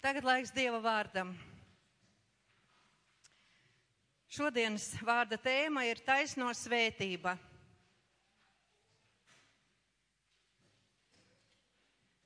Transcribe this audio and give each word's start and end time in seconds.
Tagad 0.00 0.24
laiks 0.24 0.48
Dieva 0.56 0.78
vārdam. 0.80 1.34
Šodienas 4.32 4.94
vārda 5.04 5.36
tēma 5.36 5.82
ir 5.84 5.98
taisno 6.06 6.46
svētība. 6.56 7.34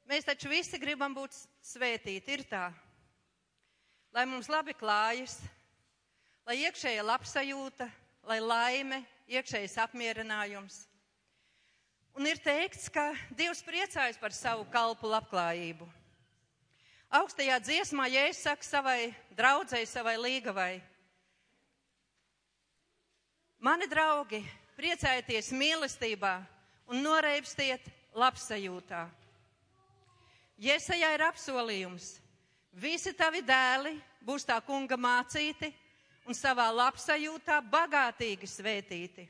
Mēs 0.07 0.29
taču 0.29 0.53
visi 0.53 0.79
gribam 0.79 1.17
būt 1.17 1.35
svētīti, 1.67 2.37
ir 2.37 2.45
tā. 2.47 2.69
Lai 4.15 4.23
mums 4.31 4.47
labi 4.53 4.77
klājas, 4.79 5.41
lai 6.47 6.61
iekšēja 6.69 7.03
labsajūta, 7.09 7.91
lai 8.31 8.39
laime, 8.39 9.01
iekšējais 9.27 9.81
apmierinājums. 9.89 10.79
Un 12.15 12.31
ir 12.31 12.39
teikts, 12.39 12.87
ka 12.87 13.11
Dievs 13.35 13.67
priecājas 13.67 14.23
par 14.23 14.31
savu 14.31 14.63
kalpu 14.71 15.11
labklājību. 15.11 15.91
Augstajā 17.15 17.61
dziesmā 17.63 18.09
Jēzus 18.11 18.43
saka 18.43 18.67
savai 18.67 19.13
draudzēji, 19.39 19.87
savai 19.87 20.17
līgavai. 20.19 20.73
Mani 23.63 23.87
draugi, 23.87 24.41
priecājieties 24.75 25.53
mīlestībā 25.55 26.33
un 26.91 27.05
noreibstiet 27.05 27.87
labsajūtā. 28.19 29.05
Iesajā 30.59 31.13
ir 31.15 31.25
apsolījums. 31.29 32.17
Visi 32.75 33.15
tavi 33.15 33.45
dēli 33.47 33.95
būs 34.27 34.43
tā 34.49 34.59
kunga 34.67 34.99
mācīti 34.99 35.71
un 36.27 36.35
savā 36.35 36.67
labsajūtā 36.75 37.61
bagātīgi 37.71 38.51
svētīti. 38.51 39.29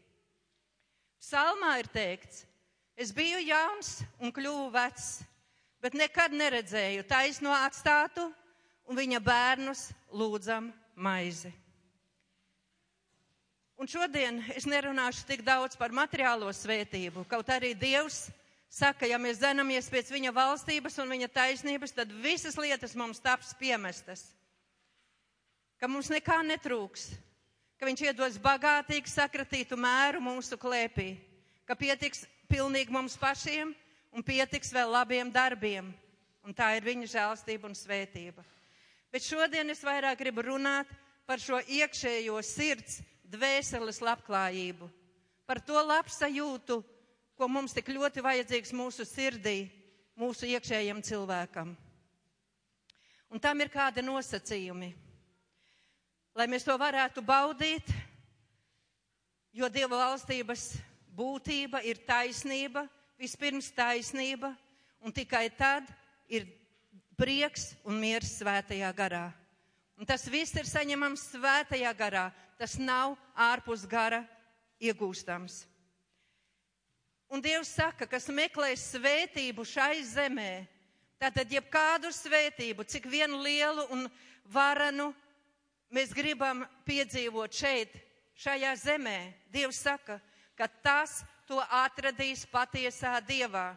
Psalmā 1.20 1.76
ir 1.84 1.92
teikts, 1.92 2.46
es 2.96 3.12
biju 3.12 3.44
jauns 3.44 3.98
un 4.16 4.32
kļuvu 4.32 4.72
vecs, 4.72 5.20
bet 5.84 5.92
nekad 6.00 6.32
neredzēju 6.32 7.04
taisno 7.04 7.52
atstātu 7.52 8.24
un 8.88 8.96
viņa 8.96 9.18
bērnus 9.20 9.90
lūdzam 10.16 10.70
maizi. 10.96 11.50
Un 13.76 13.90
šodien 13.90 14.38
es 14.54 14.64
nerunāšu 14.70 15.26
tik 15.28 15.42
daudz 15.44 15.76
par 15.76 15.92
materiālo 15.92 16.48
svētību, 16.56 17.26
kaut 17.28 17.52
arī 17.52 17.74
Dievs 17.76 18.30
saka, 18.72 19.04
ja 19.04 19.18
mēs 19.20 19.42
zenamies 19.42 19.90
pēc 19.92 20.08
viņa 20.14 20.32
valstības 20.32 20.96
un 21.04 21.12
viņa 21.12 21.28
taisnības, 21.34 21.92
tad 21.92 22.16
visas 22.24 22.56
lietas 22.56 22.96
mums 22.96 23.20
taps 23.20 23.52
piemestas. 23.60 24.24
Ka 25.76 25.90
mums 25.90 26.08
nekā 26.08 26.38
netrūks, 26.48 27.10
ka 27.76 27.84
viņš 27.90 28.06
iedos 28.08 28.40
bagātīgi 28.40 29.10
sakratītu 29.10 29.76
mēru 29.76 30.22
mūsu 30.24 30.56
klēpī, 30.56 31.10
ka 31.68 31.76
pietiks 31.76 32.24
pilnīgi 32.48 32.94
mums 32.94 33.18
pašiem 33.20 33.74
un 34.14 34.22
pietiks 34.22 34.72
vēl 34.72 34.92
labiem 34.94 35.30
darbiem. 35.34 35.90
Un 36.44 36.54
tā 36.54 36.74
ir 36.76 36.84
viņa 36.84 37.08
žēlstība 37.10 37.66
un 37.66 37.74
svētība. 37.76 38.44
Bet 39.10 39.24
šodien 39.24 39.70
es 39.72 39.82
vairāk 39.86 40.18
gribu 40.20 40.44
runāt 40.44 40.90
par 41.26 41.40
šo 41.40 41.58
iekšējo 41.62 42.36
sirds, 42.44 43.00
dvēseles 43.24 44.00
labklājību, 44.04 44.88
par 45.48 45.60
to 45.64 45.80
labsajūtu, 45.80 46.80
ko 47.34 47.48
mums 47.50 47.74
tik 47.74 47.88
ļoti 47.90 48.22
vajadzīgs 48.22 48.74
mūsu 48.76 49.06
sirdī, 49.08 49.70
mūsu 50.20 50.46
iekšējiem 50.52 51.00
cilvēkam. 51.02 51.72
Un 53.32 53.42
tam 53.42 53.64
ir 53.64 53.72
kādi 53.72 54.04
nosacījumi. 54.04 54.92
Lai 56.34 56.46
mēs 56.50 56.66
to 56.66 56.74
varētu 56.78 57.22
baudīt, 57.24 57.88
jo 59.54 59.70
Dieva 59.70 60.04
valstības 60.04 60.74
būtība 61.14 61.80
ir 61.86 62.02
taisnība, 62.06 62.84
vispirms 63.20 63.70
taisnība, 63.74 64.54
un 65.04 65.12
tikai 65.12 65.48
tad 65.54 65.88
ir 66.28 66.46
prieks 67.18 67.72
un 67.84 67.98
miers 68.00 68.38
svētajā 68.40 68.90
garā. 68.96 69.28
Un 69.94 70.08
tas 70.08 70.26
viss 70.26 70.56
ir 70.58 70.66
saņemams 70.66 71.28
svētajā 71.34 71.92
garā, 71.94 72.28
tas 72.58 72.78
nav 72.78 73.14
ārpus 73.36 73.84
gara 73.86 74.24
iegūstams. 74.82 75.62
Un 77.30 77.42
Dievs 77.42 77.72
saka, 77.74 78.06
kas 78.06 78.28
meklē 78.30 78.74
svētību 78.78 79.64
šai 79.66 80.02
zemē, 80.06 80.66
tātad 81.18 81.50
jebkādu 81.50 82.10
svētību, 82.14 82.84
cik 82.86 83.08
vienu 83.10 83.40
lielu 83.42 83.86
un 83.94 84.04
varanu 84.52 85.12
mēs 85.94 86.12
gribam 86.14 86.64
piedzīvot 86.86 87.54
šeit, 87.54 87.94
šajā 88.38 88.74
zemē, 88.82 89.18
Dievs 89.54 89.80
saka, 89.86 90.18
ka 90.58 90.68
tas 90.82 91.22
to 91.48 91.60
atradīs 91.70 92.44
patiesā 92.50 93.18
Dievā. 93.24 93.74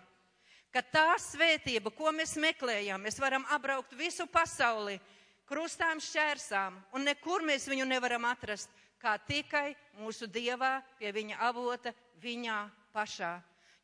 Ka 0.72 0.83
tā 0.83 1.16
svētība, 1.22 1.91
ko 1.95 2.11
mēs 2.11 2.35
meklējam, 2.39 3.01
mēs 3.01 3.19
varam 3.19 3.45
apbraukt 3.53 3.95
visu 3.97 4.28
pasauli, 4.28 5.00
krustām 5.47 6.01
šķērsām, 6.03 6.75
un 6.94 7.07
nekur 7.07 7.45
mēs 7.47 7.67
viņu 7.72 7.88
nevaram 7.88 8.28
atrast, 8.28 8.69
kā 9.00 9.16
tikai 9.17 9.75
mūsu 10.01 10.28
Dievā, 10.28 10.81
pie 11.00 11.13
viņa 11.16 11.39
avota, 11.47 11.94
viņā 12.22 12.59
pašā. 12.94 13.38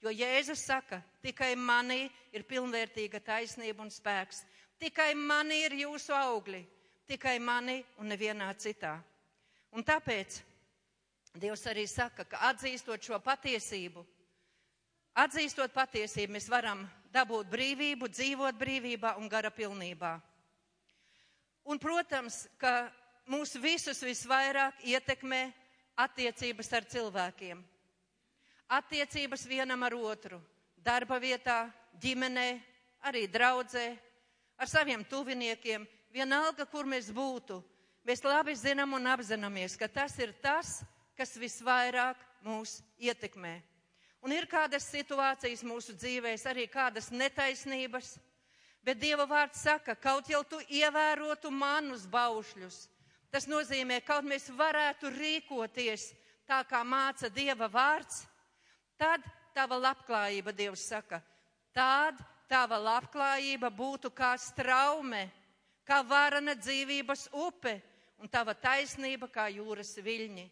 Jo 0.04 0.12
Jēzus 0.12 0.66
saka, 0.68 1.00
tikai 1.24 1.54
manī 1.56 2.10
ir 2.36 2.44
pilnvērtīga 2.44 3.22
taisnība 3.24 3.86
un 3.86 3.92
spēks. 3.94 4.42
Tikai 4.82 5.14
manī 5.16 5.62
ir 5.64 5.78
jūsu 5.86 6.12
augļi, 6.12 6.60
tikai 7.08 7.38
manī 7.40 7.78
un 8.02 8.12
nevienā 8.12 8.50
citā. 8.60 8.98
Un 9.72 9.86
tāpēc 9.88 10.42
Dievs 11.34 11.64
arī 11.66 11.88
saka, 11.90 12.28
ka 12.30 12.38
atzīstot 12.52 13.02
šo 13.02 13.18
patiesību, 13.18 14.04
atzīstot 15.18 15.74
patiesību, 15.74 16.36
mēs 16.36 16.46
varam 16.50 16.84
dabūt 17.14 17.50
brīvību, 17.50 18.10
dzīvot 18.10 18.60
brīvībā 18.60 19.16
un 19.18 19.32
gara 19.32 19.50
pilnībā. 19.50 20.14
Un, 21.66 21.80
protams, 21.82 22.44
ka 22.62 22.92
mūs 23.26 23.56
visus 23.58 24.04
visvairāk 24.06 24.86
ietekmē 24.86 25.48
attiecības 26.06 26.70
ar 26.78 26.86
cilvēkiem. 26.94 27.66
Attiecības 28.78 29.48
vienam 29.50 29.90
ar 29.90 29.98
otru, 29.98 30.38
darba 30.78 31.18
vietā, 31.18 31.66
ģimenē, 31.98 32.48
arī 33.10 33.26
draudzē, 33.26 33.90
ar 34.62 34.70
saviem 34.70 35.02
tuviniekiem, 35.02 35.90
vienalga, 36.14 36.70
kur 36.70 36.86
mēs 36.86 37.10
būtu. 37.10 37.58
Mēs 38.06 38.22
labi 38.22 38.54
zinām 38.54 38.94
un 38.94 39.08
apzināmies, 39.08 39.80
ka 39.80 39.88
tas 39.88 40.14
ir 40.20 40.34
tas, 40.44 40.84
kas 41.18 41.36
visvairāk 41.40 42.20
mūs 42.46 42.82
ietekmē. 43.02 43.60
Un 44.24 44.32
ir 44.32 44.48
kādas 44.48 44.86
situācijas 44.88 45.66
mūsu 45.68 45.96
dzīvēs, 46.00 46.46
arī 46.48 46.64
kādas 46.72 47.10
netaisnības, 47.12 48.16
bet 48.84 49.00
Dieva 49.02 49.26
vārds 49.28 49.64
saka, 49.66 49.96
kaut 50.00 50.30
jau 50.32 50.44
tu 50.48 50.62
ievērotu 50.72 51.52
manus 51.52 52.06
baušļus. 52.08 52.86
Tas 53.34 53.48
nozīmē, 53.50 54.00
kaut 54.06 54.24
mēs 54.30 54.48
varētu 54.54 55.12
rīkoties 55.12 56.12
tā, 56.48 56.62
kā 56.64 56.84
māca 56.88 57.28
Dieva 57.34 57.68
vārds, 57.68 58.24
tad 58.96 59.24
tava 59.56 59.80
labklājība, 59.82 60.54
Dievs 60.56 60.88
saka, 60.88 61.20
tad 61.76 62.20
tava 62.48 62.80
labklājība 62.80 63.72
būtu 63.74 64.12
kā 64.16 64.36
straume, 64.40 65.26
kā 65.84 66.00
varana 66.06 66.56
dzīvības 66.56 67.28
upe, 67.34 67.80
un 68.24 68.30
tava 68.32 68.54
taisnība 68.56 69.28
kā 69.28 69.50
jūras 69.52 69.98
viļņi. 70.00 70.46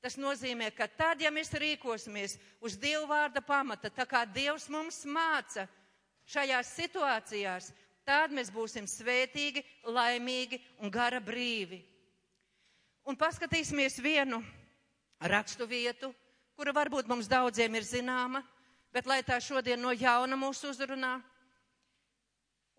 Tas 0.00 0.16
nozīmē, 0.16 0.70
ka 0.72 0.86
tad, 0.88 1.20
ja 1.20 1.28
mēs 1.28 1.52
rīkosimies 1.52 2.38
uz 2.64 2.76
Dieva 2.80 3.04
vārda 3.10 3.42
pamata, 3.44 3.90
tā 3.92 4.06
kā 4.08 4.24
Dievs 4.24 4.70
mums 4.72 5.02
māca 5.04 5.66
šajās 6.30 6.70
situācijās, 6.78 7.68
tad 8.08 8.32
mēs 8.32 8.48
būsim 8.54 8.88
svētīgi, 8.88 9.62
laimīgi 9.84 10.60
un 10.80 10.92
gara 10.92 11.20
brīvi. 11.20 11.82
Un 13.04 13.16
paskatīsimies 13.16 13.98
vienu 14.00 14.40
rakstu 15.20 15.66
vietu, 15.68 16.14
kura 16.56 16.72
varbūt 16.76 17.08
mums 17.10 17.28
daudziem 17.28 17.76
ir 17.76 17.84
zināma, 17.84 18.40
bet 18.92 19.06
lai 19.06 19.20
tā 19.26 19.36
šodien 19.40 19.80
no 19.80 19.92
jauna 19.92 20.36
mūs 20.36 20.62
uzrunā. 20.64 21.18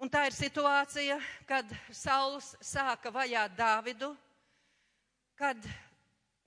Un 0.02 0.10
tā 0.10 0.26
ir 0.26 0.34
situācija, 0.34 1.20
kad 1.46 1.70
Sauls 1.94 2.56
sāka 2.66 3.12
vajāt 3.14 3.54
Dāvidu, 3.54 4.10
kad 5.38 5.62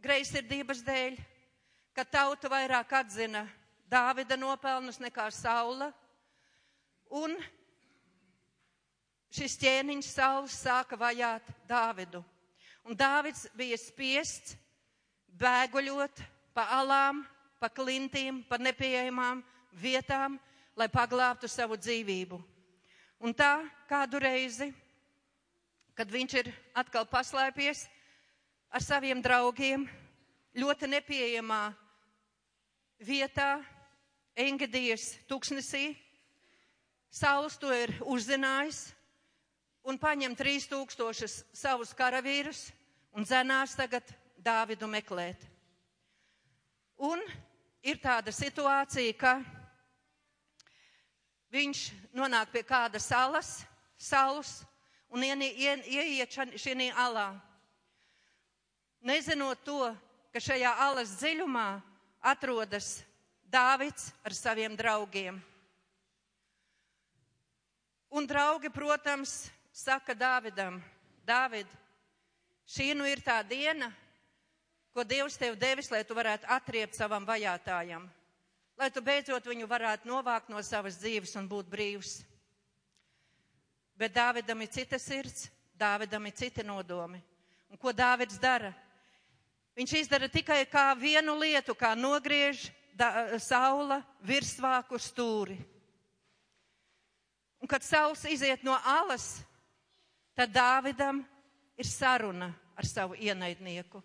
greizsirdības 0.04 0.82
dēļ, 0.84 1.16
ka 1.96 2.04
tauta 2.04 2.50
vairāk 2.52 2.92
atzina 3.00 3.46
Dāvida 3.88 4.36
nopelnus 4.36 4.98
nekā 5.00 5.28
Saula. 5.32 5.90
Un 7.14 7.36
šis 9.34 9.56
ķēniņš 9.60 10.10
Sauls 10.10 10.56
sāka 10.64 10.98
vajāt 10.98 11.48
Dāvidu. 11.68 12.24
Un 12.84 12.96
Dāvids 12.98 13.46
bija 13.56 13.78
spiests 13.80 14.56
bēguļot 15.40 16.20
pa 16.54 16.66
alām, 16.80 17.22
pa 17.60 17.70
klintīm, 17.72 18.42
pa 18.48 18.58
nepieejamām 18.60 19.40
vietām, 19.80 20.36
lai 20.76 20.88
paglābtu 20.90 21.48
savu 21.48 21.78
dzīvību. 21.80 22.40
Un 23.24 23.32
tā 23.32 23.62
kādu 23.88 24.20
reizi, 24.20 24.68
kad 25.96 26.10
viņš 26.10 26.34
ir 26.42 26.50
atkal 26.76 27.06
paslēpies, 27.08 27.86
ar 28.74 28.82
saviem 28.82 29.20
draugiem 29.22 29.84
ļoti 30.58 30.88
nepieejamā 30.90 31.68
vietā, 32.98 33.62
Engedijas 34.34 35.12
tuksnesī. 35.30 35.92
Sauls 37.14 37.54
to 37.62 37.70
ir 37.70 37.92
uzzinājis, 38.02 38.88
un 39.86 39.94
paņem 40.02 40.34
3000 40.34 41.44
savus 41.54 41.94
karavīrus 41.94 42.64
un 43.14 43.22
dzenās 43.22 43.76
tagad 43.78 44.10
Dāvidu 44.42 44.90
meklēt. 44.90 45.38
Un 46.98 47.22
ir 47.86 48.02
tāda 48.02 48.34
situācija, 48.34 49.14
ka 49.14 49.36
viņš 51.54 51.86
nonāk 52.18 52.50
pie 52.50 52.66
kāda 52.66 52.98
salas, 52.98 53.60
salus 53.96 54.64
un 55.14 55.22
ieiet 55.22 56.34
šī 56.58 56.90
alā. 56.90 57.30
Nezinot 59.04 59.60
to, 59.66 59.90
ka 60.32 60.40
šajā 60.40 60.70
alas 60.80 61.10
dziļumā 61.20 61.68
atrodas 62.24 63.02
Dāvids 63.52 64.08
ar 64.24 64.32
saviem 64.32 64.72
draugiem. 64.74 65.36
Un 68.08 68.26
draugi, 68.26 68.70
protams, 68.72 69.50
saka 69.74 70.14
Dāvidam, 70.16 70.78
Dāvid, 71.26 71.68
šī 72.64 72.94
nu 72.96 73.04
ir 73.10 73.20
tā 73.20 73.42
diena, 73.44 73.90
ko 74.94 75.04
Dievs 75.04 75.36
tev 75.36 75.58
devis, 75.60 75.90
lai 75.92 76.00
tu 76.06 76.16
varētu 76.16 76.48
atriept 76.48 76.96
savam 76.96 77.26
vajātājam, 77.28 78.06
lai 78.78 78.88
tu 78.94 79.02
beidzot 79.04 79.44
viņu 79.50 79.68
varētu 79.68 80.08
novākt 80.08 80.48
no 80.48 80.62
savas 80.62 80.96
dzīves 81.02 81.34
un 81.36 81.50
būt 81.50 81.68
brīvs. 81.68 82.22
Bet 83.98 84.14
Dāvidam 84.16 84.64
ir 84.64 84.72
cita 84.72 84.98
sirds, 84.98 85.50
Dāvidam 85.76 86.24
ir 86.26 86.34
citi 86.38 86.64
nodomi. 86.64 87.20
Un 87.68 87.78
ko 87.78 87.92
Dāvids 87.92 88.40
dara? 88.40 88.72
Viņš 89.74 89.92
izdara 89.98 90.28
tikai 90.30 90.62
kā 90.70 90.92
vienu 90.94 91.34
lietu, 91.40 91.74
kā 91.74 91.94
nogriež 91.98 92.68
da, 92.94 93.38
saula 93.42 94.00
virsvāku 94.22 94.98
stūri. 95.02 95.58
Un 97.58 97.70
kad 97.70 97.82
sauls 97.82 98.22
iziet 98.30 98.62
no 98.62 98.76
alas, 98.86 99.40
tad 100.36 100.52
Dāvidam 100.54 101.22
ir 101.80 101.88
saruna 101.88 102.52
ar 102.76 102.86
savu 102.86 103.16
ienaidnieku. 103.18 104.02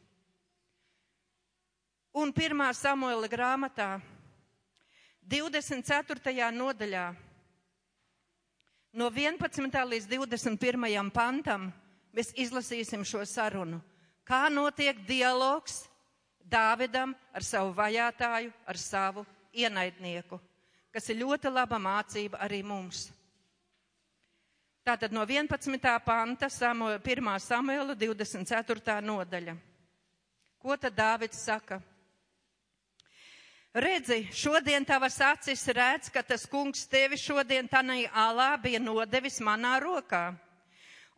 Un 2.17 2.31
pirmā 2.33 2.71
Samuela 2.73 3.29
grāmatā, 3.29 3.99
24. 5.29 6.49
nodaļā, 6.55 7.03
no 8.97 9.09
11. 9.13 9.77
līdz 9.93 10.09
21. 10.09 11.11
pantam, 11.13 11.69
mēs 12.15 12.33
izlasīsim 12.33 13.05
šo 13.05 13.21
sarunu. 13.29 13.83
Kā 14.29 14.45
notiek 14.53 14.99
dialogs 15.07 15.87
Dāvidam 16.49 17.15
ar 17.33 17.45
savu 17.45 17.73
vajātāju, 17.77 18.51
ar 18.65 18.77
savu 18.77 19.23
ienaidnieku, 19.53 20.39
kas 20.93 21.09
ir 21.09 21.19
ļoti 21.21 21.49
laba 21.53 21.77
mācība 21.81 22.39
arī 22.41 22.63
mums. 22.65 23.07
Tātad 24.85 25.13
no 25.13 25.21
11. 25.25 25.77
panta, 26.05 26.49
Samuela, 26.49 26.97
1. 26.97 27.29
Samuela 27.41 27.93
24. 27.93 28.95
nodaļa. 29.05 29.53
Ko 30.57 30.77
tad 30.77 30.95
Dāvids 30.97 31.43
saka? 31.45 31.77
Redzi, 33.73 34.23
šodien 34.33 34.85
tavas 34.85 35.19
acis 35.21 35.67
redz, 35.69 36.09
ka 36.09 36.23
tas 36.25 36.47
kungs 36.49 36.87
tevi 36.89 37.17
šodien 37.21 37.69
tanai 37.69 38.07
alā 38.09 38.55
bija 38.57 38.81
nodevis 38.81 39.37
manā 39.45 39.77
rokā. 39.83 40.33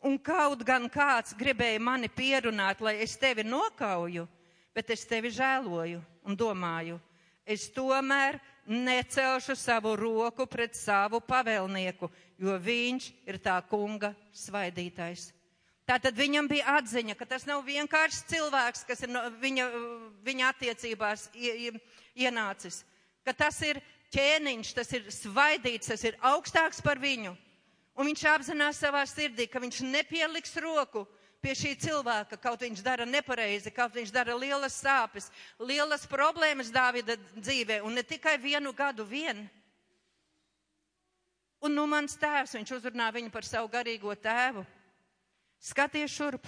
Un 0.02 0.18
kaut 0.18 0.64
gan 0.66 0.88
kāds 0.90 1.36
gribēja 1.38 1.80
mani 1.80 2.10
pierunāt, 2.10 2.80
lai 2.82 2.96
es 3.04 3.14
tevi 3.22 3.44
nokauju, 3.46 4.26
bet 4.74 4.90
es 4.90 5.06
tevi 5.06 5.30
žēloju 5.30 6.00
un 6.26 6.38
domāju, 6.38 6.98
es 7.46 7.68
tomēr 7.74 8.40
necelšu 8.66 9.56
savu 9.56 9.94
roku 10.00 10.48
pret 10.50 10.74
savu 10.78 11.22
pavēlnieku, 11.22 12.10
jo 12.42 12.58
viņš 12.58 13.12
ir 13.30 13.38
tā 13.44 13.60
kunga 13.70 14.16
svaidītājs. 14.34 15.30
Tātad 15.86 16.16
viņam 16.16 16.48
bija 16.48 16.78
atziņa, 16.80 17.18
ka 17.20 17.26
tas 17.28 17.46
nav 17.46 17.66
vienkārši 17.68 18.26
cilvēks, 18.32 18.86
kas 18.88 19.02
ir 19.06 19.12
no 19.12 19.22
viņa, 19.42 19.68
viņa 20.24 20.50
attiecībās 20.54 21.28
ienācis, 22.16 22.84
ka 23.26 23.34
tas 23.38 23.58
ir 23.66 23.82
ķēniņš, 24.14 24.74
tas 24.78 24.94
ir 24.98 25.10
svaidīts, 25.14 25.90
tas 25.92 26.06
ir 26.08 26.18
augstāks 26.26 26.82
par 26.86 27.02
viņu. 27.02 27.36
Un 28.00 28.08
viņš 28.08 28.24
apzinās 28.32 28.80
savā 28.80 29.02
sirdī, 29.10 29.48
ka 29.52 29.60
viņš 29.60 29.82
nepieliks 29.84 30.56
roku 30.64 31.06
pie 31.42 31.56
šī 31.58 31.74
cilvēka, 31.82 32.38
kaut 32.40 32.62
viņš 32.62 32.84
dara 32.86 33.06
nepareizi, 33.06 33.74
kaut 33.74 33.96
viņš 33.98 34.14
dara 34.14 34.36
lielas 34.38 34.78
sāpes, 34.78 35.32
lielas 35.60 36.06
problēmas 36.08 36.70
Dāvida 36.72 37.18
dzīvē, 37.34 37.82
un 37.84 37.98
ne 37.98 38.04
tikai 38.06 38.38
vienu 38.40 38.72
gadu 38.78 39.04
vien. 39.08 39.48
Un 41.62 41.76
nu 41.78 41.86
mans 41.90 42.16
tēvs, 42.18 42.56
viņš 42.58 42.76
uzrunā 42.78 43.12
viņu 43.14 43.34
par 43.34 43.46
savu 43.46 43.70
garīgo 43.70 44.14
tēvu. 44.18 44.64
Skaties 45.62 46.14
šurp. 46.14 46.48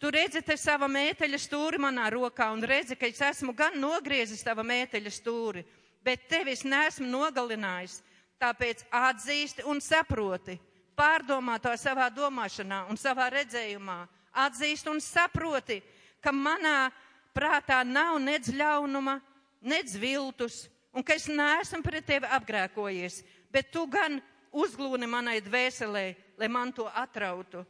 Tu 0.00 0.10
redzi 0.12 0.42
te 0.44 0.56
sava 0.60 0.88
mēteļa 0.92 1.38
stūri 1.40 1.80
manā 1.80 2.10
rokā 2.12 2.50
un 2.52 2.64
redzi, 2.64 2.96
ka 2.96 3.08
es 3.08 3.20
esmu 3.24 3.54
gan 3.56 3.76
nogriezis 3.80 4.44
tava 4.44 4.64
mēteļa 4.64 5.12
stūri, 5.12 5.64
bet 6.04 6.28
tevi 6.28 6.52
es 6.52 6.64
neesmu 6.68 7.08
nogalinājis. 7.08 8.02
Tāpēc 8.40 8.82
atzīsti 8.92 9.64
un 9.64 9.80
saproti, 9.80 10.58
pārdomā 10.96 11.58
to 11.62 11.72
savā 11.78 12.08
domāšanā 12.12 12.86
un 12.90 12.98
savā 12.98 13.28
redzējumā, 13.34 13.98
atzīst 14.46 14.88
un 14.90 15.00
saproti, 15.00 15.80
ka 16.20 16.32
manā 16.32 16.90
prātā 17.36 17.82
nav 17.84 18.18
nedz 18.22 18.50
ļaunuma, 18.56 19.20
nedz 19.60 19.96
viltus, 20.00 20.66
un 20.96 21.04
ka 21.04 21.16
es 21.16 21.28
neesmu 21.28 21.82
pret 21.84 22.06
tevi 22.08 22.28
apgrēkojies, 22.32 23.20
bet 23.52 23.68
tu 23.72 23.84
gan 23.86 24.20
uzglūni 24.56 25.08
manai 25.08 25.40
dvēselē, 25.44 26.06
lai 26.40 26.48
man 26.48 26.72
to 26.72 26.86
atrautu. 26.88 27.64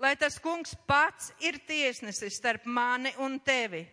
Lai 0.00 0.14
tas 0.16 0.38
kungs 0.40 0.72
pats 0.88 1.30
ir 1.44 1.60
tiesnesis 1.68 2.40
starp 2.40 2.64
mani 2.66 3.12
un 3.22 3.36
tevi. 3.38 3.84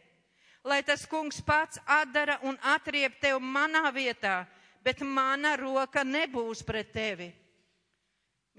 Lai 0.63 0.81
tas 0.83 1.05
kungs 1.07 1.41
pats 1.45 1.79
atdara 1.85 2.39
un 2.47 2.57
atriep 2.73 3.19
tevi 3.21 3.43
manā 3.43 3.91
vietā, 3.93 4.47
bet 4.83 5.03
mana 5.03 5.55
roka 5.59 6.03
nebūs 6.03 6.63
pret 6.65 6.91
tevi. 6.95 7.29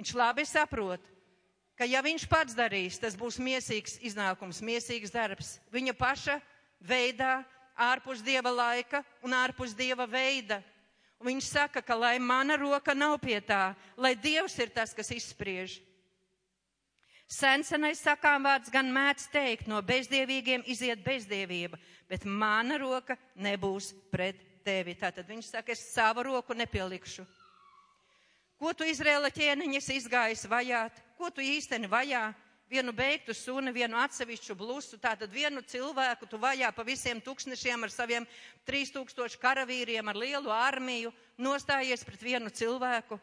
Viņš 0.01 0.15
labi 0.17 0.47
saprot, 0.49 1.03
ka 1.77 1.85
ja 1.85 2.01
viņš 2.01 2.23
pats 2.25 2.55
darīs, 2.57 2.97
tas 2.97 3.13
būs 3.13 3.37
miesīgs 3.37 3.99
iznākums, 4.01 4.63
miesīgs 4.65 5.13
darbs. 5.13 5.59
Viņa 5.69 5.93
paša 5.93 6.39
veidā, 6.81 7.43
ārpus 7.77 8.23
dieva 8.25 8.49
laika 8.49 9.03
un 9.21 9.35
ārpus 9.37 9.75
dieva 9.77 10.07
veida. 10.09 10.63
Un 11.21 11.29
viņš 11.29 11.51
saka, 11.51 11.83
ka 11.85 11.99
lai 12.01 12.15
mana 12.17 12.57
roka 12.57 12.95
nav 12.97 13.19
pie 13.21 13.37
tā, 13.45 13.75
lai 14.01 14.15
dievs 14.17 14.57
ir 14.57 14.73
tas, 14.73 14.95
kas 14.97 15.13
izspriež. 15.13 15.77
Sensenais 17.29 18.01
sakām 18.01 18.49
vārds 18.49 18.73
gan 18.73 18.89
mēdz 18.89 19.27
teikt, 19.29 19.69
no 19.69 19.83
bezdievīgiem 19.85 20.65
iziet 20.65 21.05
bezdievība, 21.05 21.77
bet 22.09 22.25
mana 22.25 22.81
roka 22.81 23.21
nebūs 23.37 23.93
pret 24.09 24.41
tevi. 24.65 24.97
Tātad 24.97 25.29
viņš 25.29 25.53
saka, 25.53 25.77
es 25.77 25.85
savu 25.93 26.25
roku 26.25 26.57
nepielikšu. 26.57 27.29
Ko 28.61 28.75
tu 28.77 28.85
Izrēla 28.85 29.31
ķēniņas 29.33 29.87
izgājis 29.95 30.43
vajāt? 30.45 30.99
Ko 31.17 31.31
tu 31.33 31.41
īsteni 31.41 31.89
vajā? 31.89 32.27
Vienu 32.69 32.93
beigtu 32.93 33.33
suni, 33.35 33.73
vienu 33.73 33.97
atsevišķu 33.99 34.55
blusu, 34.55 34.99
tātad 35.01 35.33
vienu 35.33 35.63
cilvēku 35.65 36.29
tu 36.29 36.37
vajā 36.39 36.69
pa 36.77 36.85
visiem 36.87 37.23
tūkstošiem 37.25 37.87
ar 37.87 37.91
saviem 37.91 38.27
3000 38.69 39.39
karavīriem, 39.41 40.11
ar 40.13 40.19
lielu 40.21 40.53
armiju, 40.55 41.11
nostājies 41.41 42.05
pret 42.05 42.21
vienu 42.23 42.53
cilvēku. 42.53 43.17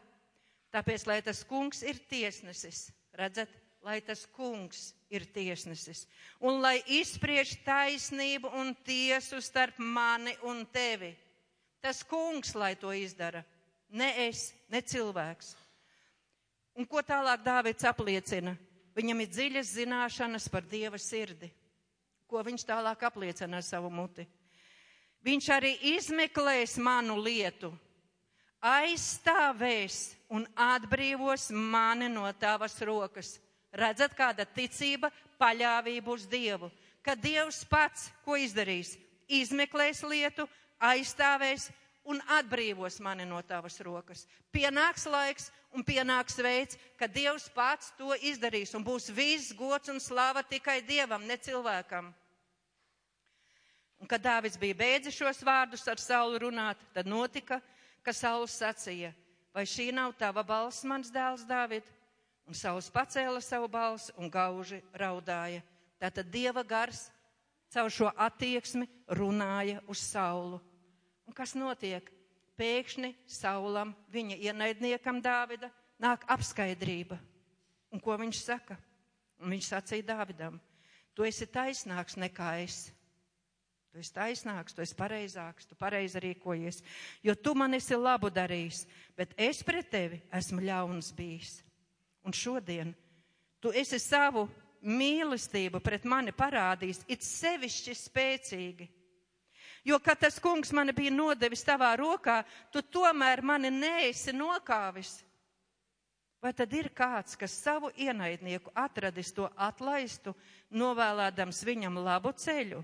Tāpēc, 0.74 1.06
lai 1.06 1.20
tas 1.24 1.44
kungs 1.48 1.84
ir 1.86 2.00
tiesnesis, 2.10 2.88
redzat, 3.16 3.52
lai 3.86 4.00
tas 4.04 4.26
kungs 4.34 4.90
ir 5.08 5.24
tiesnesis, 5.32 6.02
un 6.42 6.58
lai 6.60 6.80
izspriež 6.98 7.54
taisnību 7.64 8.50
un 8.58 8.74
tiesu 8.84 9.38
starp 9.40 9.78
mani 9.78 10.34
un 10.50 10.66
tevi. 10.66 11.14
Tas 11.80 12.02
kungs, 12.02 12.52
lai 12.58 12.74
to 12.76 12.90
izdara 12.92 13.46
ne 13.88 14.08
es, 14.28 14.52
ne 14.68 14.82
cilvēks. 14.82 15.54
Un 16.78 16.86
ko 16.86 17.02
tālāk 17.02 17.42
Dāvids 17.42 17.86
apliecina? 17.88 18.54
Viņam 18.94 19.22
ir 19.22 19.30
dziļas 19.30 19.74
zināšanas 19.78 20.48
par 20.50 20.66
Dieva 20.66 20.98
sirdi. 20.98 21.50
Ko 22.28 22.42
viņš 22.44 22.64
tālāk 22.68 23.02
apliecina 23.06 23.58
ar 23.58 23.66
savu 23.66 23.90
muti? 23.90 24.26
Viņš 25.24 25.48
arī 25.50 25.72
izmeklēs 25.96 26.76
manu 26.82 27.16
lietu, 27.18 27.72
aizstāvēs 28.62 30.12
un 30.30 30.46
atbrīvos 30.54 31.48
mani 31.50 32.08
no 32.12 32.26
tavas 32.38 32.76
rokas. 32.82 33.36
Redzat, 33.74 34.14
kāda 34.16 34.46
ticība, 34.46 35.10
paļāvība 35.40 36.14
uz 36.14 36.26
Dievu. 36.30 36.70
Ka 37.02 37.14
Dievs 37.14 37.62
pats, 37.68 38.08
ko 38.24 38.36
izdarīs, 38.38 38.96
izmeklēs 39.28 40.02
lietu, 40.06 40.48
aizstāvēs 40.78 41.68
un 42.08 42.20
atbrīvos 42.38 42.98
mani 43.04 43.26
no 43.28 43.40
tavas 43.44 43.76
rokas. 43.84 44.24
Pienāks 44.54 45.04
laiks 45.10 45.50
un 45.76 45.84
pienāks 45.84 46.38
veids, 46.40 46.78
kad 46.96 47.12
Dievs 47.12 47.48
pats 47.54 47.92
to 47.98 48.16
izdarīs 48.24 48.72
un 48.74 48.86
būs 48.86 49.10
viss 49.12 49.52
gods 49.56 49.92
un 49.92 50.00
slava 50.00 50.42
tikai 50.42 50.80
Dievam, 50.88 51.26
ne 51.28 51.36
cilvēkam. 51.36 52.08
Un 53.98 54.06
kad 54.08 54.22
Dāvids 54.22 54.58
bija 54.60 54.78
beidzis 54.78 55.16
šos 55.18 55.42
vārdus 55.44 55.84
ar 55.90 56.00
Saulu 56.00 56.38
runāt, 56.46 56.80
tad 56.94 57.08
notika, 57.10 57.60
ka 58.02 58.14
Sauls 58.14 58.54
sacīja, 58.56 59.10
vai 59.52 59.66
šī 59.66 59.90
nav 59.92 60.14
tava 60.16 60.44
balss, 60.46 60.86
mans 60.86 61.10
dēls 61.12 61.44
Dāvid? 61.48 61.84
Un 62.48 62.56
saules 62.56 62.86
pacēla 62.88 63.42
savu 63.44 63.68
balsi 63.68 64.12
un 64.16 64.30
gauži 64.32 64.78
raudāja. 64.96 65.60
Tātad 66.00 66.30
Dieva 66.32 66.62
gars 66.64 67.10
caur 67.74 67.92
šo 67.92 68.08
attieksmi 68.16 68.86
runāja 69.18 69.82
uz 69.84 70.00
saulu. 70.00 70.56
Un 71.28 71.36
kas 71.36 71.52
notiek? 71.58 72.06
Pēkšņi 72.58 73.12
saulam, 73.30 73.92
viņa 74.10 74.38
ienaidniekam 74.48 75.20
Dāvida, 75.22 75.68
nāk 76.02 76.24
apskaidrība. 76.26 77.18
Un 77.92 78.00
ko 78.02 78.16
viņš 78.18 78.40
saka? 78.42 78.78
Un 79.38 79.52
viņš 79.54 79.68
sacīja 79.70 80.08
Dāvidam, 80.08 80.56
tu 81.14 81.26
esi 81.28 81.46
taisnāks 81.46 82.16
nekā 82.18 82.56
es. 82.64 82.88
Tu 83.92 84.02
esi 84.02 84.12
taisnāks, 84.12 84.74
tu 84.74 84.82
esi 84.84 84.96
pareizāks, 84.98 85.68
tu 85.68 85.76
pareizi 85.78 86.20
rīkojies, 86.22 86.82
jo 87.24 87.34
tu 87.34 87.54
man 87.56 87.76
esi 87.78 87.96
labu 87.96 88.28
darījis, 88.30 88.82
bet 89.16 89.32
es 89.38 89.62
pret 89.64 89.88
tevi 89.92 90.18
esmu 90.34 90.60
ļauns 90.66 91.12
bijis. 91.16 91.60
Un 92.26 92.34
šodien 92.36 92.92
tu 93.62 93.72
esi 93.72 94.00
savu 94.02 94.44
mīlestību 94.84 95.80
pret 95.82 96.04
mani 96.04 96.34
parādījis, 96.36 97.04
it 97.08 97.24
sevišķi 97.24 97.96
spēcīgi. 97.96 98.88
Jo, 99.88 99.96
kad 100.04 100.20
tas 100.20 100.36
kungs 100.42 100.68
mani 100.76 100.92
bija 100.92 101.12
nodevis 101.14 101.64
tavā 101.64 101.94
rokā, 101.96 102.42
tu 102.72 102.82
tomēr 102.82 103.40
mani 103.40 103.70
neesi 103.72 104.34
nokāvis. 104.36 105.14
Vai 106.44 106.52
tad 106.54 106.74
ir 106.76 106.90
kāds, 106.94 107.38
kas 107.38 107.54
savu 107.64 107.88
ienaidnieku 107.96 108.70
atradis 108.76 109.32
to 109.34 109.48
atlaistu, 109.56 110.34
novēlēdams 110.70 111.62
viņam 111.66 111.96
labu 112.04 112.34
ceļu? 112.36 112.82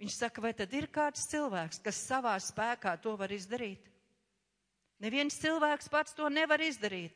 Viņš 0.00 0.16
saka, 0.16 0.42
vai 0.44 0.54
tad 0.56 0.72
ir 0.76 0.88
kāds 0.92 1.28
cilvēks, 1.30 1.82
kas 1.84 2.00
savā 2.08 2.34
spēkā 2.40 2.96
to 3.04 3.14
var 3.20 3.32
izdarīt? 3.32 3.84
Neviens 5.00 5.36
cilvēks 5.40 5.92
pats 5.92 6.16
to 6.16 6.28
nevar 6.32 6.60
izdarīt. 6.64 7.14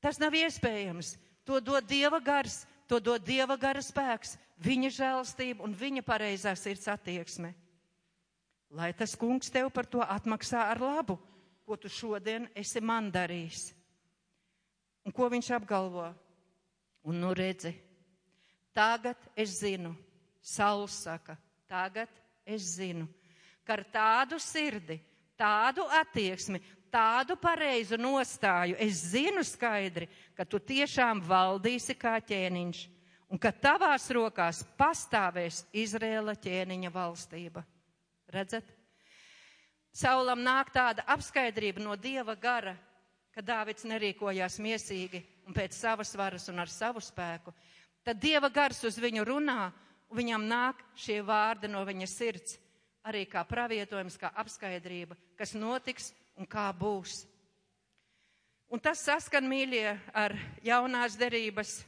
Tas 0.00 0.20
nav 0.22 0.34
iespējams. 0.38 1.16
To 1.46 1.60
dod 1.62 1.86
Dieva 1.86 2.18
gars, 2.22 2.64
to 2.90 2.98
dod 2.98 3.22
Dieva 3.26 3.54
gara 3.58 3.82
spēks, 3.82 4.34
viņa 4.62 4.90
žēlstība 4.96 5.64
un 5.64 5.74
viņa 5.76 6.02
pareizā 6.06 6.54
sirds 6.56 6.88
attieksme. 6.88 7.52
Lai 8.76 8.92
tas 8.96 9.14
kungs 9.18 9.50
tev 9.52 9.70
par 9.70 9.86
to 9.86 10.02
atmaksā 10.02 10.66
ar 10.72 10.80
labu, 10.82 11.18
ko 11.66 11.76
tu 11.76 11.90
šodien 11.90 12.48
esi 12.56 12.80
man 12.80 13.10
darījis. 13.12 13.70
Un 15.06 15.14
ko 15.14 15.28
viņš 15.30 15.52
apgalvo? 15.54 16.08
Un 17.06 17.20
nu 17.22 17.30
redzi, 17.36 17.70
tagad 18.74 19.20
es 19.38 19.60
zinu, 19.60 19.92
Sauls 20.42 20.94
saka, 21.04 21.36
tagad 21.70 22.10
es 22.46 22.64
zinu, 22.78 23.06
ka 23.66 23.76
ar 23.76 23.82
tādu 23.94 24.40
sirdi, 24.42 24.98
tādu 25.38 25.84
attieksmi, 26.00 26.58
tādu 26.90 27.36
pareizu 27.38 27.98
nostāju, 27.98 28.74
es 28.82 29.04
zinu 29.12 29.44
skaidri, 29.46 30.08
ka 30.34 30.46
tu 30.46 30.58
tiešām 30.58 31.22
valdīsi 31.22 31.94
kā 31.98 32.16
ķēniņš 32.26 32.82
un 33.32 33.40
ka 33.42 33.52
tavās 33.52 34.06
rokās 34.14 34.62
pastāvēs 34.78 35.64
Izrēla 35.74 36.36
ķēniņa 36.38 36.92
valstība. 36.94 37.64
Redzat? 38.32 38.66
Saulam 39.96 40.42
nāk 40.44 40.70
tāda 40.74 41.06
apskaidrība 41.08 41.80
no 41.80 41.96
Dieva 41.96 42.34
gara, 42.36 42.74
ka 43.32 43.40
Dāvids 43.40 43.86
nerīkojās 43.88 44.58
miesīgi 44.60 45.22
un 45.48 45.56
pēc 45.56 45.76
savas 45.76 46.12
varas 46.18 46.48
un 46.52 46.60
ar 46.60 46.70
savu 46.72 47.00
spēku, 47.00 47.54
tad 48.04 48.20
Dieva 48.20 48.50
gars 48.52 48.82
uz 48.84 48.98
viņu 49.00 49.24
runā, 49.24 49.70
un 50.10 50.20
viņam 50.20 50.44
nāk 50.48 50.82
šie 50.98 51.22
vārdi 51.24 51.70
no 51.72 51.80
viņa 51.86 52.08
sirds, 52.10 52.58
arī 53.06 53.24
kā 53.30 53.44
pravietojums, 53.46 54.18
kā 54.20 54.32
apskaidrība, 54.36 55.16
kas 55.38 55.54
notiks 55.56 56.12
un 56.36 56.48
kā 56.50 56.68
būs. 56.76 57.24
Un 58.68 58.82
tas 58.82 59.00
saskan, 59.06 59.46
mīļie, 59.46 59.94
ar 60.12 60.34
jaunās 60.66 61.14
derības 61.16 61.78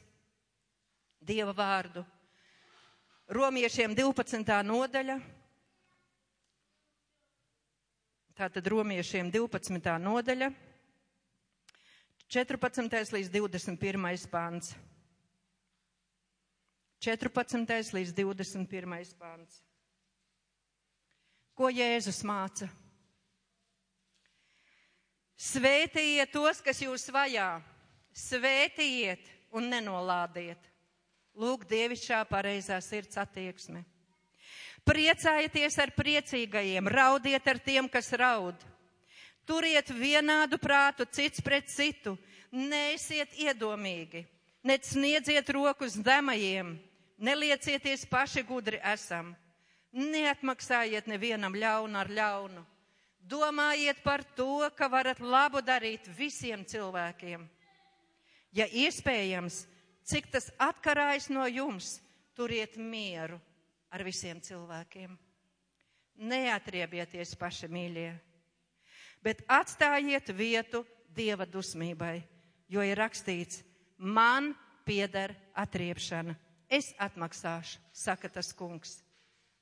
Dieva 1.29 1.53
vārdu. 1.53 2.01
Romiešiem 3.29 3.93
12. 3.93 4.63
nodaļa. 4.65 5.19
Tātad 8.39 8.71
romiešiem 8.73 9.29
12. 9.35 9.91
nodaļa. 10.01 10.49
14. 12.33 13.13
līdz 13.17 13.33
21. 13.35 14.29
pāns. 14.33 14.73
14. 17.05 17.93
līdz 17.99 18.15
21. 18.17 18.97
pāns. 19.21 19.61
Ko 21.53 21.69
Jēzus 21.69 22.23
māca? 22.25 22.71
Svētījiet 25.39 26.33
tos, 26.33 26.65
kas 26.65 26.81
jūs 26.83 27.05
vajā, 27.15 27.51
svētījiet 28.17 29.29
un 29.55 29.69
nenolādiet. 29.71 30.73
Lūk, 31.39 31.69
dievišķā 31.71 32.25
pareizā 32.27 32.81
sirds 32.83 33.15
attieksme. 33.21 33.85
Priecājieties 34.83 35.77
ar 35.79 35.93
priecīgajiem, 35.95 36.89
raudiet 36.91 37.47
ar 37.47 37.61
tiem, 37.63 37.87
kas 37.87 38.09
raud. 38.19 38.59
Turiet 39.47 39.93
vienādu 39.95 40.59
prātu 40.59 41.07
cits 41.07 41.41
pret 41.45 41.71
citu, 41.71 42.17
neesiet 42.51 43.39
iedomīgi, 43.39 44.25
nec 44.67 44.91
sniedziet 44.91 45.55
rokas 45.55 45.95
demajiem, 46.03 46.75
neliecieties 47.23 48.03
paši 48.11 48.43
gudri 48.43 48.83
esam, 48.83 49.31
neatmaksājiet 49.95 51.07
nevienam 51.07 51.55
ļaunu 51.55 52.03
ar 52.03 52.13
ļaunu. 52.19 52.67
Domājiet 53.29 54.03
par 54.03 54.27
to, 54.35 54.67
ka 54.75 54.91
varat 54.91 55.23
labu 55.23 55.63
darīt 55.63 56.11
visiem 56.19 56.67
cilvēkiem. 56.67 57.47
Ja 58.57 58.67
iespējams, 58.67 59.67
cik 60.09 60.31
tas 60.33 60.49
atkarājas 60.59 61.29
no 61.31 61.45
jums, 61.47 61.99
turiet 62.35 62.79
mieru 62.81 63.39
ar 63.93 64.05
visiem 64.07 64.41
cilvēkiem. 64.41 65.13
Neatriebieties 66.19 67.37
paši 67.39 67.69
mīļie 67.71 68.11
bet 69.23 69.43
atstājiet 69.49 70.31
vietu 70.35 70.85
dieva 71.15 71.47
dusmībai, 71.49 72.23
jo 72.71 72.85
ir 72.85 72.99
rakstīts, 72.99 73.63
man 73.99 74.53
pieder 74.87 75.35
atriepšana, 75.59 76.37
es 76.71 76.93
atmaksāšu, 77.01 77.81
saka 77.93 78.31
tas 78.33 78.53
kungs. 78.57 78.99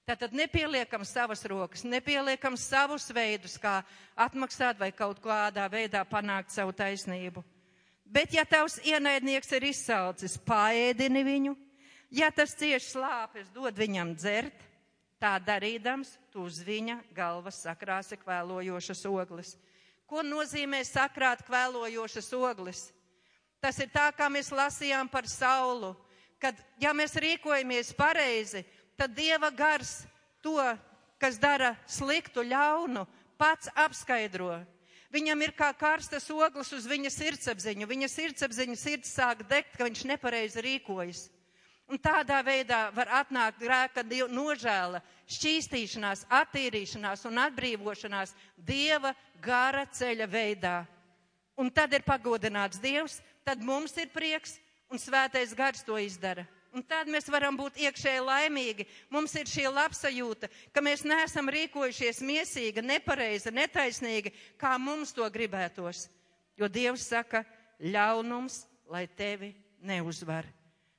Tātad 0.06 0.36
nepieliekam 0.38 1.02
savas 1.02 1.42
rokas, 1.50 1.82
nepieliekam 1.82 2.54
savus 2.60 3.08
veidus, 3.10 3.56
kā 3.58 3.80
atmaksāt 4.14 4.78
vai 4.78 4.92
kaut 4.94 5.18
kādā 5.24 5.66
veidā 5.70 6.04
panākt 6.06 6.54
savu 6.54 6.70
taisnību. 6.76 7.42
Bet 8.06 8.34
ja 8.34 8.44
tavs 8.46 8.78
ienaidnieks 8.86 9.50
ir 9.58 9.66
izsalcis, 9.66 10.38
paēdini 10.46 11.24
viņu, 11.26 11.56
ja 12.14 12.30
tas 12.30 12.54
cieši 12.54 12.92
slāpes, 12.94 13.50
dod 13.54 13.74
viņam 13.76 14.14
dzert, 14.14 14.66
Tā 15.16 15.38
darīdams, 15.40 16.10
tu 16.28 16.44
uz 16.44 16.58
viņa 16.60 16.98
galvas 17.16 17.62
sakrāsi 17.64 18.18
kvēlojošas 18.20 19.00
ogles. 19.08 19.54
Ko 20.04 20.20
nozīmē 20.20 20.82
sakrāt 20.84 21.40
kvēlojošas 21.46 22.28
ogles? 22.36 22.82
Tas 23.64 23.80
ir 23.80 23.88
tā, 23.94 24.10
kā 24.12 24.28
mēs 24.28 24.52
lasījām 24.52 25.08
par 25.08 25.24
saulu, 25.26 25.94
kad, 26.38 26.58
ja 26.78 26.92
mēs 26.92 27.16
rīkojamies 27.16 27.94
pareizi, 27.96 28.60
tad 29.00 29.16
Dieva 29.16 29.48
gars 29.50 30.02
to, 30.44 30.60
kas 31.16 31.40
dara 31.40 31.72
sliktu, 31.88 32.44
ļaunu, 32.44 33.06
pats 33.40 33.72
apskaidro. 33.72 34.60
Viņam 35.16 35.46
ir 35.46 35.52
kā 35.56 35.70
karstas 35.72 36.26
ogles 36.28 36.68
uz 36.76 36.84
viņa 36.84 37.08
sirdsapziņu. 37.14 37.86
Viņa 37.88 38.08
sirdsapziņa 38.12 38.76
sirds 38.76 39.14
sāk 39.16 39.46
degt, 39.48 39.72
ka 39.78 39.86
viņš 39.86 40.02
nepareizi 40.10 40.64
rīkojas. 40.66 41.22
Un 41.88 42.00
tādā 42.02 42.40
veidā 42.44 42.90
var 42.92 43.08
atnākt 43.22 43.62
grēka 43.62 44.02
nožēla, 44.28 45.00
šķīstīšanās, 45.30 46.26
attīrīšanās 46.28 47.24
un 47.30 47.38
atbrīvošanās 47.38 48.34
Dieva 48.58 49.14
gara 49.40 49.86
ceļa 49.86 50.26
veidā. 50.26 50.76
Un 51.56 51.70
tad 51.70 51.94
ir 51.94 52.02
pagodināts 52.04 52.82
Dievs, 52.82 53.22
tad 53.46 53.62
mums 53.62 53.96
ir 53.96 54.10
prieks 54.12 54.58
un 54.90 54.98
svētais 54.98 55.54
gars 55.54 55.86
to 55.86 55.96
izdara. 55.96 56.44
Un 56.76 56.84
tad 56.84 57.08
mēs 57.08 57.30
varam 57.32 57.56
būt 57.56 57.78
iekšēji 57.80 58.24
laimīgi. 58.26 58.84
Mums 59.08 59.32
ir 59.40 59.48
šī 59.48 59.64
labsajūta, 59.72 60.50
ka 60.76 60.82
mēs 60.84 61.06
neesam 61.08 61.48
rīkojušies 61.48 62.20
miesīgi, 62.20 62.84
nepareizi, 62.84 63.54
netaisnīgi, 63.56 64.34
kā 64.60 64.74
mums 64.76 65.14
to 65.16 65.24
gribētos. 65.32 66.10
Jo 66.60 66.68
Dievs 66.68 67.08
saka, 67.08 67.46
ļaunums, 67.80 68.66
lai 68.92 69.06
tevi 69.08 69.54
neuzvar 69.80 70.44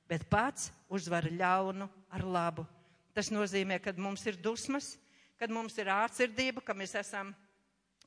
bet 0.08 0.24
pats 0.30 0.72
uzvar 0.88 1.28
ļaunu 1.28 1.86
ar 2.10 2.24
labu. 2.24 2.64
Tas 3.12 3.30
nozīmē, 3.34 3.78
ka 3.82 3.92
mums 3.96 4.24
ir 4.26 4.38
dusmas, 4.40 4.96
kad 5.38 5.52
mums 5.52 5.76
ir 5.78 5.90
ārsirdība, 5.92 6.62
ka 6.64 6.74
mēs 6.74 6.96
esam 6.98 7.34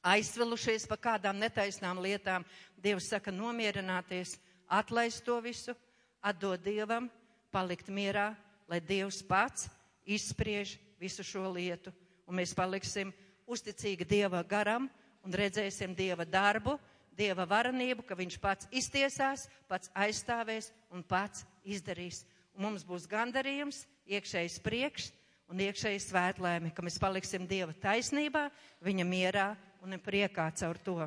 aizsvilušies 0.02 0.88
pa 0.90 0.98
kādām 0.98 1.38
netaisnām 1.40 2.02
lietām. 2.02 2.46
Dievs 2.82 3.12
saka, 3.12 3.32
nomierināties, 3.32 4.40
atlaist 4.68 5.24
to 5.26 5.38
visu, 5.44 5.76
atdot 6.24 6.64
Dievam, 6.66 7.10
palikt 7.52 7.92
mierā, 7.92 8.32
lai 8.70 8.80
Dievs 8.80 9.22
pats 9.28 9.68
izspriež 10.08 10.78
visu 11.00 11.24
šo 11.26 11.46
lietu. 11.52 11.94
Un 12.26 12.40
mēs 12.40 12.56
paliksim 12.56 13.12
uzticīgi 13.52 14.08
Dieva 14.08 14.42
garam 14.48 14.88
un 15.26 15.36
redzēsim 15.36 15.94
Dieva 15.98 16.26
darbu 16.26 16.78
Dieva 17.18 17.46
varenību, 17.46 18.06
ka 18.08 18.16
Viņš 18.16 18.38
pats 18.42 18.68
iztiesās, 18.72 19.48
pats 19.68 19.92
aizstāvēs 19.94 20.72
un 20.92 21.04
pats 21.04 21.46
izdarīs. 21.64 22.24
Un 22.56 22.68
mums 22.68 22.86
būs 22.88 23.08
gandarījums, 23.10 23.86
iekšējs 24.10 24.60
priekš 24.64 25.12
un 25.52 25.60
iekšējs 25.60 26.08
svētlēmi, 26.12 26.72
ka 26.72 26.84
mēs 26.86 27.00
paliksim 27.02 27.48
Dieva 27.48 27.76
taisnībā, 27.84 28.48
Viņa 28.82 29.08
mierā 29.08 29.52
un 29.84 29.98
priekā 30.00 30.48
caur 30.56 30.80
to. 30.80 30.98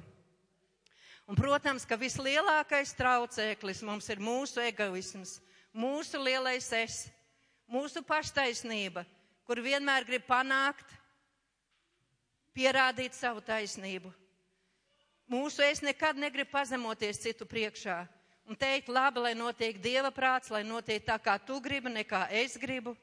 Un, 1.25 1.39
protams, 1.39 1.87
ka 1.89 1.97
vislielākais 1.97 2.93
traucēklis 2.99 3.81
mums 3.87 4.11
ir 4.13 4.21
mūsu 4.21 4.61
egoisms, 4.61 5.39
mūsu 5.75 6.21
lielais 6.23 6.71
es, 6.79 7.05
mūsu 7.69 8.03
paštaisnība, 8.07 9.05
kur 9.45 9.61
vienmēr 9.61 10.07
grib 10.07 10.25
panākt, 10.29 10.87
pierādīt 12.55 13.17
savu 13.19 13.43
taisnību. 13.45 14.13
Mūsu 15.29 15.65
es 15.67 15.81
nekad 15.83 16.19
negrib 16.21 16.51
pazemoties 16.53 17.19
citu 17.23 17.49
priekšā 17.49 18.05
un 18.45 18.57
teikt, 18.57 18.91
labi, 18.93 19.23
lai 19.25 19.35
notiek 19.37 19.79
dieva 19.81 20.11
prāts, 20.13 20.51
lai 20.53 20.63
notiek 20.67 21.05
tā, 21.05 21.17
kā 21.21 21.39
tu 21.41 21.59
gribi, 21.65 21.93
nekā 21.93 22.27
es 22.43 22.59
gribu. 22.61 22.95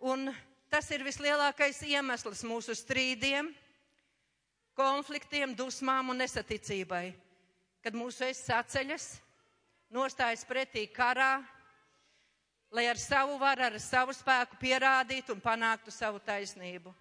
Un 0.00 0.30
tas 0.70 0.86
ir 0.94 1.04
vislielākais 1.04 1.82
iemesls 1.90 2.44
mūsu 2.46 2.76
strīdiem, 2.78 3.50
konfliktiem, 4.78 5.54
dusmām 5.56 6.12
un 6.12 6.22
nesaticībai. 6.22 7.10
Kad 7.84 7.96
mūsu 7.96 8.28
es 8.28 8.44
saceļas, 8.46 9.08
nostājas 9.90 10.44
pretī 10.46 10.86
karā, 10.90 11.40
lai 12.70 12.86
ar 12.86 12.98
savu 12.98 13.38
varu, 13.38 13.66
ar 13.66 13.78
savu 13.82 14.14
spēku 14.14 14.58
pierādītu 14.60 15.34
un 15.34 15.42
panāktu 15.42 15.90
savu 15.90 16.20
taisnību. 16.22 16.94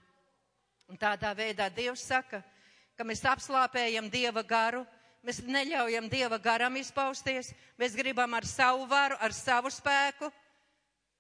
Un 0.90 0.98
tādā 0.98 1.36
veidā 1.38 1.70
Dievs 1.70 2.02
saka, 2.10 2.42
ka 2.98 3.06
mēs 3.06 3.22
apslāpējam 3.30 4.10
Dieva 4.10 4.42
garu, 4.44 4.82
mēs 5.24 5.44
neļaujam 5.46 6.10
Dieva 6.10 6.40
garam 6.42 6.80
izpausties, 6.82 7.54
mēs 7.78 7.98
gribam 7.98 8.34
ar 8.34 8.48
savu 8.50 8.88
varu, 8.90 9.18
ar 9.22 9.36
savu 9.38 9.70
spēku, 9.70 10.32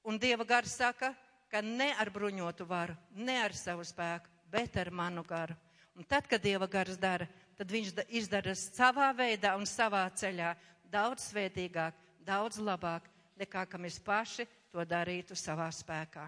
un 0.10 0.18
Dieva 0.18 0.48
gars 0.48 0.74
saka, 0.74 1.14
ka 1.50 1.62
ne 1.62 1.92
ar 2.02 2.10
bruņotu 2.10 2.66
varu, 2.66 2.98
ne 3.14 3.38
ar 3.44 3.54
savu 3.54 3.86
spēku, 3.86 4.30
bet 4.50 4.78
ar 4.78 4.90
manu 4.90 5.22
garu. 5.24 5.54
Un 5.94 6.06
tad, 6.08 6.26
kad 6.32 6.42
Dieva 6.42 6.66
gars 6.66 6.98
dara, 6.98 7.28
tad 7.58 7.70
viņš 7.70 7.94
izdara 8.16 8.56
savā 8.56 9.12
veidā 9.14 9.54
un 9.60 9.66
savā 9.70 10.06
ceļā 10.16 10.54
daudz 10.92 11.30
svētīgāk, 11.30 11.96
daudz 12.26 12.60
labāk, 12.62 13.08
nekā 13.40 13.66
ka 13.70 13.80
mēs 13.82 14.00
paši 14.04 14.48
to 14.72 14.84
darītu 14.86 15.38
savā 15.38 15.70
spēkā. 15.74 16.28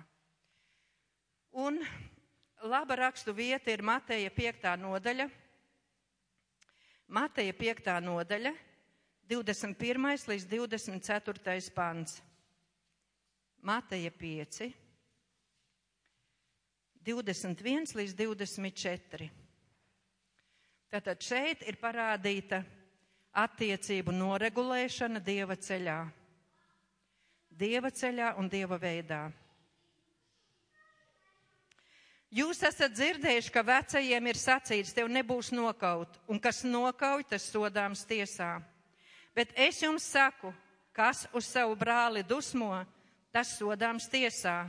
Un 1.51 1.82
laba 2.63 2.96
rakstu 2.96 3.34
vieta 3.36 3.74
ir 3.74 3.84
Mateja 3.84 4.32
5. 4.32 4.68
nodaļa. 4.80 5.27
Mateja 7.12 7.53
5. 7.53 7.89
nodaļa, 8.06 8.53
21. 9.27 10.27
līdz 10.32 10.46
24. 10.48 11.72
pants. 11.75 12.22
Mateja 13.62 14.10
5, 14.18 14.72
21 17.06 17.96
līdz 18.00 18.15
24. 18.18 19.27
Tātad 20.91 21.22
šeit 21.24 21.62
ir 21.70 21.77
parādīta 21.80 22.63
attiecību 23.32 24.14
noregulēšana 24.16 25.22
Dieva 25.24 25.56
ceļā. 25.56 26.00
Dieva 27.52 27.92
ceļā 27.92 28.34
un 28.40 28.50
Dieva 28.50 28.80
veidā. 28.82 29.30
Jūs 32.32 32.62
esat 32.64 32.94
dzirdējuši, 32.96 33.52
ka 33.52 33.64
vecajiem 33.68 34.28
ir 34.32 34.40
sacīts, 34.40 34.94
tev 34.96 35.10
nebūs 35.12 35.52
nokaut, 35.52 36.16
un 36.32 36.40
kas 36.40 36.64
nokauj, 36.64 37.26
tas 37.28 37.50
sodāms 37.52 38.06
tiesā. 38.08 38.62
Bet 39.36 39.52
es 39.60 39.82
jums 39.84 40.08
saku, 40.08 40.54
kas 40.96 41.26
uz 41.36 41.48
savu 41.48 41.76
brāli 41.76 42.24
dusmo, 42.24 42.72
tas 43.36 43.52
sodāms 43.60 44.08
tiesā. 44.12 44.64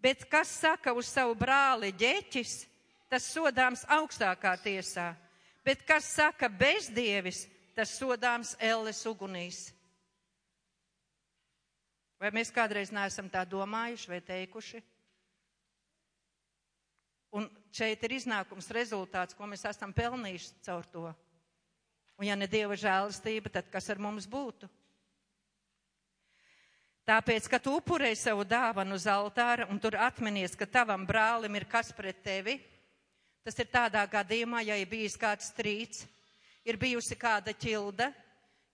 Bet 0.00 0.28
kas 0.28 0.52
saka 0.52 0.92
uz 0.92 1.08
savu 1.08 1.32
brāli 1.36 1.94
ģeķis, 1.96 2.58
tas 3.08 3.24
sodāms 3.32 3.86
augstākā 3.88 4.52
tiesā 4.60 5.14
bet 5.66 5.82
kas 5.82 6.06
saka 6.14 6.46
bezdievis, 6.48 7.48
tas 7.76 7.92
sodāms 7.98 8.54
elles 8.58 9.02
ugunīs. 9.08 9.66
Vai 12.16 12.30
mēs 12.32 12.50
kādreiz 12.52 12.90
neesam 12.94 13.28
tā 13.28 13.42
domājuši 13.44 14.10
vai 14.10 14.20
teikuši? 14.24 14.80
Un 17.36 17.50
šeit 17.74 18.02
ir 18.06 18.14
iznākums 18.16 18.70
rezultāts, 18.72 19.36
ko 19.36 19.44
mēs 19.50 19.66
esam 19.68 19.92
pelnījuši 19.92 20.54
caur 20.64 20.86
to. 20.88 21.10
Un 22.16 22.24
ja 22.24 22.36
ne 22.38 22.48
Dieva 22.48 22.78
žēlastība, 22.80 23.52
tad 23.52 23.68
kas 23.68 23.90
ar 23.92 24.00
mums 24.00 24.24
būtu? 24.24 24.70
Tāpēc, 27.06 27.44
ka 27.52 27.60
tu 27.62 27.76
upurēji 27.76 28.16
savu 28.18 28.46
dāvanu 28.48 28.96
uz 28.96 29.04
altāra 29.06 29.68
un 29.70 29.78
tur 29.78 29.98
atminies, 30.00 30.56
ka 30.56 30.66
tavam 30.66 31.04
brālim 31.06 31.54
ir 31.60 31.68
kas 31.70 31.92
pret 31.94 32.24
tevi, 32.24 32.56
Tas 33.46 33.60
ir 33.62 33.68
tādā 33.70 34.00
gadījumā, 34.10 34.58
ja 34.66 34.74
ir 34.74 34.88
bijis 34.90 35.14
kāds 35.22 35.52
strīds, 35.52 36.00
ir 36.66 36.78
bijusi 36.80 37.16
kāda 37.18 37.54
ķilda, 37.54 38.10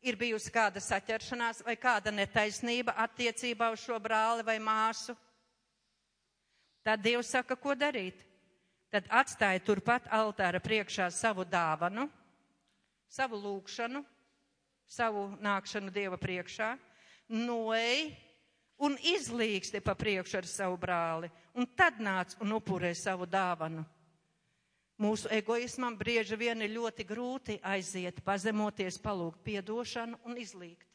ir 0.02 0.16
bijusi 0.18 0.50
kāda 0.52 0.80
saķeršanās 0.82 1.62
vai 1.66 1.76
kāda 1.78 2.12
netaisnība 2.14 2.96
attiecībā 3.04 3.70
uz 3.74 3.84
šo 3.84 3.98
brāli 4.02 4.44
vai 4.46 4.58
māsu. 4.58 5.14
Tad 6.82 7.04
Dievs 7.04 7.30
saka, 7.30 7.56
ko 7.56 7.76
darīt. 7.78 8.24
Tad 8.92 9.06
atstāja 9.08 9.62
turpat 9.64 10.08
altāra 10.12 10.60
priekšā 10.60 11.06
savu 11.14 11.46
dāvanu, 11.48 12.08
savu 13.08 13.38
lūgšanu, 13.40 14.02
savu 14.84 15.30
nākšanu 15.40 15.92
Dieva 15.94 16.18
priekšā, 16.20 16.74
noej 17.32 18.10
un 18.84 18.98
izlīgsti 18.98 19.80
pa 19.80 19.94
priekšu 19.96 20.42
ar 20.42 20.48
savu 20.50 20.76
brāli, 20.80 21.30
un 21.56 21.70
tad 21.76 22.02
nāc 22.04 22.34
un 22.42 22.52
upurē 22.58 22.92
savu 22.98 23.24
dāvanu. 23.24 23.86
Mūsu 25.02 25.26
egoismam 25.34 25.96
brieži 25.98 26.36
vien 26.38 26.60
ir 26.62 26.76
ļoti 26.76 27.04
grūti 27.08 27.56
aiziet, 27.66 28.20
pazemoties, 28.22 29.00
palūgt 29.02 29.40
piedošanu 29.42 30.20
un 30.28 30.36
izlīgt. 30.38 30.86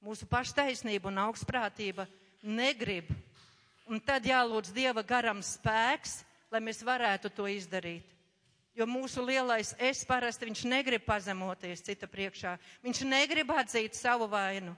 Mūsu 0.00 0.24
paštaisnība 0.30 1.10
un 1.10 1.18
augstprātība 1.26 2.06
negrib, 2.40 3.10
un 3.84 4.00
tad 4.00 4.24
jālūdz 4.24 4.72
Dieva 4.72 5.04
garam 5.04 5.42
spēks, 5.44 6.22
lai 6.48 6.62
mēs 6.64 6.80
varētu 6.86 7.34
to 7.36 7.50
izdarīt. 7.52 8.16
Jo 8.72 8.86
mūsu 8.88 9.20
lielais 9.26 9.74
es 9.76 10.00
parasti 10.08 10.48
viņš 10.48 10.64
negrib 10.70 11.04
pazemoties 11.04 11.84
cita 11.84 12.08
priekšā, 12.08 12.54
viņš 12.86 13.04
negrib 13.04 13.50
atzīt 13.52 13.98
savu 13.98 14.30
vainu, 14.30 14.72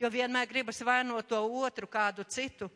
jo 0.00 0.08
vienmēr 0.08 0.48
gribas 0.48 0.80
vainot 0.80 1.28
to 1.28 1.44
otru 1.60 1.90
kādu 1.90 2.24
citu. 2.24 2.70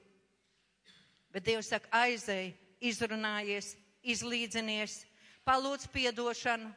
Bet 1.33 1.46
Dievs 1.46 1.72
saka, 1.72 1.88
aizēj, 2.04 2.52
izrunājies, 2.85 3.78
izlīdzinies, 4.03 5.05
palūdz 5.47 5.89
piedošanu. 5.93 6.71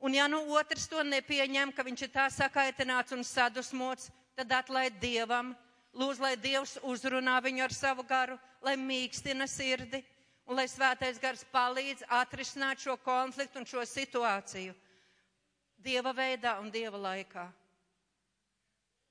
Un 0.00 0.14
ja 0.16 0.26
nu 0.32 0.40
otrs 0.56 0.86
to 0.88 1.02
nepieņem, 1.04 1.74
ka 1.76 1.84
viņš 1.84 2.06
ir 2.06 2.12
tā 2.14 2.28
sakaitināts 2.32 3.12
un 3.12 3.24
sadusmots, 3.26 4.08
tad 4.36 4.52
atlaid 4.56 4.96
Dievam, 5.02 5.52
lūdz, 5.92 6.22
lai 6.22 6.36
Dievs 6.40 6.78
uzrunā 6.86 7.36
viņu 7.44 7.66
ar 7.66 7.74
savu 7.76 8.06
garu, 8.08 8.38
lai 8.64 8.78
mīkstina 8.80 9.48
sirdi 9.50 10.00
un 10.48 10.56
lai 10.56 10.66
svētais 10.70 11.20
gars 11.20 11.44
palīdz 11.52 12.06
atrisināt 12.08 12.80
šo 12.80 12.96
konfliktu 13.04 13.60
un 13.60 13.68
šo 13.68 13.84
situāciju 13.86 14.74
Dieva 15.80 16.12
veidā 16.12 16.58
un 16.60 16.68
Dieva 16.72 16.98
laikā. 17.00 17.46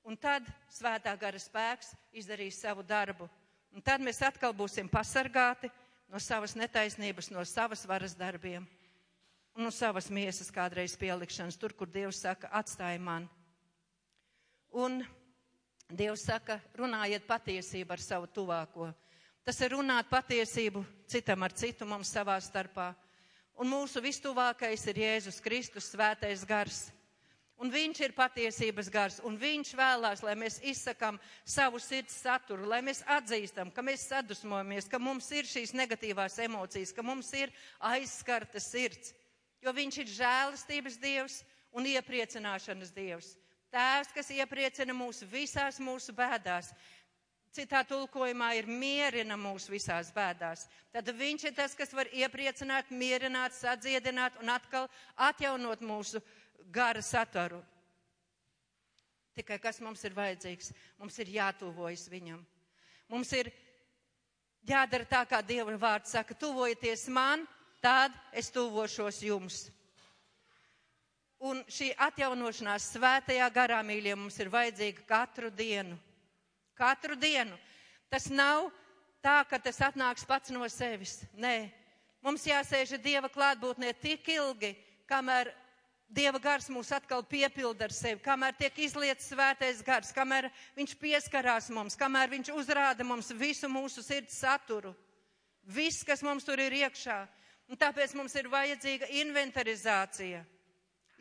Un 0.06 0.16
tad 0.16 0.46
svētā 0.70 1.12
gara 1.18 1.38
spēks 1.38 1.92
izdarīs 2.16 2.60
savu 2.62 2.82
darbu. 2.86 3.26
Un 3.74 3.82
tad 3.82 4.02
mēs 4.02 4.22
atkal 4.26 4.54
būsim 4.56 4.88
pasargāti 4.90 5.70
no 6.10 6.18
savas 6.18 6.56
netaisnības, 6.58 7.30
no 7.30 7.44
savas 7.46 7.86
varas 7.86 8.16
darbiem 8.18 8.66
un 9.56 9.66
no 9.66 9.70
savas 9.74 10.08
miesas 10.10 10.50
kādreiz 10.54 10.94
pielikšanas, 10.98 11.58
tur, 11.58 11.74
kur 11.74 11.90
Dievs 11.90 12.22
saka, 12.22 12.48
atstāj 12.54 12.98
man. 13.02 13.26
Un 14.70 15.02
Dievs 15.90 16.22
saka, 16.28 16.60
runājiet 16.78 17.26
patiesību 17.26 17.92
ar 17.92 18.02
savu 18.02 18.30
tuvāko. 18.30 18.90
Tas 19.44 19.58
ir 19.64 19.74
runāt 19.74 20.06
patiesību 20.10 20.84
citam 21.10 21.42
ar 21.42 21.52
citu 21.56 21.88
mums 21.88 22.12
savā 22.14 22.36
starpā. 22.40 22.92
Un 23.60 23.68
mūsu 23.68 24.00
vistuvākais 24.00 24.86
ir 24.92 25.02
Jēzus 25.02 25.40
Kristus, 25.42 25.90
svētais 25.90 26.46
gars 26.46 26.86
Un 27.60 27.68
viņš 27.68 27.98
ir 28.06 28.14
patiesības 28.16 28.88
gars, 28.88 29.18
un 29.28 29.34
viņš 29.36 29.74
vēlās, 29.76 30.22
lai 30.24 30.32
mēs 30.38 30.62
izsakām 30.64 31.18
savu 31.44 31.76
sirds 31.82 32.14
saturu, 32.22 32.64
lai 32.70 32.78
mēs 32.80 33.02
atzīstam, 33.04 33.68
ka 33.68 33.84
mēs 33.84 34.06
sadusmojamies, 34.08 34.88
ka 34.88 34.96
mums 34.98 35.28
ir 35.36 35.44
šīs 35.44 35.74
negatīvās 35.76 36.38
emocijas, 36.40 36.94
ka 36.96 37.04
mums 37.04 37.28
ir 37.36 37.52
aizskarta 37.90 38.62
sirds. 38.64 39.12
Jo 39.60 39.74
viņš 39.76 40.00
ir 40.00 40.14
žēlastības 40.14 40.96
dievs 41.02 41.42
un 41.76 41.84
iepriecināšanas 41.90 42.94
dievs. 42.96 43.34
Tēvs, 43.70 44.14
kas 44.16 44.32
iepriecina 44.34 44.96
mūs 44.96 45.20
visās 45.28 45.76
mūsu 45.84 46.16
bēdās. 46.16 46.72
citā 47.50 47.82
tulkojumā 47.82 48.52
ir 48.54 48.66
mierina 48.70 49.36
mūs 49.36 49.64
visās 49.70 50.12
bēdās. 50.14 50.68
Tad 50.94 51.08
viņš 51.10 51.44
ir 51.44 51.54
tas, 51.54 51.74
kas 51.74 51.92
var 51.92 52.06
iepriecināt, 52.14 52.90
mierināt, 52.90 53.52
sadziedināt 53.52 54.38
un 54.42 54.48
atkal 54.48 54.86
atjaunot 55.16 55.80
mūsu 55.82 56.22
gara 56.72 57.02
sataru. 57.02 57.62
Tikai 59.34 59.58
kas 59.62 59.80
mums 59.80 60.02
ir 60.04 60.14
vajadzīgs? 60.16 60.72
Mums 60.98 61.18
ir 61.22 61.30
jātuvojas 61.36 62.08
viņam. 62.12 62.40
Mums 63.08 63.32
ir 63.32 63.50
jādara 64.66 65.06
tā, 65.08 65.22
kā 65.26 65.40
Dieva 65.42 65.76
vārds 65.80 66.12
saka, 66.12 66.34
tuvojieties 66.34 67.06
man, 67.08 67.46
tad 67.82 68.14
es 68.36 68.50
tuvošos 68.52 69.22
jums. 69.24 69.62
Un 71.40 71.62
šī 71.72 71.94
atjaunošanās 71.96 72.90
svētajā 72.92 73.46
garā, 73.54 73.78
mīļie, 73.86 74.12
mums 74.18 74.36
ir 74.42 74.50
vajadzīga 74.52 75.06
katru 75.08 75.48
dienu. 75.48 75.96
Katru 76.76 77.16
dienu. 77.16 77.56
Tas 78.12 78.28
nav 78.28 78.68
tā, 79.24 79.38
ka 79.48 79.56
tas 79.62 79.80
atnāks 79.88 80.26
pats 80.28 80.52
no 80.52 80.66
sevis. 80.68 81.20
Nē, 81.32 81.70
mums 82.20 82.44
jāsēž 82.44 82.98
Dieva 83.00 83.30
klātbūtnē 83.32 83.94
tik 84.02 84.28
ilgi, 84.34 84.74
kamēr 85.08 85.52
Dieva 86.10 86.40
gars 86.42 86.66
mūs 86.74 86.88
atkal 86.90 87.22
piepilda 87.22 87.86
ar 87.86 87.92
sevi, 87.94 88.18
kamēr 88.24 88.56
tiek 88.58 88.78
izlietas 88.82 89.28
svētais 89.30 89.78
gars, 89.86 90.10
kamēr 90.10 90.48
viņš 90.74 90.96
pieskarās 90.98 91.68
mums, 91.70 91.94
kamēr 91.94 92.32
viņš 92.32 92.50
uzrāda 92.50 93.06
mums 93.06 93.30
visu 93.38 93.70
mūsu 93.70 94.02
sirds 94.02 94.40
saturu. 94.42 94.90
Viss, 95.70 96.02
kas 96.02 96.24
mums 96.26 96.42
tur 96.42 96.58
ir 96.58 96.74
iekšā. 96.80 97.20
Un 97.70 97.78
tāpēc 97.78 98.16
mums 98.18 98.34
ir 98.34 98.48
vajadzīga 98.50 99.06
inventarizācija. 99.20 100.40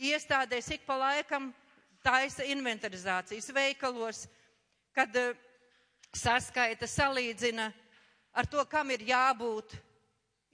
Iestādēs 0.10 0.71
ik 0.73 0.88
pa 0.88 0.97
laikam 0.97 1.52
taisa 2.02 2.47
inventarizācijas 2.49 3.52
veikalos, 3.54 4.23
kad 4.97 5.13
uh, 5.21 5.36
saskaita, 6.17 6.89
salīdzina 6.89 7.69
ar 8.34 8.49
to, 8.49 8.65
kam 8.65 8.89
ir 8.89 9.06
jābūt, 9.06 9.78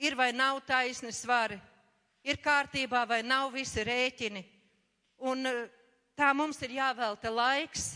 ir 0.04 0.19
vai 0.19 0.34
nav 0.36 0.60
taisni 0.67 1.13
svari 1.15 1.62
ir 2.25 2.41
kārtībā 2.41 3.05
vai 3.07 3.21
nav 3.23 3.53
visi 3.53 3.83
rēķini. 3.85 4.41
Un 5.29 5.45
eh, 5.47 5.61
tā 6.17 6.31
mums 6.35 6.59
ir 6.65 6.75
jāvelta 6.79 7.31
laiks 7.31 7.93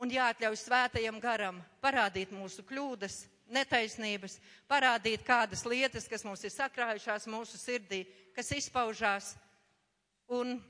un 0.00 0.12
jāatļauj 0.12 0.56
svētajam 0.62 1.20
garam 1.20 1.60
parādīt 1.82 2.32
mūsu 2.32 2.64
kļūdas, 2.64 3.24
netaisnības, 3.50 4.38
parādīt 4.70 5.26
kādas 5.26 5.66
lietas, 5.66 6.06
kas 6.08 6.24
mums 6.24 6.44
ir 6.46 6.54
sakrājušās 6.54 7.26
mūsu 7.28 7.58
sirdī, 7.58 8.04
kas 8.36 8.52
izpaužās. 8.56 9.34
Un 10.30 10.60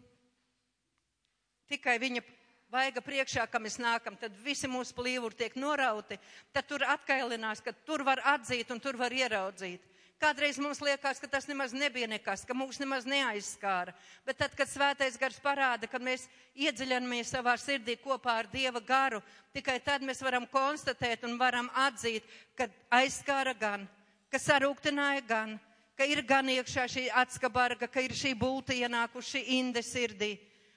tikai 1.68 1.98
viņa 2.00 2.24
vaiga 2.72 3.02
priekšā, 3.04 3.44
kam 3.50 3.66
mēs 3.66 3.76
nākam, 3.82 4.16
tad 4.18 4.34
visi 4.42 4.70
mūsu 4.70 4.96
plīvuri 4.96 5.36
tiek 5.36 5.56
norauti, 5.60 6.18
tad 6.54 6.66
tur 6.70 6.86
atkailinās, 6.88 7.62
ka 7.62 7.74
tur 7.84 8.02
var 8.06 8.22
atzīt 8.34 8.72
un 8.72 8.80
tur 8.80 8.98
var 8.98 9.12
ieraudzīt. 9.12 9.89
Kādreiz 10.20 10.59
mums 10.61 10.83
liekas, 10.85 11.16
ka 11.16 11.28
tas 11.33 11.46
nemaz 11.48 11.72
nebija 11.72 12.04
nekas, 12.04 12.42
ka 12.44 12.52
mūs 12.52 12.76
nemaz 12.76 13.06
neaizskāra. 13.09 13.94
Bet 14.28 14.37
tad, 14.42 14.52
kad 14.52 14.68
svētais 14.68 15.14
gars 15.16 15.38
parāda, 15.40 15.88
kad 15.88 16.02
mēs 16.04 16.26
iedziļinamies 16.52 17.30
savā 17.33 17.54
sirdī 17.56 17.94
kopā 17.96 18.35
ar 18.42 18.48
Dieva 18.52 18.83
garu, 18.85 19.22
tikai 19.56 19.78
tad 19.80 20.04
mēs 20.04 20.20
varam 20.20 20.44
konstatēt 20.52 21.24
un 21.24 21.38
varam 21.40 21.70
atzīt, 21.87 22.26
ka 22.52 22.66
aizskāra 22.98 23.54
gan, 23.56 23.87
ka 24.28 24.37
sarūktināja 24.37 25.22
gan, 25.24 25.54
ka 25.96 26.04
ir 26.04 26.20
gan 26.28 26.52
iekšā 26.52 26.85
šī 26.92 27.04
atskabarga, 27.22 27.88
ka 27.88 28.04
ir 28.04 28.12
šī 28.12 28.35
būta 28.37 28.76
ienākuši 28.76 29.42
inde 29.56 29.80
sirdī 29.80 30.35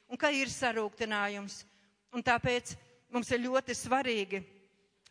un 0.07 0.19
ka 0.19 0.31
ir 0.31 0.47
sarūktinājums. 0.47 1.65
Un 2.15 2.23
tāpēc 2.23 2.77
mums 3.11 3.27
ir 3.35 3.43
ļoti 3.43 3.75
svarīgi, 3.75 4.39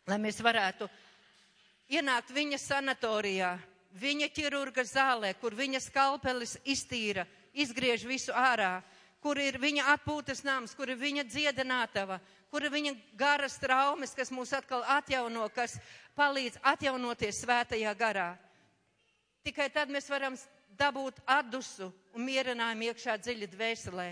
lai 0.09 0.17
mēs 0.25 0.41
varētu 0.41 0.89
ienākt 1.93 2.33
viņa 2.33 2.57
sanatorijā 2.57 3.51
viņa 3.99 4.29
ķirurga 4.33 4.83
zālē, 4.87 5.33
kur 5.39 5.55
viņa 5.55 5.81
skalpelis 5.83 6.57
iztīra, 6.65 7.25
izgriež 7.53 8.05
visu 8.09 8.33
ārā, 8.33 8.81
kur 9.23 9.39
ir 9.39 9.59
viņa 9.61 9.85
atpūtas 9.93 10.43
nams, 10.43 10.73
kur 10.75 10.89
ir 10.91 10.99
viņa 10.99 11.23
dziedinātava, 11.29 12.19
kur 12.51 12.65
ir 12.65 12.73
viņa 12.73 12.95
garas 13.17 13.55
traumas, 13.61 14.15
kas 14.17 14.33
mūs 14.33 14.51
atkal 14.53 14.83
atjauno, 14.97 15.45
kas 15.55 15.77
palīdz 16.17 16.59
atjaunoties 16.73 17.43
svētajā 17.45 17.93
garā. 17.97 18.33
Tikai 19.43 19.69
tad 19.71 19.91
mēs 19.91 20.09
varam 20.11 20.35
dabūt 20.79 21.19
atdusu 21.27 21.91
un 22.13 22.25
mierinājumu 22.25 22.89
iekšā 22.89 23.17
dziļi 23.21 23.49
dvēselē. 23.53 24.09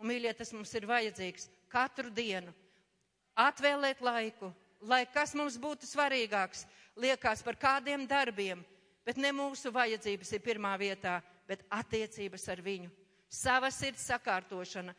Un, 0.00 0.08
mīļie, 0.08 0.32
tas 0.36 0.52
mums 0.56 0.72
ir 0.74 0.86
vajadzīgs 0.88 1.50
katru 1.68 2.10
dienu. 2.10 2.52
Atvēlēt 3.36 4.00
laiku, 4.04 4.48
lai 4.80 5.04
kas 5.12 5.34
mums 5.36 5.58
būtu 5.60 5.88
svarīgāks, 5.88 6.64
liekas 6.96 7.44
par 7.44 7.58
kādiem 7.60 8.06
darbiem, 8.08 8.64
Bet 9.10 9.18
ne 9.18 9.32
mūsu 9.34 9.72
vajadzības 9.74 10.28
ir 10.36 10.42
pirmā 10.44 10.76
vietā, 10.78 11.16
bet 11.50 11.64
attiecības 11.74 12.44
ar 12.52 12.60
viņu. 12.62 12.90
Sava 13.26 13.66
sirds 13.74 14.04
sakārtošana, 14.06 14.92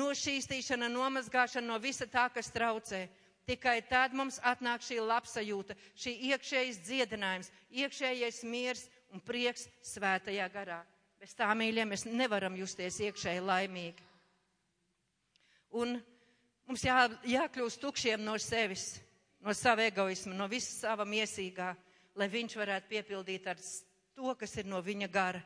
nošķīstīšana, 0.00 0.88
nomazgāšana 0.88 1.68
no 1.68 1.76
visa 1.76 2.06
tā, 2.08 2.22
kas 2.32 2.48
traucē. 2.54 3.02
Tikai 3.44 3.82
tad 3.84 4.14
mums 4.16 4.38
atnāk 4.48 4.80
šī 4.86 5.02
labsajūta, 5.04 5.76
šī 5.92 6.14
iekšējais 6.30 6.78
dziedinājums, 6.86 7.52
iekšējais 7.82 8.40
miers 8.48 8.86
un 9.12 9.20
prieks 9.20 9.66
svētajā 9.84 10.48
garā. 10.56 10.80
Bez 11.20 11.36
tā 11.36 11.52
mīļiem 11.52 11.92
mēs 11.92 12.06
nevaram 12.08 12.56
justies 12.56 12.96
iekšēji 13.10 13.44
laimīgi. 13.44 14.08
Un 15.76 15.98
mums 16.64 16.88
jā, 16.88 16.96
jākļūst 17.28 17.84
tukšiem 17.84 18.24
no 18.24 18.40
sevis, 18.40 18.94
no 19.44 19.52
sava 19.52 19.84
egoisma, 19.92 20.32
no 20.32 20.48
visa 20.48 20.72
sava 20.72 21.04
miesīgā 21.04 21.74
lai 22.18 22.28
viņš 22.30 22.56
varētu 22.58 22.90
piepildīt 22.90 23.46
ar 23.50 23.60
to, 23.60 24.34
kas 24.38 24.56
ir 24.58 24.68
no 24.68 24.80
viņa 24.82 25.08
gara, 25.12 25.40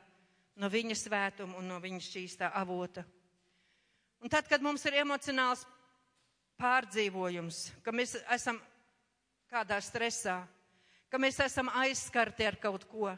no 0.57 0.71
viņa 0.71 0.97
svētuma 0.99 1.59
un 1.61 1.69
no 1.69 1.81
viņa 1.83 2.01
šķīstā 2.07 2.51
avota. 2.57 3.05
Un 4.25 4.33
tad, 4.33 4.49
kad 4.49 4.63
mums 4.65 4.85
ir 4.89 5.01
emocionāls 5.03 5.67
pārdzīvojums, 6.61 7.67
ka 7.85 7.93
mēs 7.93 8.17
esam 8.33 8.61
kādā 9.51 9.81
stresā, 9.85 10.41
ka 11.11 11.21
mēs 11.21 11.41
esam 11.45 11.69
aizskarti 11.83 12.47
ar 12.49 12.57
kaut 12.63 12.87
ko, 12.89 13.13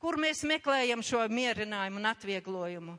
kur 0.00 0.16
mēs 0.16 0.44
meklējam 0.48 1.02
šo 1.04 1.20
mierinājumu 1.28 2.00
un 2.00 2.08
atvieglojumu, 2.08 2.96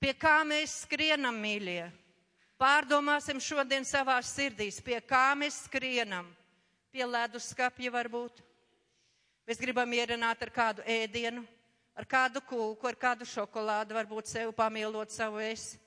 pie 0.00 0.14
kā 0.18 0.40
mēs 0.48 0.80
skrienam, 0.86 1.38
mīļie. 1.38 1.90
Pārdomāsim 2.60 3.38
šodien 3.40 3.86
savās 3.88 4.34
sirdīs, 4.34 4.82
pie 4.84 4.98
kā 5.00 5.30
mēs 5.38 5.62
skrienam 5.64 6.26
pie 6.90 7.06
leduskapja 7.06 7.90
varbūt. 7.94 8.40
Mēs 9.46 9.60
gribam 9.62 9.88
mierināt 9.90 10.42
ar 10.42 10.50
kādu 10.54 10.84
ēdienu, 10.86 11.44
ar 11.98 12.06
kādu 12.06 12.42
kūku, 12.46 12.86
ar 12.86 12.98
kādu 12.98 13.26
šokolādu, 13.26 13.96
varbūt 13.96 14.30
sev 14.30 14.52
pamielot 14.56 15.10
savu 15.14 15.40
esi. 15.42 15.78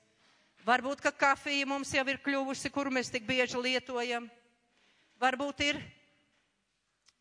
Varbūt, 0.64 1.02
ka 1.04 1.12
kafija 1.12 1.66
mums 1.68 1.92
jau 1.92 2.04
ir 2.08 2.18
kļuvusi, 2.24 2.72
kuru 2.72 2.92
mēs 2.92 3.12
tik 3.12 3.26
bieži 3.28 3.60
lietojam. 3.60 4.30
Varbūt 5.20 5.60
ir 5.66 5.80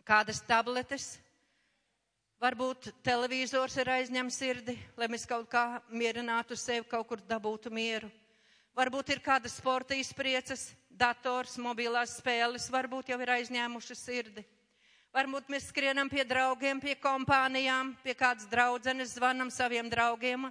kādas 0.08 0.40
tabletes, 0.48 1.18
varbūt 2.44 2.90
televizors 3.04 3.76
ir 3.80 3.92
aizņem 3.98 4.32
sirdi, 4.32 4.78
lai 5.00 5.12
mēs 5.12 5.28
kaut 5.28 5.50
kā 5.52 5.82
mierinātu 5.92 6.56
sevi, 6.60 6.88
kaut 6.88 7.08
kur 7.12 7.24
dabūtu 7.28 7.72
mieru. 7.72 8.12
Varbūt 8.74 9.12
ir 9.14 9.20
kāda 9.22 9.46
sporta 9.54 9.94
izpriecas, 9.94 10.72
dators, 10.90 11.60
mobilās 11.62 12.16
spēles, 12.18 12.72
varbūt 12.74 13.12
jau 13.12 13.20
ir 13.22 13.30
aizņēmuši 13.36 13.98
sirdi. 13.98 14.42
Varbūt 15.14 15.52
mēs 15.54 15.68
skrienam 15.70 16.10
pie 16.10 16.24
draugiem, 16.26 16.80
pie 16.82 16.96
kompānijām, 16.98 17.92
pie 18.02 18.16
kādas 18.18 18.48
draudzenes, 18.50 19.12
zvanam 19.14 19.52
saviem 19.54 19.92
draugiem 19.94 20.48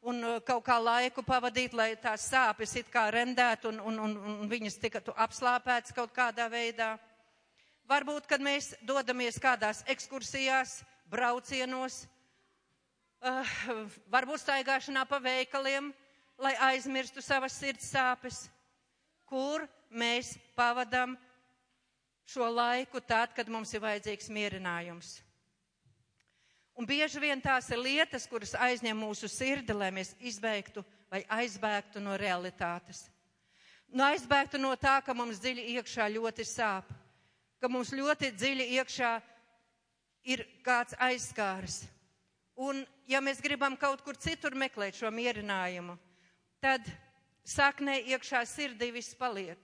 un 0.00 0.22
uh, 0.24 0.38
kaut 0.40 0.64
kā 0.64 0.78
laiku 0.80 1.20
pavadīt, 1.20 1.76
lai 1.76 1.90
tās 2.00 2.24
sāpes 2.30 2.72
it 2.80 2.88
kā 2.88 3.10
rendētu 3.12 3.68
un, 3.68 3.82
un, 3.90 4.00
un, 4.06 4.16
un 4.38 4.48
viņas 4.48 4.80
tiktu 4.80 5.12
apslāpētas 5.12 5.92
kaut 5.92 6.16
kādā 6.16 6.48
veidā. 6.48 6.94
Varbūt, 7.92 8.24
kad 8.24 8.40
mēs 8.40 8.70
dodamies 8.88 9.36
kādās 9.36 9.84
ekskursijās, 9.84 10.78
braucienos, 11.12 12.06
uh, 13.20 13.54
varbūt 14.16 14.46
staigāšanā 14.46 15.04
pa 15.12 15.20
veikaliem, 15.20 15.92
lai 16.38 16.54
aizmirstu 16.70 17.22
savas 17.24 17.56
sirds 17.56 17.88
sāpes, 17.92 18.46
kur 19.26 19.64
mēs 19.90 20.36
pavadam 20.56 21.16
šo 22.26 22.48
laiku 22.50 23.00
tad, 23.00 23.32
kad 23.34 23.48
mums 23.48 23.72
ir 23.74 23.84
vajadzīgs 23.84 24.28
mierinājums. 24.34 25.16
Un 26.76 26.84
bieži 26.84 27.20
vien 27.22 27.40
tās 27.40 27.70
ir 27.72 27.80
lietas, 27.80 28.26
kuras 28.28 28.52
aizņem 28.52 28.98
mūsu 29.00 29.30
sirdi, 29.32 29.72
lai 29.72 29.88
mēs 29.94 30.12
izbeigtu 30.20 30.84
vai 31.08 31.22
aizbēgtu 31.38 32.02
no 32.04 32.18
realitātes. 32.20 33.06
Nu, 33.88 34.02
aizbēgtu 34.04 34.58
no 34.60 34.74
tā, 34.76 34.98
ka 35.00 35.14
mums 35.16 35.40
dziļi 35.40 35.70
iekšā 35.78 36.08
ļoti 36.12 36.44
sāp, 36.44 36.90
ka 37.62 37.70
mums 37.72 37.94
ļoti 37.96 38.32
dziļi 38.34 38.66
iekšā 38.76 39.12
ir 40.34 40.42
kāds 40.66 40.98
aizskārs. 41.00 41.84
Un, 42.56 42.82
ja 43.08 43.22
mēs 43.24 43.40
gribam 43.44 43.76
kaut 43.78 44.02
kur 44.04 44.18
citur 44.20 44.56
meklēt 44.58 44.98
šo 44.98 45.08
mierinājumu, 45.14 45.96
tad 46.66 46.88
saknē 47.46 48.00
iekšā 48.10 48.42
sirdī 48.48 48.90
viss 48.94 49.14
paliek. 49.14 49.60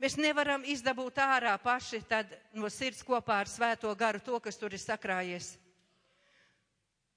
Mēs 0.00 0.16
nevaram 0.20 0.64
izdabūt 0.68 1.20
ārā 1.20 1.54
paši 1.60 2.00
tad 2.08 2.32
no 2.56 2.68
sirds 2.72 3.02
kopā 3.04 3.42
ar 3.42 3.48
svēto 3.48 3.92
garu 3.96 4.20
to, 4.24 4.36
kas 4.40 4.56
tur 4.60 4.72
ir 4.72 4.80
sakrājies. 4.80 5.54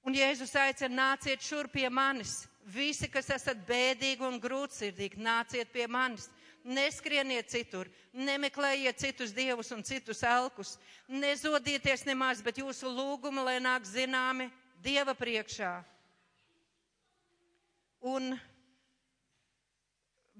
Un 0.04 0.16
Jēzus 0.16 0.52
aicina, 0.60 0.92
nāciet 0.98 1.40
šur 1.40 1.68
pie 1.72 1.88
manis. 1.88 2.42
Visi, 2.68 3.08
kas 3.12 3.30
esat 3.32 3.60
bēdīgi 3.68 4.24
un 4.24 4.36
grūtsirdīgi, 4.40 5.20
nāciet 5.20 5.72
pie 5.72 5.86
manis. 5.88 6.28
Neskrieniet 6.64 7.50
citur, 7.52 7.90
nemeklējiet 8.16 9.00
citus 9.00 9.32
dievus 9.36 9.72
un 9.76 9.82
citus 9.84 10.22
elkus. 10.24 10.78
Nezodieties 11.08 12.06
nemaz, 12.08 12.40
bet 12.44 12.60
jūsu 12.60 12.88
lūgumi, 12.88 13.44
lai 13.44 13.58
nāk 13.60 13.84
zināmi 13.88 14.48
Dieva 14.84 15.14
priekšā. 15.16 15.78
Un 18.04 18.34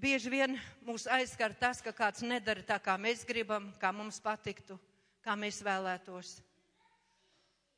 bieži 0.04 0.28
vien 0.28 0.58
mūs 0.84 1.06
aizskar 1.08 1.54
tas, 1.56 1.80
ka 1.80 1.92
kāds 1.96 2.24
nedara 2.26 2.60
tā, 2.66 2.76
kā 2.82 2.96
mēs 3.00 3.22
gribam, 3.24 3.70
kā 3.80 3.88
mums 3.94 4.20
patiktu, 4.20 4.76
kā 5.24 5.32
mēs 5.38 5.62
vēlētos. 5.64 6.36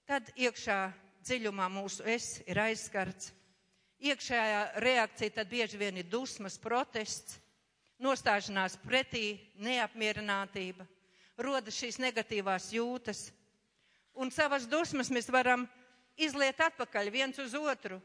Tad 0.06 0.32
iekšā 0.34 0.78
dziļumā 1.22 1.68
mūsu 1.70 2.06
es 2.10 2.40
ir 2.46 2.58
aizskarts. 2.64 3.30
Iekšējā 4.02 4.62
reakcija 4.82 5.36
tad 5.38 5.50
bieži 5.50 5.78
vien 5.80 6.02
ir 6.02 6.08
dusmas, 6.10 6.58
protests, 6.58 7.38
nostāšanās 8.02 8.76
pretī, 8.82 9.38
neapmierinātība, 9.62 10.84
rodas 11.38 11.78
šīs 11.78 12.00
negatīvās 12.02 12.72
jūtas. 12.74 13.28
Un 14.18 14.34
savas 14.34 14.66
dusmas 14.68 15.12
mēs 15.14 15.30
varam 15.32 15.64
izliet 16.18 16.60
atpakaļ 16.60 17.12
viens 17.14 17.38
uz 17.40 17.54
otru. 17.54 18.00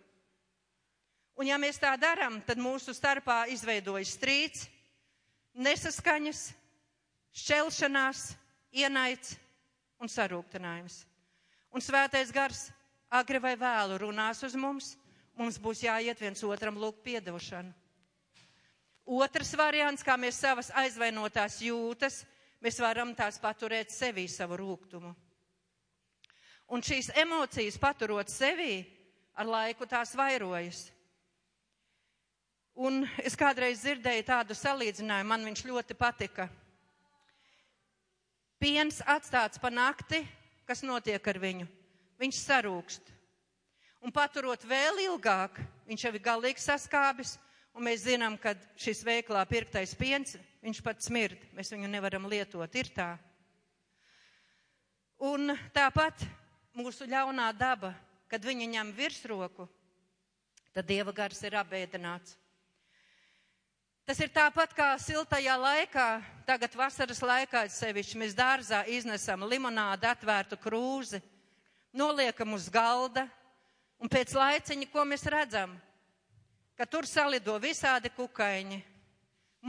Un 1.42 1.48
ja 1.50 1.56
mēs 1.58 1.80
tā 1.82 1.96
darām, 1.98 2.36
tad 2.46 2.60
mūsu 2.62 2.94
starpā 2.94 3.48
izveidojas 3.50 4.12
strīds, 4.14 4.68
nesaskaņas, 5.58 6.42
šķelšanās, 7.34 8.20
ienaids 8.78 9.32
un 9.98 10.12
sarūktinājums. 10.12 11.00
Un 11.74 11.82
svētais 11.82 12.30
gars 12.36 12.68
agri 13.10 13.42
vai 13.42 13.56
vēlu 13.58 13.98
runās 14.04 14.44
uz 14.46 14.54
mums, 14.54 14.92
mums 15.34 15.58
būs 15.58 15.82
jāiet 15.88 16.22
viens 16.22 16.46
otram 16.46 16.78
lūgt 16.78 17.02
piedošanu. 17.10 17.74
Otrs 19.10 19.56
variants, 19.58 20.06
kā 20.06 20.14
mēs 20.22 20.38
savas 20.46 20.70
aizvainotās 20.78 21.58
jūtas, 21.66 22.22
mēs 22.62 22.78
varam 22.86 23.16
tās 23.18 23.42
paturēt 23.42 23.90
sevī 23.90 24.30
savu 24.30 24.62
rūgtumu. 24.62 25.16
Un 26.70 26.86
šīs 26.86 27.10
emocijas 27.18 27.82
paturot 27.82 28.30
sevī, 28.30 28.84
ar 29.34 29.50
laiku 29.50 29.90
tās 29.90 30.14
vairojas. 30.14 30.92
Un 32.76 33.04
es 33.20 33.36
kādreiz 33.36 33.82
dzirdēju 33.84 34.24
tādu 34.30 34.56
salīdzinājumu, 34.56 35.30
man 35.34 35.44
viņš 35.50 35.66
ļoti 35.68 35.98
patika. 36.00 36.48
Piens 38.62 39.02
atstāts 39.10 39.60
pa 39.60 39.70
nakti, 39.74 40.22
kas 40.70 40.86
notiek 40.86 41.28
ar 41.28 41.40
viņu? 41.42 41.68
viņš 42.22 42.42
sarūkst. 42.46 43.10
Un 44.02 44.14
paturot 44.14 44.64
vēl 44.66 45.04
ilgāk, 45.08 45.58
viņš 45.90 46.06
jau 46.06 46.14
ir 46.14 46.24
galīgi 46.26 46.62
saskābis, 46.62 47.36
un 47.74 47.86
mēs 47.86 48.06
zinām, 48.06 48.38
ka 48.42 48.54
šis 48.80 49.04
veiklā 49.06 49.42
pirktais 49.50 49.94
piens, 49.98 50.36
viņš 50.62 50.82
pat 50.86 51.02
smird, 51.06 51.42
mēs 51.58 51.74
viņu 51.74 51.90
nevaram 51.90 52.28
lietot, 52.30 52.78
ir 52.78 52.90
tā. 52.94 53.12
Un 55.22 55.54
tāpat 55.74 56.26
mūsu 56.78 57.06
ļaunā 57.10 57.52
daba, 57.58 57.94
kad 58.30 58.46
viņa 58.46 58.70
ņem 58.76 58.94
virsroku, 58.98 59.68
tad 60.74 60.88
Dieva 60.90 61.14
gars 61.14 61.42
ir 61.46 61.58
apbēdināts. 61.62 62.38
Tas 64.06 64.20
ir 64.20 64.32
tāpat 64.34 64.74
kā 64.74 64.88
siltajā 64.98 65.54
laikā, 65.62 66.08
tagad 66.48 66.74
vasaras 66.76 67.22
laikā 67.22 67.62
sevišķi 67.70 68.18
mēs 68.18 68.34
dārzā 68.36 68.82
iznesam 68.90 69.46
limonādu 69.46 70.10
atvērtu 70.10 70.58
krūzi, 70.60 71.22
noliekam 71.94 72.58
uz 72.58 72.66
galda, 72.74 73.28
un 74.02 74.10
pēc 74.10 74.34
laiciņa, 74.34 74.90
ko 74.90 75.06
mēs 75.06 75.28
redzam, 75.30 75.78
ka 76.74 76.90
tur 76.90 77.06
salido 77.06 77.60
visādi 77.62 78.10
kukaiņi, 78.18 78.82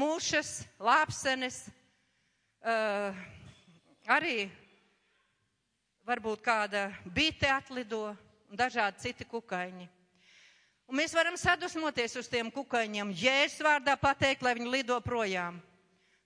mūšas, 0.01 0.55
lāpsenes, 0.81 1.67
uh, 2.65 3.13
arī 4.09 4.49
varbūt 6.09 6.41
kāda 6.43 6.89
bite 7.05 7.53
atlido 7.53 8.09
un 8.49 8.57
dažādi 8.57 9.05
citi 9.05 9.29
kukaiņi. 9.29 10.02
Un 10.93 10.99
mēs 11.01 11.15
varam 11.17 11.39
sadusmoties 11.41 12.19
uz 12.21 12.27
tiem 12.29 12.51
kukaiņiem, 12.53 13.15
jēzus 13.17 13.63
vārdā 13.65 13.95
pateikt, 13.97 14.43
lai 14.45 14.51
viņi 14.59 14.69
lido 14.75 14.99
projām. 15.01 15.57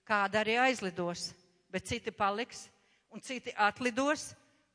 Kāda 0.03 0.41
arī 0.41 0.57
aizlidos, 0.59 1.29
bet 1.71 1.87
citi 1.87 2.11
paliks 2.11 2.65
un 3.07 3.23
citi 3.23 3.53
atlidos 3.55 4.33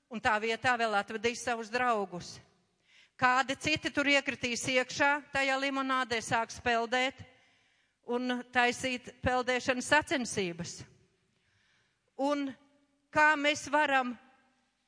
un 0.09 0.17
tā 0.17 0.33
vietā 0.41 0.73
vēl 0.81 0.97
atvedīs 0.97 1.45
savus 1.45 1.69
draugus. 1.69 2.39
Kādi 3.21 3.53
citi 3.61 3.93
tur 3.93 4.09
iekritīs 4.09 4.65
iekšā 4.73 5.11
tajā 5.35 5.61
limonādē, 5.61 6.23
sāks 6.25 6.57
peldēt 6.65 7.21
un 8.09 8.39
taisīt 8.49 9.13
peldēšanas 9.21 9.93
sacensības. 9.93 10.79
Un 12.17 12.49
kā 13.13 13.35
mēs 13.37 13.69
varam 13.69 14.17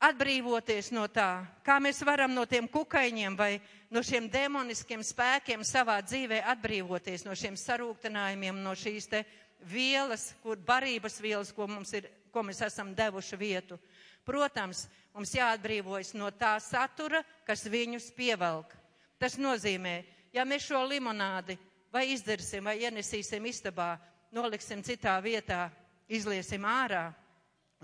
atbrīvoties 0.05 0.91
no 0.97 1.07
tā, 1.13 1.45
kā 1.65 1.77
mēs 1.81 2.01
varam 2.05 2.33
no 2.35 2.45
tiem 2.49 2.67
kukaiņiem 2.69 3.37
vai 3.37 3.59
no 3.95 4.03
šiem 4.03 4.27
demoniskiem 4.31 5.03
spēkiem 5.07 5.63
savā 5.67 6.01
dzīvē 6.03 6.41
atbrīvoties 6.51 7.23
no 7.27 7.35
šiem 7.39 7.55
sarūktinājumiem, 7.59 8.59
no 8.65 8.73
šīs 8.75 9.07
te 9.13 9.23
vielas, 9.71 10.33
kur 10.43 10.59
barības 10.59 11.21
vielas, 11.23 11.53
ko, 11.55 11.69
ir, 11.95 12.09
ko 12.35 12.43
mēs 12.43 12.65
esam 12.67 12.91
devuši 12.97 13.39
vietu. 13.39 13.79
Protams, 14.27 14.87
mums 15.15 15.35
jāatbrīvojas 15.37 16.15
no 16.19 16.31
tā 16.35 16.57
satura, 16.65 17.23
kas 17.47 17.67
viņus 17.71 18.11
pievelk. 18.17 18.73
Tas 19.21 19.39
nozīmē, 19.39 20.01
ja 20.35 20.43
mēs 20.49 20.67
šo 20.67 20.83
limonādi 20.91 21.57
vai 21.95 22.09
izdarsim, 22.11 22.65
vai 22.67 22.81
ienesīsim 22.83 23.47
istabā, 23.47 23.95
noliksim 24.35 24.83
citā 24.83 25.15
vietā, 25.23 25.69
izliesim 26.11 26.67
ārā 26.67 27.13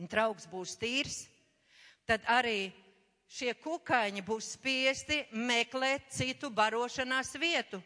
un 0.01 0.11
trauks 0.11 0.49
būs 0.51 0.75
tīrs, 0.81 1.23
tad 2.09 2.25
arī 2.27 2.73
šie 3.31 3.55
kukaiņi 3.55 4.25
būs 4.27 4.55
spiesti 4.57 5.23
meklēt 5.33 6.11
citu 6.11 6.51
barošanās 6.51 7.37
vietu. 7.39 7.81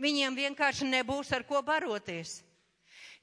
Viņiem 0.00 0.36
vienkārši 0.36 0.88
nebūs 0.90 1.30
ar 1.32 1.44
ko 1.48 1.62
baroties. 1.62 2.42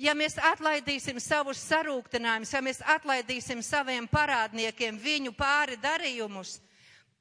Ja 0.01 0.15
mēs 0.17 0.37
atlaidīsim 0.41 1.19
savus 1.21 1.61
sarūktinājumus, 1.67 2.53
ja 2.55 2.61
mēs 2.65 2.79
atlaidīsim 2.89 3.61
saviem 3.61 4.07
parādniekiem 4.09 4.97
viņu 4.97 5.33
pāri 5.37 5.77
darījumus, 5.77 6.55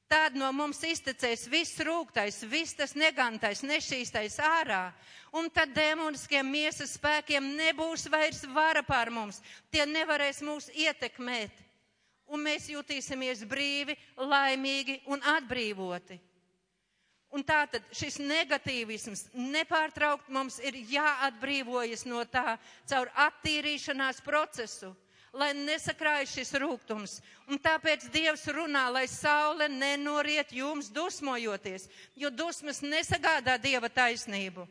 tad 0.09 0.33
no 0.35 0.49
mums 0.55 0.81
iztecēs 0.83 1.45
viss 1.51 1.77
rūktais, 1.85 2.41
viss 2.49 2.73
tas 2.79 2.95
negantais, 2.97 3.61
nešīstais 3.61 4.39
ārā. 4.41 4.87
Un 5.31 5.51
tad 5.53 5.75
demoniskiem 5.75 6.47
miesas 6.51 6.97
spēkiem 6.97 7.53
nebūs 7.59 8.09
vairs 8.11 8.41
vara 8.51 8.81
pār 8.83 9.13
mums. 9.13 9.43
Tie 9.71 9.85
nevarēs 9.85 10.41
mūs 10.43 10.71
ietekmēt. 10.73 11.53
Un 12.31 12.43
mēs 12.45 12.69
jutīsimies 12.71 13.43
brīvi, 13.49 13.97
laimīgi 14.15 15.01
un 15.11 15.23
atbrīvoti. 15.35 16.19
Un 17.31 17.43
tā 17.47 17.61
tad 17.71 17.85
šis 17.95 18.17
negatīvisms 18.19 19.29
nepārtraukt 19.35 20.27
mums 20.35 20.57
ir 20.59 20.75
jāatbrīvojas 20.91 22.03
no 22.07 22.23
tā 22.27 22.57
caur 22.91 23.11
attīrīšanās 23.27 24.19
procesu, 24.25 24.91
lai 25.31 25.53
nesakrājas 25.55 26.33
šis 26.35 26.51
rūgtums. 26.59 27.13
Un 27.47 27.59
tāpēc 27.63 28.09
Dievs 28.11 28.43
runā, 28.51 28.89
lai 28.91 29.05
saule 29.07 29.69
nenoriet 29.71 30.51
jums 30.51 30.91
dusmojoties, 30.91 31.87
jo 32.19 32.31
dusmas 32.35 32.83
nesagādā 32.83 33.55
Dieva 33.63 33.87
taisnību. 33.87 34.67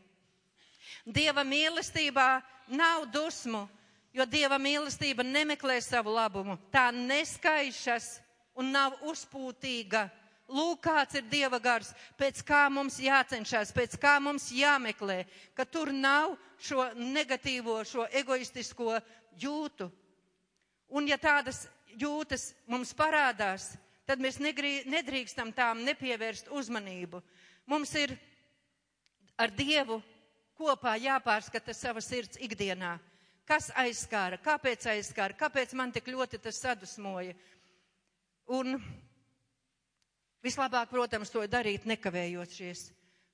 Dieva 1.09 1.44
mīlestībā 1.49 2.29
nav 2.68 3.09
dusmu, 3.09 3.64
jo 4.12 4.27
Dieva 4.27 4.59
mīlestība 4.59 5.25
nemeklē 5.27 5.81
savu 5.85 6.14
labumu. 6.14 6.59
Tā 6.73 6.88
neskaišas 6.94 8.16
un 8.59 8.73
nav 8.75 8.99
uzpūtīga 9.07 10.09
Lūk, 10.51 10.81
kāds 10.83 11.14
ir 11.14 11.27
Dieva 11.31 11.61
gars, 11.62 11.92
pēc 12.18 12.40
kā 12.42 12.64
mums 12.73 12.96
jācenšas, 12.99 13.70
pēc 13.75 13.94
kā 14.03 14.16
mums 14.23 14.49
jāmeklē, 14.51 15.23
ka 15.55 15.62
tur 15.62 15.92
nav 15.94 16.35
šo 16.59 16.88
negatīvo, 16.99 17.77
šo 17.87 18.09
egoistisko 18.18 18.99
jūtu. 19.38 19.87
Un 20.90 21.07
ja 21.07 21.20
tādas 21.23 21.68
jūtas 21.94 22.49
mums 22.66 22.90
parādās, 22.99 23.77
tad 24.11 24.18
mēs 24.18 24.40
negrī, 24.42 24.81
nedrīkstam 24.90 25.53
tām 25.55 25.85
nepievērst 25.87 26.51
uzmanību. 26.51 27.23
Mums 27.70 27.94
ir 27.94 28.16
ar 29.38 29.55
Dievu 29.55 30.01
kopā 30.59 30.96
jāpārskata 30.99 31.70
sava 31.79 32.03
sirds 32.03 32.42
ikdienā. 32.42 32.96
Kas 33.50 33.72
aizskāra, 33.74 34.38
kāpēc 34.38 34.86
aizskāra, 34.92 35.34
kāpēc 35.34 35.74
man 35.74 35.90
tik 35.90 36.06
ļoti 36.12 36.38
tas 36.38 36.60
sadusmoja. 36.62 37.34
Un 38.54 38.78
Vislabāk, 40.40 40.88
protams, 40.88 41.28
to 41.28 41.42
darīt 41.52 41.84
nekavējoties, 41.84 42.86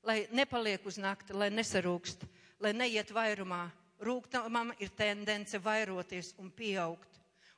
lai 0.06 0.24
nepaliek 0.34 0.82
uz 0.90 0.96
nakti, 0.98 1.36
lai 1.38 1.52
nesarūkst, 1.54 2.24
lai 2.58 2.72
neiet 2.74 3.12
vairumā, 3.14 3.68
rūgtumam 4.02 4.72
ir 4.82 4.90
tendence 4.98 5.60
vairoties 5.62 6.32
un 6.42 6.50
pieaugt. 6.50 7.12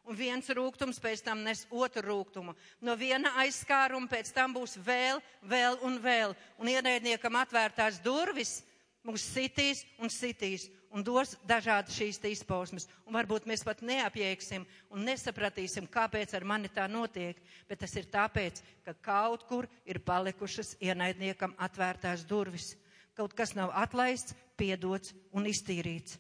Un 0.09 0.17
viens 0.17 0.45
rūgtums 0.53 1.01
pēc 1.01 1.23
tam 1.25 1.41
nes 1.45 1.65
otru 1.73 2.05
rūgtumu. 2.05 2.55
No 2.85 2.95
viena 2.97 3.33
aizskāruma 3.41 4.09
pēc 4.09 4.31
tam 4.37 4.55
būs 4.57 4.77
vēl, 4.85 5.21
vēl 5.45 5.81
un 5.85 5.99
vēl. 6.01 6.37
Un 6.61 6.69
ienaidniekam 6.73 7.37
atvērtās 7.41 8.01
durvis 8.05 8.59
mūs 9.05 9.25
sitīs 9.33 9.85
un 10.01 10.13
sitīs 10.13 10.69
un 10.95 11.05
dos 11.05 11.35
dažādi 11.49 11.93
šīs 11.95 12.21
izpausmes. 12.31 12.89
Un 13.07 13.17
varbūt 13.17 13.47
mēs 13.49 13.65
pat 13.67 13.83
neapjēgsim 13.85 14.67
un 14.91 15.05
nesapratīsim, 15.05 15.89
kāpēc 15.91 16.35
ar 16.35 16.45
mani 16.45 16.71
tā 16.73 16.89
notiek, 16.91 17.39
bet 17.69 17.83
tas 17.85 17.95
ir 17.97 18.09
tāpēc, 18.13 18.63
ka 18.85 18.95
kaut 18.95 19.45
kur 19.49 19.69
ir 19.85 20.01
palikušas 20.01 20.77
ienaidniekam 20.81 21.55
atvērtās 21.59 22.25
durvis. 22.29 22.75
Kaut 23.19 23.35
kas 23.35 23.55
nav 23.59 23.73
atlaists, 23.75 24.37
piedots 24.57 25.15
un 25.35 25.47
iztīrīts. 25.51 26.19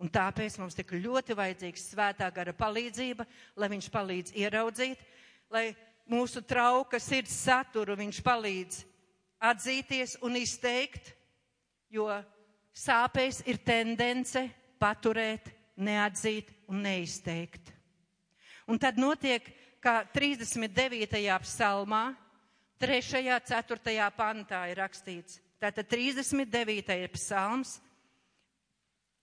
Un 0.00 0.10
tāpēc 0.10 0.58
mums 0.58 0.74
tik 0.74 0.96
ļoti 0.98 1.36
vajadzīgs 1.38 1.90
svētā 1.92 2.26
gara 2.34 2.52
palīdzība, 2.56 3.26
lai 3.56 3.68
viņš 3.70 3.90
palīdz 3.94 4.34
ieraudzīt, 4.42 4.98
lai 5.54 5.68
mūsu 6.10 6.42
trauka 6.42 6.98
sirds 7.00 7.36
saturu 7.46 7.96
viņš 7.96 8.20
palīdz 8.24 8.80
atzīties 9.44 10.18
un 10.24 10.38
izteikt, 10.40 11.12
jo 11.92 12.08
sāpēs 12.74 13.40
ir 13.46 13.60
tendence 13.62 14.42
paturēt, 14.82 15.48
neatzīt 15.76 16.50
un 16.70 16.82
neizteikt. 16.84 17.70
Un 18.70 18.78
tad 18.80 18.98
notiek, 18.98 19.46
kā 19.82 20.02
39. 20.14 21.24
psalmā, 21.44 22.04
3. 22.80 23.40
4. 23.46 24.10
pantā 24.16 24.64
ir 24.70 24.80
rakstīts. 24.82 25.40
Tātad 25.60 25.88
39. 25.88 27.08
psalms, 27.14 27.78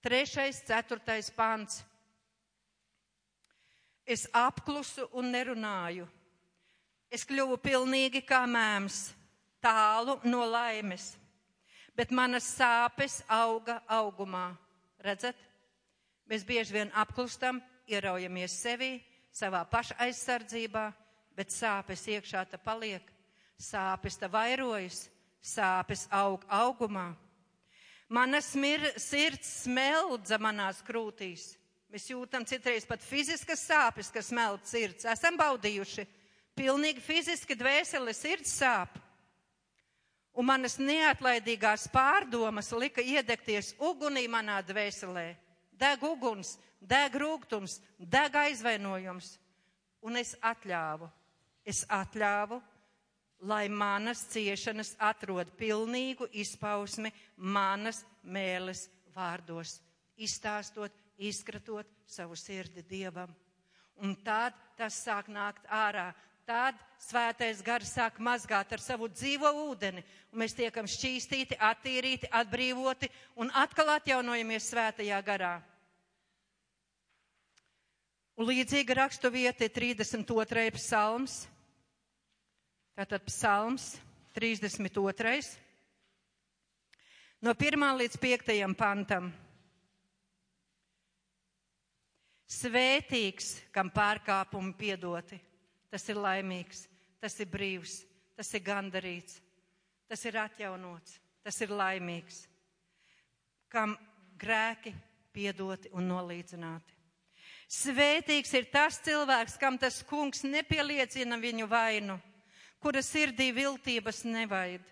3. 0.02 0.26
4. 0.66 1.32
pants. 1.36 1.84
Es 4.06 4.26
apklusu 4.34 5.08
un 5.14 5.30
nerunāju. 5.34 6.08
Es 7.12 7.26
kļuvu 7.28 7.58
pilnīgi 7.62 8.24
kā 8.26 8.46
mēms, 8.50 9.12
tālu 9.62 10.18
no 10.26 10.46
laimes 10.48 11.12
bet 12.02 12.10
manas 12.18 12.48
sāpes 12.58 13.20
auga 13.30 13.76
augumā. 13.86 14.56
Redzat? 15.06 15.38
Mēs 16.26 16.42
bieži 16.48 16.74
vien 16.74 16.92
apklustam, 16.98 17.60
ieraujamies 17.86 18.56
sevi, 18.58 18.96
savā 19.30 19.60
paša 19.70 20.00
aizsardzībā, 20.08 20.88
bet 21.38 21.54
sāpes 21.54 22.08
iekšā 22.10 22.42
ta 22.50 22.58
paliek, 22.58 23.06
sāpes 23.62 24.18
ta 24.18 24.32
vairojas, 24.34 25.04
sāpes 25.46 26.08
aug 26.10 26.42
augumā. 26.50 27.12
Mana 28.10 28.42
smir, 28.42 28.82
sirds 28.98 29.52
smeldza 29.68 30.42
manās 30.42 30.82
krūtīs. 30.88 31.52
Mēs 31.94 32.10
jūtam 32.10 32.48
citreiz 32.50 32.88
pat 32.90 33.06
fiziskas 33.06 33.62
sāpes, 33.68 34.10
kas 34.10 34.32
smeld 34.34 34.66
sirds. 34.66 35.06
Esam 35.06 35.38
baudījuši. 35.38 36.10
Pilnīgi 36.58 37.06
fiziski 37.06 37.56
dvēseli 37.62 38.18
sirds 38.18 38.58
sāp 38.58 38.98
un 40.34 40.48
manas 40.48 40.78
neatlaidīgās 40.80 41.88
pārdomas 41.91 42.72
lika 42.78 43.04
iedegties 43.04 43.76
ugunī 43.80 44.28
manā 44.32 44.60
dvēselē. 44.65 45.28
Deg 45.72 46.04
uguns, 46.06 46.58
deg 46.80 47.15
rūgtums, 47.17 47.80
deg 47.98 48.36
aizvainojums. 48.36 49.36
Un 50.02 50.17
es 50.17 50.34
atļāvu, 50.41 51.10
es 51.65 51.84
atļāvu, 51.89 52.62
lai 53.50 53.67
manas 53.70 54.24
ciešanas 54.34 54.96
atrod 55.02 55.50
pilnīgu 55.58 56.28
izpausmi 56.44 57.12
manas 57.38 58.04
mēles 58.24 58.88
vārdos, 59.15 59.80
izstāstot, 60.17 60.94
izkratot 61.17 61.89
savu 62.06 62.38
sirdi 62.38 62.84
Dievam. 62.86 63.30
Un 64.02 64.15
tad 64.26 64.58
tas 64.78 64.98
sāk 65.06 65.30
nākt 65.30 65.67
ārā 65.70 66.10
tad 66.48 66.78
svētais 67.02 67.62
gars 67.66 67.92
sāk 67.96 68.20
mazgāt 68.24 68.74
ar 68.74 68.82
savu 68.82 69.10
dzīvo 69.12 69.50
ūdeni, 69.68 70.04
un 70.32 70.42
mēs 70.42 70.56
tiekam 70.58 70.88
šķīstīti, 70.90 71.58
attīrīti, 71.58 72.30
atbrīvoti 72.32 73.10
un 73.42 73.52
atkal 73.58 73.96
atjaunojamies 73.98 74.70
svētajā 74.72 75.20
garā. 75.26 75.56
Un 78.38 78.48
līdzīga 78.48 78.96
rakstu 78.98 79.30
vieta 79.30 79.68
ir 79.68 79.74
32. 79.76 80.72
psalms. 80.78 81.44
Tātad 82.98 83.26
psalms 83.28 83.94
32. 84.34 85.52
No 87.42 87.54
1. 87.54 87.86
līdz 88.02 88.18
5. 88.22 88.58
pantam. 88.78 89.30
Svētīgs, 92.52 93.56
kam 93.72 93.94
pārkāpumi 93.94 94.76
piedoti 94.76 95.40
tas 95.92 96.08
ir 96.10 96.20
laimīgs, 96.20 96.86
tas 97.20 97.36
ir 97.44 97.50
brīvs, 97.52 98.02
tas 98.38 98.50
ir 98.56 98.64
gandarīts, 98.66 99.42
tas 100.08 100.24
ir 100.26 100.40
atjaunots, 100.42 101.20
tas 101.44 101.60
ir 101.62 101.74
laimīgs, 101.76 102.46
kam 103.72 103.98
grēki 104.40 104.94
piedoti 105.36 105.92
un 105.96 106.10
nolīdzināti. 106.12 106.98
Svētīgs 107.72 108.52
ir 108.58 108.66
tas 108.72 108.98
cilvēks, 109.04 109.56
kam 109.60 109.78
tas 109.80 110.02
kungs 110.04 110.44
nepieliecina 110.44 111.38
viņu 111.40 111.70
vainu, 111.72 112.18
kura 112.84 113.00
sirdī 113.06 113.52
viltības 113.56 114.26
nevaid. 114.28 114.84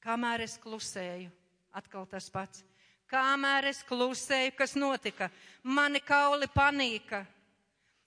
Kamēr 0.00 0.46
es 0.46 0.56
klusēju, 0.62 1.28
atkal 1.76 2.06
tas 2.08 2.30
pats. 2.32 2.62
Kamēr 3.08 3.68
es 3.68 3.82
klusēju, 3.88 4.54
kas 4.56 4.76
notika? 4.78 5.28
Mani 5.64 6.00
kauli 6.00 6.48
panīka, 6.52 7.24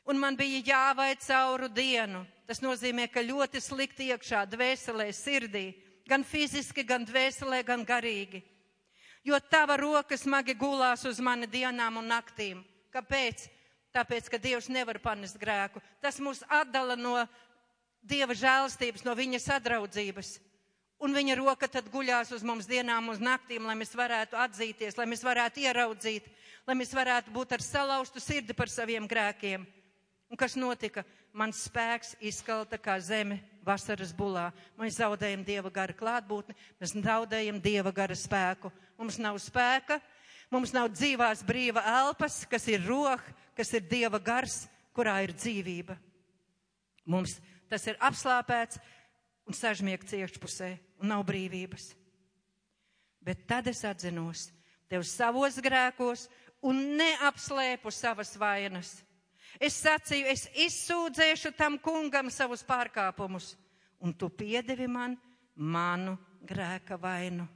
un 0.05 0.19
man 0.19 0.37
bija 0.37 0.61
jāvaid 0.65 1.21
cauru 1.25 1.69
dienu. 1.69 2.25
Tas 2.47 2.61
nozīmē, 2.63 3.07
ka 3.11 3.23
ļoti 3.23 3.61
slikti 3.61 4.09
iekšā, 4.11 4.43
dvēselē, 4.49 5.07
sirdī, 5.15 5.71
gan 6.09 6.25
fiziski, 6.27 6.83
gan 6.83 7.05
dvēselē, 7.07 7.61
gan 7.63 7.85
garīgi. 7.87 8.41
Jo 9.23 9.37
tava 9.39 9.77
roka 9.77 10.17
smagi 10.17 10.55
gulās 10.57 11.05
uz 11.05 11.19
mani 11.21 11.47
dienām 11.47 12.01
un 12.01 12.09
naktīm. 12.09 12.63
Kāpēc? 12.91 13.45
Tāpēc, 13.91 14.29
ka 14.31 14.39
Dievs 14.39 14.69
nevar 14.71 14.97
panest 15.03 15.37
grēku. 15.39 15.81
Tas 16.01 16.19
mūs 16.23 16.41
atdala 16.47 16.95
no 16.95 17.19
Dieva 18.01 18.33
žēlstības, 18.33 19.03
no 19.05 19.13
viņa 19.15 19.39
sadraudzības. 19.43 20.39
Un 21.01 21.13
viņa 21.17 21.35
roka 21.37 21.67
tad 21.69 21.89
guļās 21.91 22.31
uz 22.33 22.43
mums 22.45 22.67
dienām 22.69 23.09
un 23.09 23.21
naktīm, 23.25 23.65
lai 23.65 23.75
mēs 23.77 23.93
varētu 23.97 24.37
atzīties, 24.37 24.97
lai 24.97 25.07
mēs 25.09 25.23
varētu 25.25 25.63
ieraudzīt, 25.63 26.27
lai 26.67 26.75
mēs 26.77 26.93
varētu 26.93 27.33
būt 27.33 27.55
ar 27.57 27.63
salauztu 27.65 28.21
sirdi 28.21 28.53
par 28.57 28.69
saviem 28.69 29.07
grēkiem. 29.09 29.65
Un 30.32 30.39
kas 30.39 30.56
notika? 30.56 31.04
Mans 31.36 31.65
spēks 31.67 32.13
izkalta 32.24 32.78
kā 32.80 32.96
zeme 33.04 33.41
vasaras 33.67 34.13
bulā. 34.15 34.48
Mēs 34.80 35.02
zaudējam 35.02 35.44
Dieva 35.44 35.72
gara 35.74 35.96
klātbūtni, 35.96 36.56
mēs 36.80 36.96
zaudējam 36.96 37.60
Dieva 37.63 37.91
gara 37.91 38.15
spēku. 38.15 38.72
Mums 38.96 39.20
nav 39.20 39.39
spēka, 39.44 40.00
mums 40.54 40.72
nav 40.76 40.88
dzīvās 40.96 41.44
brīva 41.44 41.84
elpas, 42.00 42.46
kas 42.48 42.70
ir 42.72 42.84
roha, 42.88 43.17
kas 43.58 43.74
ir 43.76 43.84
Dieva 43.91 44.22
gars, 44.24 44.65
kurā 44.96 45.17
ir 45.26 45.36
dzīvība. 45.36 46.00
Mums 47.12 47.36
tas 47.67 47.88
ir 47.91 48.00
apslāpēts 48.00 48.80
un 49.48 49.58
sažmiegts 49.58 50.15
iekšpusē 50.15 50.72
un 51.04 51.12
nav 51.12 51.28
brīvības. 51.28 51.91
Bet 53.20 53.44
tad 53.52 53.67
es 53.67 53.84
atzinos 53.84 54.48
tev 54.88 55.04
savos 55.08 55.60
grēkos 55.63 56.30
un 56.63 56.80
neapslēpu 57.00 57.91
savas 57.91 58.32
vainas 58.39 59.02
Es 59.59 59.79
sacīju, 59.81 60.27
es 60.31 60.47
izsūdzēšu 60.55 61.51
tam 61.57 61.77
kungam 61.81 62.29
savus 62.31 62.63
pārkāpumus, 62.63 63.55
un 63.99 64.13
tu 64.13 64.29
piedevi 64.29 64.87
man 64.87 65.17
manu 65.55 66.17
grēka 66.47 66.97
vainu. 67.01 67.47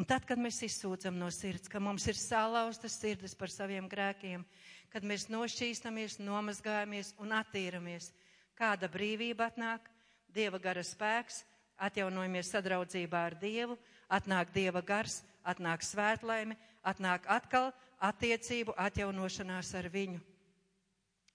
Un 0.00 0.06
tad, 0.08 0.24
kad 0.24 0.40
mēs 0.40 0.62
izsūdzam 0.64 1.18
no 1.20 1.28
sirds, 1.28 1.68
ka 1.68 1.80
mums 1.82 2.06
ir 2.08 2.16
salauztas 2.16 2.94
sirdis 2.96 3.34
par 3.36 3.52
saviem 3.52 3.84
grēkiem, 3.90 4.46
kad 4.88 5.04
mēs 5.04 5.26
nošķīstamies, 5.28 6.16
nomazgājamies 6.24 7.12
un 7.20 7.34
attīramies, 7.36 8.10
kāda 8.56 8.88
brīvība 8.88 9.50
atnāk, 9.50 9.90
Dieva 10.30 10.60
gara 10.62 10.82
spēks, 10.86 11.42
atjaunojamies 11.82 12.52
sadraudzībā 12.54 13.24
ar 13.26 13.34
Dievu, 13.40 13.76
atnāk 14.08 14.52
Dieva 14.54 14.80
gars, 14.80 15.24
atnāk 15.42 15.82
svētlaime, 15.82 16.54
atnāk 16.86 17.26
atkal 17.26 17.72
attiecību 17.98 18.76
atjaunošanās 18.78 19.74
ar 19.74 19.88
viņu. 19.90 20.20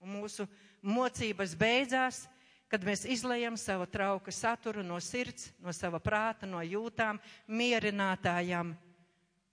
Un 0.02 0.18
mūsu 0.18 0.46
mocības 0.82 1.54
beidzās, 1.58 2.24
kad 2.70 2.84
mēs 2.86 3.04
izlējam 3.08 3.56
savu 3.58 3.86
trauka 3.90 4.32
saturu 4.34 4.82
no 4.84 4.98
sirds, 5.02 5.50
no 5.62 5.72
sava 5.74 6.00
prāta, 6.02 6.48
no 6.48 6.60
jūtām, 6.62 7.20
mierinātājam, 7.46 8.74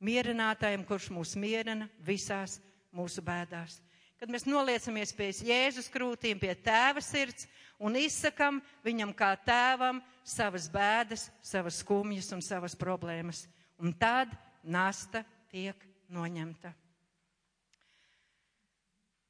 mierinātājam, 0.03 0.85
kurš 0.87 1.09
mūs 1.13 1.35
mierina 1.39 1.87
visās 2.03 2.59
mūsu 2.93 3.23
bēdās. 3.25 3.79
Kad 4.19 4.31
mēs 4.31 4.45
noliecamies 4.47 5.11
pie 5.15 5.29
Jēzus 5.43 5.89
krūtīm, 5.91 6.39
pie 6.39 6.53
tēva 6.55 7.01
sirds 7.03 7.47
un 7.75 7.97
izsakam 7.99 8.61
viņam 8.85 9.11
kā 9.17 9.33
tēvam 9.43 9.99
savas 10.23 10.69
bēdas, 10.71 11.27
savas 11.43 11.81
skumjas 11.83 12.31
un 12.31 12.43
savas 12.45 12.77
problēmas. 12.79 13.43
Un 13.75 13.91
tad 13.91 14.31
nasta 14.63 15.25
tiek 15.51 15.75
noņemta. 16.07 16.71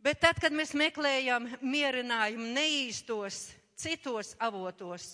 Bet 0.04 0.20
tad, 0.20 0.40
kad 0.44 0.52
mēs 0.52 0.74
meklējam 0.76 1.48
mierinājumu 1.64 2.50
neīstos, 2.58 3.54
citos 3.80 4.34
avotos, 4.44 5.14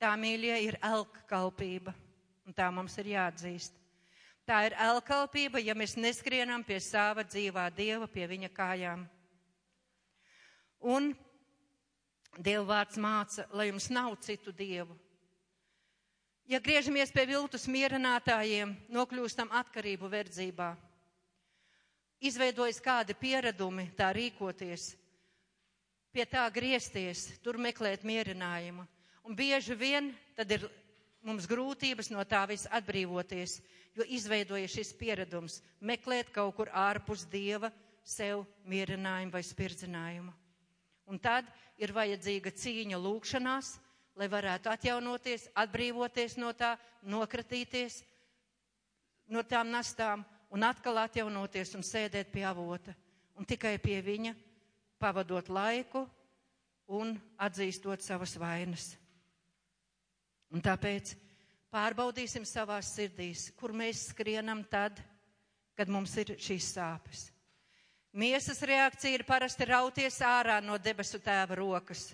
tā 0.00 0.12
mīļie 0.20 0.58
ir 0.66 0.76
elkkalpība, 0.84 1.94
un 2.44 2.56
tā 2.56 2.68
mums 2.74 2.98
ir 3.00 3.14
jāatzīst. 3.14 3.72
Tā 4.44 4.60
ir 4.66 4.76
elkalpība, 4.76 5.62
ja 5.62 5.76
mēs 5.78 5.96
neskrienam 5.96 6.64
pie 6.66 6.80
sava 6.84 7.24
dzīvā 7.24 7.70
dieva, 7.72 8.08
pie 8.10 8.28
viņa 8.28 8.52
kājām. 8.52 9.08
Un 10.80 11.12
Dieva 12.38 12.62
vārds 12.64 12.98
māca, 13.00 13.46
lai 13.52 13.66
jums 13.68 13.88
nav 13.90 14.14
citu 14.22 14.52
dievu. 14.54 14.94
Ja 16.50 16.60
griežamies 16.62 17.10
pie 17.14 17.26
viltus 17.26 17.66
mierinātājiem, 17.70 18.74
nokļūstam 18.90 19.50
atkarību 19.60 20.10
verdzībā. 20.10 20.70
Izveidojas 22.20 22.80
kādi 22.84 23.14
pieredumi 23.16 23.86
tā 23.96 24.10
rīkoties, 24.12 24.90
pie 26.12 26.26
tā 26.28 26.44
griezties, 26.52 27.30
tur 27.40 27.56
meklēt 27.56 28.04
mierinājumu. 28.04 28.84
Un 29.24 29.36
bieži 29.36 29.76
vien 29.78 30.10
tad 30.36 30.50
ir 30.52 30.66
mums 31.24 31.46
grūtības 31.48 32.10
no 32.12 32.24
tā 32.28 32.42
viss 32.50 32.68
atbrīvoties, 32.72 33.60
jo 33.96 34.04
izveidojas 34.04 34.74
šis 34.74 34.92
pieredums 34.96 35.60
meklēt 35.80 36.32
kaut 36.34 36.56
kur 36.56 36.70
ārpus 36.72 37.26
Dieva 37.30 37.70
sev 38.04 38.44
mierinājumu 38.68 39.32
vai 39.32 39.42
spirdzinājumu. 39.44 40.32
Un 41.10 41.18
tad 41.18 41.48
ir 41.80 41.92
vajadzīga 41.92 42.52
cīņa 42.54 43.00
lūkšanās, 43.00 43.74
lai 44.20 44.28
varētu 44.30 44.70
atjaunoties, 44.70 45.48
atbrīvoties 45.56 46.36
no 46.38 46.52
tā, 46.52 46.74
nokratīties 47.02 48.02
no 49.30 49.42
tām 49.46 49.70
nastām 49.72 50.24
un 50.50 50.66
atkal 50.66 50.98
atjaunoties 51.04 51.74
un 51.78 51.84
sēdēt 51.86 52.32
pie 52.32 52.44
avota. 52.46 52.94
Un 53.38 53.46
tikai 53.48 53.78
pie 53.80 54.00
viņa 54.04 54.34
pavadot 55.00 55.48
laiku 55.48 56.04
un 56.90 57.14
atzīstot 57.40 58.02
savas 58.04 58.34
vainas. 58.38 58.90
Un 60.50 60.62
tāpēc 60.62 61.14
pārbaudīsim 61.70 62.44
savās 62.44 62.90
sirdīs, 62.96 63.48
kur 63.56 63.72
mēs 63.72 64.08
skrienam 64.10 64.64
tad, 64.68 64.98
kad 65.78 65.88
mums 65.88 66.16
ir 66.20 66.34
šīs 66.36 66.72
sāpes. 66.74 67.28
Miesas 68.10 68.58
reakcija 68.66 69.20
ir 69.20 69.24
parasti 69.24 69.68
rauties 69.70 70.18
ārā 70.26 70.58
no 70.64 70.74
debesu 70.82 71.20
tēva 71.22 71.54
rokas, 71.60 72.08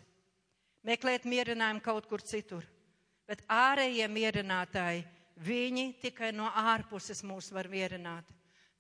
meklēt 0.85 1.25
mierinājumu 1.25 1.81
kaut 1.83 2.07
kur 2.07 2.21
citur. 2.21 2.67
Bet 3.27 3.41
ārējie 3.51 4.07
mierinātāji, 4.07 5.03
viņi 5.37 5.91
tikai 6.01 6.33
no 6.33 6.49
ārpuses 6.49 7.23
mūs 7.27 7.51
var 7.53 7.69
mierināt. 7.69 8.29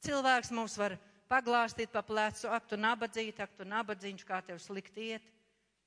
Cilvēks 0.04 0.52
mūs 0.54 0.76
var 0.78 0.96
paglāstīt 1.28 1.92
pa 1.92 2.02
plecu, 2.06 2.48
ak, 2.52 2.68
tu 2.70 2.78
nabadzīt, 2.80 3.40
ak, 3.42 3.56
tu 3.58 3.66
nabadzīņš, 3.68 4.24
kā 4.26 4.40
tev 4.46 4.60
slikti 4.62 5.12
iet. 5.14 5.32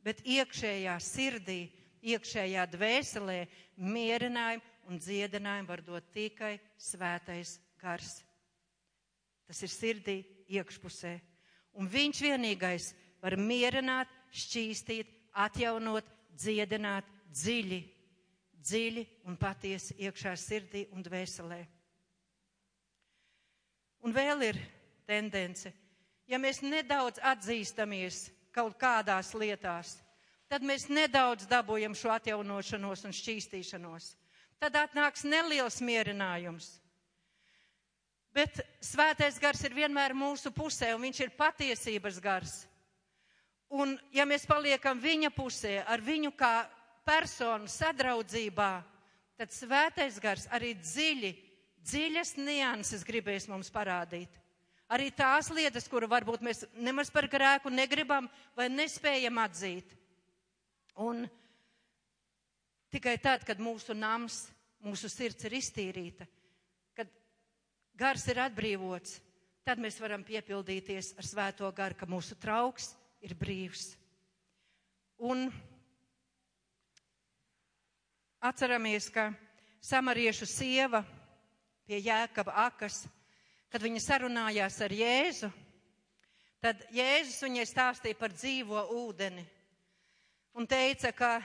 Bet 0.03 0.21
iekšējā 0.23 0.95
sirdī 1.03 1.61
iekšējā 2.01 2.65
dvēselē 2.71 3.39
mierinājumu 3.75 4.63
un 4.89 4.99
dziedinājumu 4.99 5.69
var 5.69 5.83
dot 5.85 6.07
tikai 6.13 6.55
svētais 6.79 7.57
gars. 7.81 8.21
Tas 9.47 9.61
ir 9.65 9.73
sirdī 9.73 10.17
iekšpusē. 10.49 11.17
Un 11.79 11.89
viņš 11.89 12.21
vienīgais 12.25 12.91
var 13.21 13.35
mierināt, 13.37 14.09
šķīstīt, 14.33 15.09
atjaunot, 15.33 16.05
dziedināt 16.37 17.07
dziļi, 17.33 17.79
dziļi 18.63 19.05
un 19.29 19.37
patiesi 19.39 19.95
iekšā 20.03 20.35
sirdī 20.39 20.85
un 20.95 21.03
dvēselē. 21.05 21.59
Un 24.05 24.15
vēl 24.15 24.45
ir 24.47 24.59
tendence, 25.07 25.71
ja 26.27 26.39
mēs 26.39 26.61
nedaudz 26.63 27.19
atzīstamies 27.23 28.29
kaut 28.55 28.77
kādās 28.79 29.33
lietās, 29.35 29.97
tad 30.49 30.63
mēs 30.65 30.87
nedaudz 30.89 31.47
dabūjam 31.49 31.95
šo 31.95 32.13
atjaunošanos 32.15 33.05
un 33.07 33.15
šķīstīšanos. 33.15 34.13
Tad 34.59 34.75
atnāks 34.75 35.23
neliels 35.23 35.79
mierinājums. 35.79 36.73
Bet 38.35 38.59
svētais 38.83 39.39
gars 39.41 39.61
ir 39.65 39.73
vienmēr 39.73 40.13
mūsu 40.13 40.51
pusē, 40.53 40.91
un 40.95 41.05
viņš 41.07 41.21
ir 41.23 41.37
patiesības 41.37 42.19
gars. 42.21 42.57
Un 43.69 43.95
ja 44.13 44.25
mēs 44.25 44.45
paliekam 44.49 44.99
viņa 45.01 45.31
pusē, 45.33 45.79
ar 45.85 46.01
viņu 46.01 46.33
kā 46.37 46.67
personu 47.09 47.69
sadraudzībā, 47.71 48.73
tad 49.39 49.53
svētais 49.55 50.19
gars 50.21 50.45
arī 50.53 50.75
dziļi, 50.77 51.31
dziļas 51.89 52.35
nianses 52.37 53.05
gribēs 53.07 53.47
mums 53.49 53.71
parādīt. 53.73 54.29
Arī 54.89 55.11
tās 55.13 55.51
lietas, 55.53 55.87
kuru 55.89 56.09
varbūt 56.09 56.41
mēs 56.45 56.63
nemaz 56.73 57.11
par 57.13 57.27
grēku 57.29 57.69
negribam 57.69 58.25
vai 58.57 58.69
nespējam 58.73 59.37
atzīt. 59.41 59.93
Un 60.99 61.27
tikai 62.93 63.15
tad, 63.21 63.45
kad 63.45 63.61
mūsu 63.61 63.93
nams, 63.93 64.47
mūsu 64.81 65.09
sirds 65.11 65.45
ir 65.45 65.55
iztīrīta, 65.59 66.25
kad 66.97 67.09
gars 67.97 68.25
ir 68.33 68.41
atbrīvots, 68.41 69.19
tad 69.65 69.81
mēs 69.81 70.01
varam 70.01 70.25
piepildīties 70.25 71.13
ar 71.21 71.29
svēto 71.29 71.69
garu, 71.77 71.97
ka 71.97 72.09
mūsu 72.09 72.37
trauks 72.41 72.95
ir 73.21 73.37
brīvs. 73.37 73.91
Un 75.21 75.51
atceramies, 78.39 79.09
ka 79.11 79.33
samariešu 79.83 80.47
sieva 80.47 81.03
pie 81.87 81.99
Jēkaba 81.99 82.55
akas, 82.67 83.03
kad 83.69 83.83
viņa 83.83 84.01
sarunājās 84.01 84.79
ar 84.81 84.95
Jēzu, 84.95 85.49
tad 86.63 86.81
Jēzus 86.95 87.43
viņai 87.43 87.67
stāstīja 87.67 88.17
par 88.19 88.33
dzīvo 88.33 88.85
ūdeni 89.03 89.45
un 90.57 90.67
teica, 90.67 91.11
ka 91.11 91.37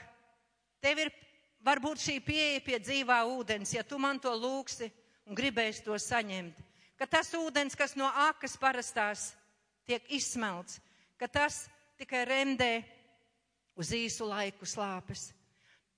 tev 0.82 1.04
ir 1.04 1.12
varbūt 1.64 2.06
šī 2.06 2.18
pieeja 2.24 2.62
pie 2.64 2.78
dzīvā 2.80 3.20
ūdens, 3.28 3.74
ja 3.74 3.84
tu 3.84 3.98
man 3.98 4.20
to 4.22 4.32
lūksi 4.32 4.90
un 5.26 5.36
gribēsi 5.36 5.84
to 5.84 5.98
saņemt. 5.98 6.56
Ka 6.94 7.08
tas 7.10 7.32
ūdens, 7.34 7.74
kas 7.74 7.96
no 7.98 8.06
akas 8.06 8.54
parastās 8.60 9.32
tiek 9.88 10.04
izsmelts, 10.14 10.78
ka 11.18 11.26
tas 11.26 11.64
tikai 11.98 12.22
remdē 12.28 12.74
uz 13.74 13.90
īsu 13.90 14.28
laiku 14.28 14.66
slāpes. 14.68 15.32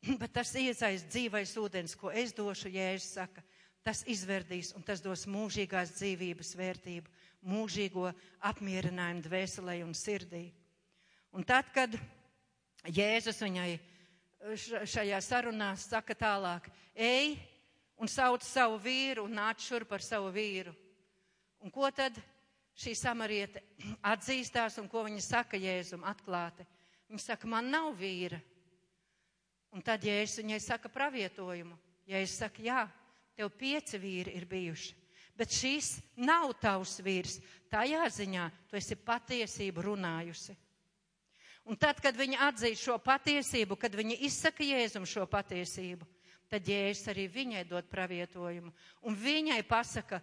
Bet 0.21 0.33
tas 0.37 0.53
iesaist 0.59 1.09
dzīvais 1.11 1.55
ūdens, 1.59 1.97
ko 1.99 2.11
es 2.15 2.35
došu, 2.37 2.71
Jēzus 2.71 3.17
saka, 3.19 3.43
tas 3.87 4.03
izverdīs 4.11 4.73
un 4.77 4.85
tas 4.87 5.03
dos 5.03 5.27
mūžīgās 5.31 5.95
dzīvības 5.97 6.55
vērtību, 6.59 7.11
mūžīgo 7.47 8.11
apmierinājumu 8.51 9.25
dvēselē 9.27 9.81
un 9.87 9.95
sirdī. 9.95 10.49
Un 11.35 11.47
tad, 11.47 11.69
kad 11.75 11.95
Jēzus 12.87 13.43
viņai 13.43 13.71
šajā 14.87 15.21
sarunā 15.25 15.73
saka 15.81 16.15
tālāk, 16.19 16.69
ej 16.95 17.37
un 17.99 18.11
sauc 18.11 18.45
savu 18.47 18.79
vīru 18.83 19.27
un 19.27 19.39
nāc 19.39 19.63
šur 19.65 19.87
par 19.89 20.05
savu 20.05 20.31
vīru. 20.35 20.75
Un 21.65 21.73
ko 21.73 21.89
tad 21.91 22.19
šī 22.77 22.95
samariete 22.95 23.63
atzīstās 24.13 24.79
un 24.83 24.91
ko 24.93 25.07
viņa 25.07 25.25
saka 25.25 25.59
Jēzum 25.59 26.07
atklāti? 26.07 26.67
Viņa 27.11 27.23
saka, 27.23 27.49
man 27.51 27.71
nav 27.71 27.93
vīra. 27.99 28.39
Un 29.77 29.85
tad 29.85 30.05
Jēzus 30.09 30.41
viņai 30.41 30.61
saka 30.65 30.89
pravietojumu. 30.89 31.75
Jēzus 32.09 32.39
saka, 32.41 32.63
jā, 32.65 32.85
tev 33.37 33.51
pieci 33.61 33.99
vīri 34.01 34.33
ir 34.39 34.47
bijuši. 34.49 34.95
Bet 35.37 35.53
šīs 35.53 35.99
nav 36.17 36.55
tavs 36.63 36.95
vīrs. 37.05 37.35
Tajā 37.69 38.07
ziņā 38.09 38.47
tu 38.71 38.79
esi 38.79 38.97
patiesību 38.97 39.85
runājusi. 39.85 40.57
Un 41.69 41.77
tad, 41.77 42.01
kad 42.01 42.17
viņa 42.17 42.47
atzīst 42.47 42.87
šo 42.87 42.97
patiesību, 43.05 43.77
kad 43.77 43.93
viņa 43.99 44.17
izsaka 44.25 44.65
Jēzum 44.65 45.05
šo 45.05 45.27
patiesību, 45.29 46.09
tad 46.49 46.65
Jēzus 46.71 47.11
arī 47.13 47.27
viņai 47.29 47.67
dod 47.69 47.91
pravietojumu. 47.91 48.73
Un 49.05 49.19
viņai 49.19 49.61
pasaka 49.69 50.23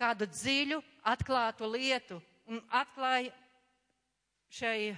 kādu 0.00 0.26
dziļu, 0.26 0.80
atklātu 1.06 1.70
lietu 1.70 2.18
un 2.50 2.58
atklāja 2.72 3.30
šai 4.50 4.96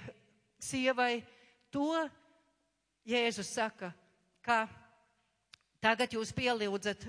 sievai 0.57 1.19
to, 1.69 1.91
Jēzus 3.05 3.51
saka, 3.53 3.91
ka 4.41 4.65
tagad 5.83 6.13
jūs 6.15 6.31
pielūdzat 6.33 7.05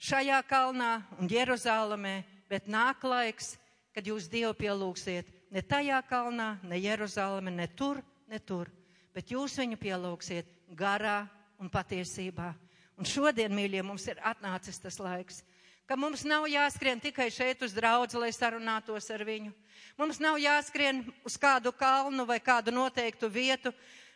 šajā 0.00 0.40
kalnā 0.48 1.00
un 1.20 1.30
Jeruzalemē, 1.30 2.16
bet 2.50 2.66
nāk 2.66 3.04
laiks, 3.06 3.54
kad 3.94 4.06
jūs 4.06 4.26
Dievu 4.30 4.56
pielūgsiet 4.58 5.28
ne 5.50 5.62
tajā 5.62 6.00
kalnā, 6.08 6.56
ne 6.62 6.78
Jeruzaleme, 6.78 7.50
ne 7.50 7.66
tur, 7.66 8.00
ne 8.30 8.38
tur, 8.38 8.70
bet 9.14 9.30
jūs 9.30 9.58
viņu 9.58 9.78
pielūgsiet 9.80 10.50
garā 10.78 11.24
un 11.60 11.70
patiesībā. 11.70 12.52
Un 13.00 13.08
šodien, 13.08 13.52
mīļie, 13.54 13.82
mums 13.86 14.06
ir 14.10 14.20
atnācis 14.26 14.78
tas 14.82 14.98
laiks, 15.00 15.40
ka 15.88 15.96
mums 15.98 16.22
nav 16.28 16.46
jāskrien 16.46 17.00
tikai 17.02 17.30
šeit 17.34 17.62
uz 17.66 17.74
draudzi, 17.74 18.18
lai 18.20 18.30
sarunātos 18.34 19.08
ar 19.10 19.24
viņu. 19.26 19.50
Mums 19.98 20.20
nav 20.22 20.38
jāskrien 20.38 21.02
uz 21.26 21.38
kādu 21.40 21.72
kalnu 21.74 22.26
vai 22.28 22.38
kādu 22.38 22.74
noteiktu 22.74 23.30
vietu. 23.32 23.72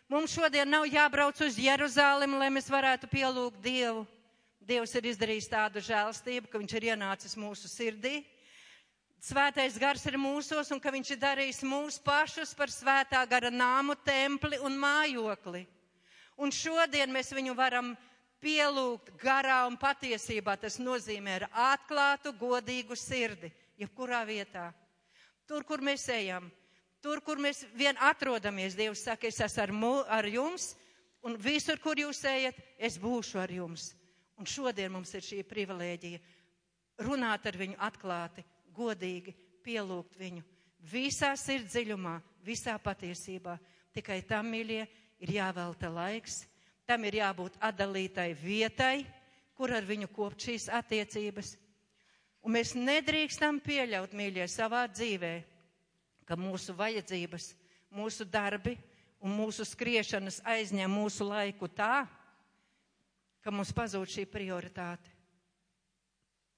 Mums 0.08 0.34
šodien 0.36 0.68
nav 0.68 0.84
jābrauc 0.86 1.40
uz 1.46 1.56
Jeruzālemi, 1.58 2.38
lai 2.38 2.50
mēs 2.52 2.68
varētu 2.70 3.08
pielūgt 3.08 3.62
Dievu. 3.64 4.04
Dievs 4.64 4.94
ir 4.96 5.10
izdarījis 5.10 5.50
tādu 5.52 5.80
žēlstību, 5.84 6.48
ka 6.48 6.60
viņš 6.60 6.76
ir 6.78 6.92
ienācis 6.92 7.36
mūsu 7.36 7.68
sirdī 7.68 8.22
svētais 9.24 9.78
gars 9.80 10.04
ir 10.04 10.18
mūsos 10.20 10.68
un 10.74 10.80
ka 10.82 10.92
viņš 10.92 11.14
ir 11.14 11.20
darījis 11.22 11.62
mūs 11.64 11.96
pašus 12.04 12.52
par 12.56 12.72
svētā 12.72 13.22
gara 13.28 13.50
nāmu, 13.50 13.96
templi 14.04 14.58
un 14.60 14.76
mājokli. 14.80 15.64
Un 16.36 16.52
šodien 16.52 17.12
mēs 17.14 17.32
viņu 17.32 17.54
varam 17.56 17.94
pielūgt 18.44 19.14
garā 19.22 19.62
un 19.68 19.78
patiesībā. 19.80 20.58
Tas 20.60 20.76
nozīmē 20.82 21.38
ar 21.38 21.46
atklātu, 21.70 22.34
godīgu 22.36 22.98
sirdi, 22.98 23.52
jebkurā 23.80 24.24
vietā. 24.28 24.72
Tur, 25.48 25.64
kur 25.64 25.80
mēs 25.84 26.04
ejam, 26.12 26.50
tur, 27.04 27.20
kur 27.20 27.40
mēs 27.40 27.66
vien 27.76 27.98
atrodamies, 28.00 28.76
Dievs 28.78 29.04
saka, 29.04 29.28
es 29.28 29.42
esmu 29.44 29.62
ar, 29.62 29.72
mu, 29.76 29.92
ar 30.08 30.28
jums, 30.28 30.72
un 31.24 31.36
visur, 31.40 31.76
kur 31.82 32.00
jūs 32.00 32.22
ejat, 32.28 32.56
es 32.78 32.96
būšu 33.00 33.42
ar 33.42 33.52
jums. 33.52 33.92
Un 34.40 34.48
šodien 34.48 34.90
mums 34.92 35.12
ir 35.14 35.22
šī 35.22 35.42
privilēģija 35.46 36.22
runāt 37.04 37.44
ar 37.46 37.58
viņu 37.60 37.78
atklāti, 37.82 38.44
godīgi, 38.74 39.34
pielūgt 39.64 40.16
viņu 40.18 40.42
visā 40.90 41.34
sirds 41.38 41.72
dziļumā, 41.74 42.18
visā 42.44 42.74
patiesībā. 42.82 43.58
Tikai 43.94 44.22
tam, 44.26 44.50
mīļie, 44.52 44.82
ir 45.22 45.36
jāvelta 45.36 45.90
laiks, 45.92 46.42
tam 46.88 47.04
ir 47.06 47.20
jābūt 47.20 47.60
atdalītai 47.62 48.32
vietai, 48.36 49.04
kur 49.54 49.72
ar 49.72 49.86
viņu 49.86 50.10
kopt 50.12 50.48
šīs 50.48 50.68
attiecības. 50.72 51.54
Un 52.44 52.56
mēs 52.58 52.74
nedrīkstam 52.76 53.60
pieļaut, 53.64 54.12
mīļie, 54.12 54.48
savā 54.50 54.84
dzīvē, 54.90 55.34
ka 56.28 56.36
mūsu 56.36 56.74
vajadzības, 56.76 57.52
mūsu 57.94 58.26
darbi 58.26 58.76
un 59.24 59.32
mūsu 59.38 59.64
skriešanas 59.68 60.42
aizņem 60.44 60.90
mūsu 60.90 61.26
laiku 61.28 61.68
tā, 61.68 62.04
ka 63.44 63.52
mums 63.52 63.72
pazūd 63.76 64.08
šī 64.08 64.24
prioritāte. 64.28 65.12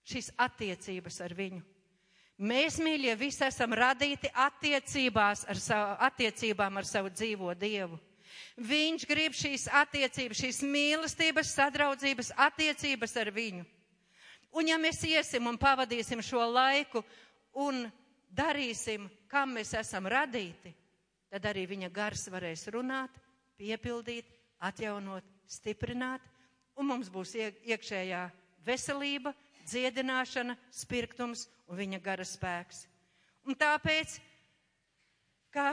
Šīs 0.06 0.30
attiecības 0.38 1.18
ar 1.24 1.34
viņu. 1.34 1.62
Mēs, 2.36 2.76
mīļie, 2.84 3.14
visi 3.16 3.42
esam 3.46 3.72
radīti 3.74 4.28
attiecībās 4.28 5.46
ar 5.48 5.58
savu, 5.58 5.94
attiecībām 6.04 6.76
ar 6.76 6.86
savu 6.86 7.10
dzīvo 7.10 7.54
Dievu. 7.56 7.96
Viņš 8.60 9.06
grib 9.08 9.34
šīs 9.36 9.66
attiecības, 9.72 10.42
šīs 10.44 10.60
mīlestības, 10.68 11.54
sadraudzības 11.56 12.34
attiecības 12.36 13.16
ar 13.22 13.30
viņu. 13.32 13.64
Un 14.56 14.68
ja 14.68 14.76
mēs 14.80 15.02
iesim 15.08 15.48
un 15.48 15.58
pavadīsim 15.60 16.22
šo 16.24 16.44
laiku 16.48 17.02
un 17.56 17.86
darīsim, 18.36 19.08
kam 19.30 19.56
mēs 19.56 19.72
esam 19.78 20.06
radīti, 20.10 20.72
tad 21.32 21.48
arī 21.50 21.66
viņa 21.72 21.90
gars 21.94 22.26
varēs 22.32 22.66
runāt, 22.74 23.12
piepildīt, 23.58 24.28
atjaunot, 24.60 25.24
stiprināt, 25.48 26.22
un 26.76 26.90
mums 26.90 27.10
būs 27.12 27.34
iekšējā 27.38 28.22
veselība, 28.66 29.32
dziedināšana, 29.66 30.56
spirktums 30.70 31.46
un 31.66 31.80
viņa 31.80 32.00
gara 32.02 32.26
spēks. 32.26 32.84
Un 33.46 33.54
tāpēc, 33.58 34.18
ka 35.54 35.72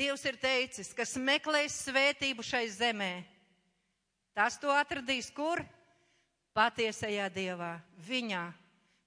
Dievs 0.00 0.22
ir 0.24 0.38
teicis, 0.40 0.94
kas 0.96 1.10
meklēs 1.20 1.74
svētību 1.84 2.44
šai 2.46 2.62
zemē, 2.72 3.10
tas 4.32 4.56
to 4.56 4.70
atradīs 4.72 5.28
kur? 5.34 5.60
Patiesajā 6.56 7.26
Dievā, 7.34 7.74
viņā, 8.06 8.40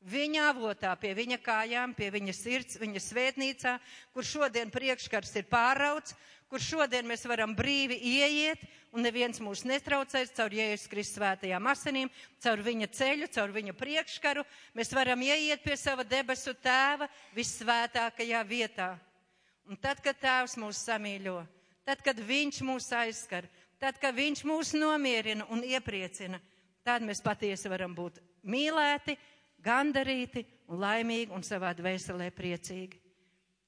viņa 0.10 0.50
avotā, 0.52 0.94
pie 1.00 1.14
viņa 1.16 1.40
kājām, 1.44 1.94
pie 1.96 2.10
viņa 2.14 2.36
sirds, 2.36 2.80
viņa 2.82 3.02
svētnīcā, 3.04 3.78
kur 4.14 4.28
šodien 4.28 4.72
priekškars 4.74 5.36
ir 5.40 5.48
pārauts, 5.52 6.16
kur 6.52 6.62
šodien 6.62 7.08
mēs 7.10 7.26
varam 7.26 7.56
brīvi 7.58 7.98
ieiet, 7.98 8.62
un 8.94 9.02
neviens 9.02 9.40
mūs 9.42 9.64
netraucēs 9.66 10.36
caur 10.38 10.54
Jēzus 10.54 10.90
Kristus 10.92 11.18
svētajām 11.18 11.70
asinīm, 11.72 12.12
caur 12.44 12.62
viņa 12.62 12.90
ceļu, 12.94 13.30
caur 13.34 13.56
viņa 13.56 13.74
priekškaru. 13.80 14.44
Mēs 14.78 14.94
varam 14.94 15.24
ieiet 15.26 15.64
pie 15.64 15.80
sava 15.80 16.06
debesu 16.06 16.54
tēva 16.54 17.10
vissvētākajā 17.34 18.44
vietā. 18.46 18.92
Un 19.66 19.80
tad, 19.80 20.02
kad 20.04 20.20
Tēvs 20.20 20.58
mūs 20.60 20.82
samīļo, 20.84 21.40
tad, 21.88 22.02
kad 22.04 22.20
Viņš 22.20 22.60
mūs 22.68 22.90
aizskar, 23.00 23.48
tad, 23.80 23.98
kad 24.02 24.16
Viņš 24.16 24.44
mūs 24.46 24.74
nomierina 24.76 25.48
un 25.56 25.64
iepriecina, 25.64 26.42
tad 26.84 27.06
mēs 27.08 27.24
patiesi 27.24 27.72
varam 27.72 27.96
būt 27.96 28.20
mīlēti, 28.44 29.16
gandarīti 29.64 30.46
un 30.68 30.82
laimīgi 30.84 31.34
un 31.34 31.46
savā 31.46 31.74
dvēselē 31.78 32.30
priecīgi. 32.36 33.00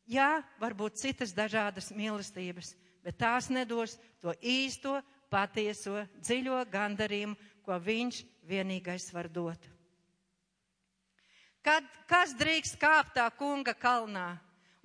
Jā, 0.06 0.44
varbūt 0.62 1.00
citas 1.02 1.34
dažādas 1.34 1.90
mīlestības, 1.96 2.76
bet 3.02 3.18
tās 3.18 3.50
nedos 3.50 3.98
to 4.22 4.36
īsto, 4.42 5.00
patieso, 5.34 6.04
dziļo 6.22 6.62
gandarījumu, 6.70 7.36
ko 7.66 7.80
viņš 7.82 8.22
vienīgais 8.46 9.10
var 9.16 9.32
dot. 9.32 9.72
Kad, 11.66 11.86
kas 12.06 12.36
drīkst 12.38 12.78
kāpt 12.78 13.16
tā 13.18 13.26
kunga 13.34 13.74
kalnā? 13.74 14.36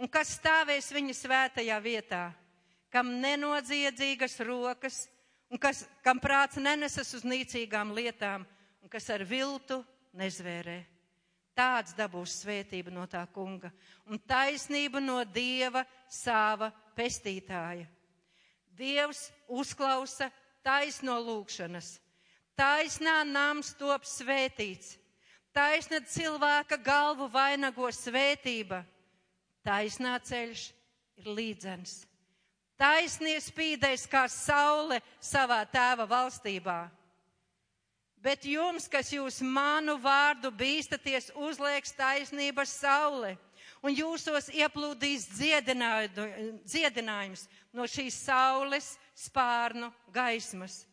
un 0.00 0.08
kas 0.08 0.34
stāvēs 0.38 0.88
viņa 0.94 1.14
svētajā 1.16 1.76
vietā, 1.84 2.30
kam 2.92 3.12
nenodziedzīgas 3.20 4.38
rokas, 4.48 5.04
un 5.52 5.60
kas, 5.60 5.84
kam 6.04 6.20
prāts 6.22 6.60
nenesas 6.60 7.12
uz 7.18 7.26
nīcīgām 7.26 7.92
lietām, 7.96 8.46
un 8.80 8.92
kas 8.92 9.10
ar 9.12 9.24
viltu 9.28 9.82
nezvērē. 10.16 10.80
Tāds 11.56 11.94
dabūs 11.98 12.38
svētība 12.42 12.92
no 12.94 13.06
tā 13.10 13.24
kunga 13.34 13.72
un 14.06 14.18
taisnība 14.18 15.00
no 15.02 15.18
Dieva 15.24 15.84
sava 16.08 16.70
pestītāja. 16.96 17.88
Dievs 18.78 19.26
uzklausa 19.48 20.30
taisno 20.64 21.18
lūgšanas. 21.20 21.98
Taisnā 22.56 23.20
nams 23.26 23.74
top 23.76 24.06
svētīts. 24.08 24.96
Taisna 25.52 25.98
cilvēka 26.06 26.78
galvu 26.78 27.26
vainago 27.32 27.90
svētība 27.90 28.84
Taisnā 29.66 30.14
ceļš 30.24 30.62
ir 31.20 31.28
līdzens. 31.36 32.00
Taisnie 32.80 33.36
spīdēs 33.44 34.06
kā 34.08 34.24
saule 34.32 35.00
savā 35.20 35.60
tēva 35.68 36.06
valstībā. 36.08 36.78
Bet 38.20 38.44
jums, 38.44 38.84
kas 38.92 39.08
jūs 39.14 39.38
manu 39.40 39.94
vārdu 40.00 40.50
bīstaties, 40.52 41.30
uzlieks 41.40 41.94
taisnības 41.96 42.74
saule, 42.82 43.38
un 43.80 43.94
jūsos 43.96 44.50
ieplūdīs 44.52 45.24
dziedinājums 46.68 47.46
no 47.72 47.86
šīs 47.88 48.18
saules 48.26 48.92
spārnu 49.16 49.88
gaismas. 50.12 50.84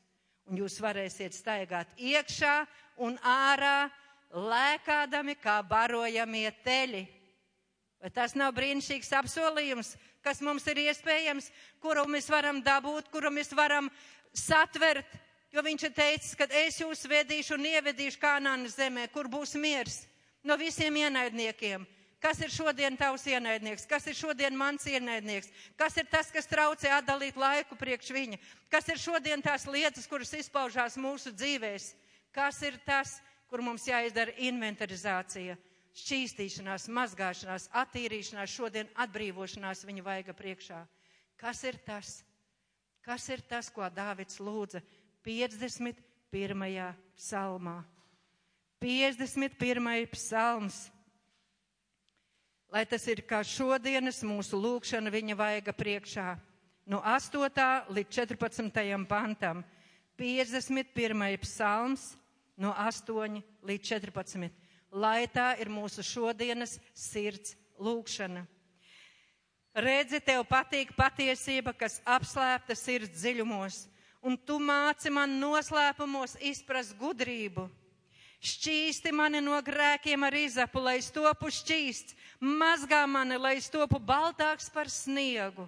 Un 0.47 0.61
jūs 0.61 0.79
varēsiet 0.79 1.35
staigāt 1.35 1.91
iekšā 1.99 2.61
un 3.03 3.19
ārā, 3.19 3.89
lēkādami 4.31 5.35
kā 5.39 5.59
barojamie 5.67 6.47
teļi. 6.63 7.03
Vai 7.99 8.11
tas 8.13 8.35
nav 8.39 8.53
brīnišķīgs 8.55 9.11
apsolījums, 9.19 9.97
kas 10.23 10.39
mums 10.45 10.63
ir 10.71 10.79
iespējams, 10.85 11.51
kuru 11.83 12.05
mēs 12.07 12.31
varam 12.31 12.63
dabūt, 12.63 13.11
kuru 13.11 13.33
mēs 13.35 13.51
varam 13.57 13.91
satvert? 14.31 15.07
Jo 15.57 15.63
viņš 15.65 15.83
ir 15.87 15.93
teicis, 15.97 16.35
ka 16.37 16.45
es 16.53 16.75
jūs 16.77 16.99
vedīšu 17.09 17.55
un 17.55 17.63
ievedīšu 17.65 18.19
Kanānas 18.21 18.75
zemē, 18.77 19.07
kur 19.09 19.25
būs 19.25 19.55
miers 19.57 20.03
no 20.45 20.53
visiem 20.53 20.99
ienaidniekiem. 21.01 21.81
Kas 22.21 22.43
ir 22.45 22.51
šodien 22.53 22.93
tavs 22.93 23.23
ienaidnieks? 23.25 23.87
Kas 23.89 24.05
ir 24.05 24.13
šodien 24.13 24.53
mans 24.53 24.85
ienaidnieks? 24.85 25.49
Kas 25.73 25.97
ir 25.97 26.05
tas, 26.11 26.29
kas 26.29 26.45
traucē 26.45 26.91
atdalīt 26.93 27.39
laiku 27.41 27.73
priekš 27.79 28.11
viņa? 28.13 28.37
Kas 28.69 28.85
ir 28.93 29.01
šodien 29.01 29.41
tās 29.41 29.65
lietas, 29.65 30.05
kuras 30.05 30.35
izpaužās 30.37 30.99
mūsu 31.01 31.33
dzīvēs? 31.33 31.87
Kas 32.37 32.61
ir 32.61 32.77
tas, 32.85 33.15
kur 33.49 33.65
mums 33.65 33.89
jāizdara 33.89 34.37
inventarizācija? 34.37 35.57
šķīstīšanās, 35.97 36.85
mazgāšanās, 36.93 37.71
attīrīšanās, 37.81 38.53
šodien 38.53 38.93
atbrīvošanās 39.01 39.81
viņa 39.89 40.05
vaiga 40.05 40.37
priekšā. 40.37 40.83
Kas 41.41 41.63
ir 41.65 41.81
tas? 41.81 42.19
Kas 43.01 43.25
ir 43.33 43.41
tas, 43.49 43.71
ko 43.73 43.89
Dāvids 43.89 44.37
lūdza 44.37 44.83
51. 45.27 46.95
psalmā? 47.19 47.81
51. 48.79 50.07
psalms. 50.13 50.77
Lai 52.71 52.85
tas 52.87 53.03
ir 53.11 53.23
kā 53.27 53.41
šodienas 53.43 54.23
mūsu 54.27 54.59
lūkšana 54.59 55.11
viņa 55.11 55.35
vaiga 55.39 55.73
priekšā. 55.75 56.37
No 56.87 57.01
8. 57.03 57.91
līdz 57.91 58.21
14. 58.23 59.07
pantam. 59.07 59.65
51. 60.15 61.37
psalms 61.43 62.15
no 62.55 62.71
8 62.71 63.43
līdz 63.67 63.91
14 63.91 64.65
lai 64.91 65.27
tā 65.27 65.55
ir 65.61 65.69
mūsu 65.71 66.03
šodienas 66.05 66.77
sirds 66.95 67.55
lūkšana. 67.79 68.45
Redzi, 69.77 70.19
tev 70.23 70.41
patīk 70.49 70.93
patiesība, 70.97 71.73
kas 71.77 71.99
apslēpta 72.01 72.73
sirds 72.75 73.13
dziļumos, 73.13 73.83
un 74.21 74.37
tu 74.37 74.57
māci 74.59 75.11
man 75.13 75.37
noslēpumos 75.41 76.37
izprast 76.41 76.95
gudrību. 76.99 77.67
Šķīsti 78.37 79.11
mani 79.17 79.41
no 79.41 79.57
grēkiem 79.65 80.23
ar 80.27 80.35
izapu, 80.37 80.81
lai 80.83 80.99
es 81.01 81.09
topu 81.11 81.49
šķīsts, 81.49 82.13
mazgā 82.39 83.01
mani, 83.09 83.39
lai 83.41 83.55
es 83.57 83.69
topu 83.73 83.97
baltāks 83.97 84.69
par 84.73 84.91
sniegu. 84.93 85.65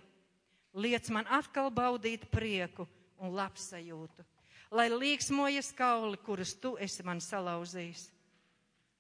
Liec 0.77 1.09
man 1.09 1.25
atkal 1.33 1.71
baudīt 1.73 2.27
prieku 2.29 2.85
un 3.17 3.33
labsajūtu, 3.33 4.23
lai 4.69 4.85
līksmojas 4.93 5.73
kauli, 5.73 6.21
kurus 6.21 6.53
tu 6.61 6.75
esi 6.77 7.03
man 7.03 7.17
salauzījis 7.17 8.05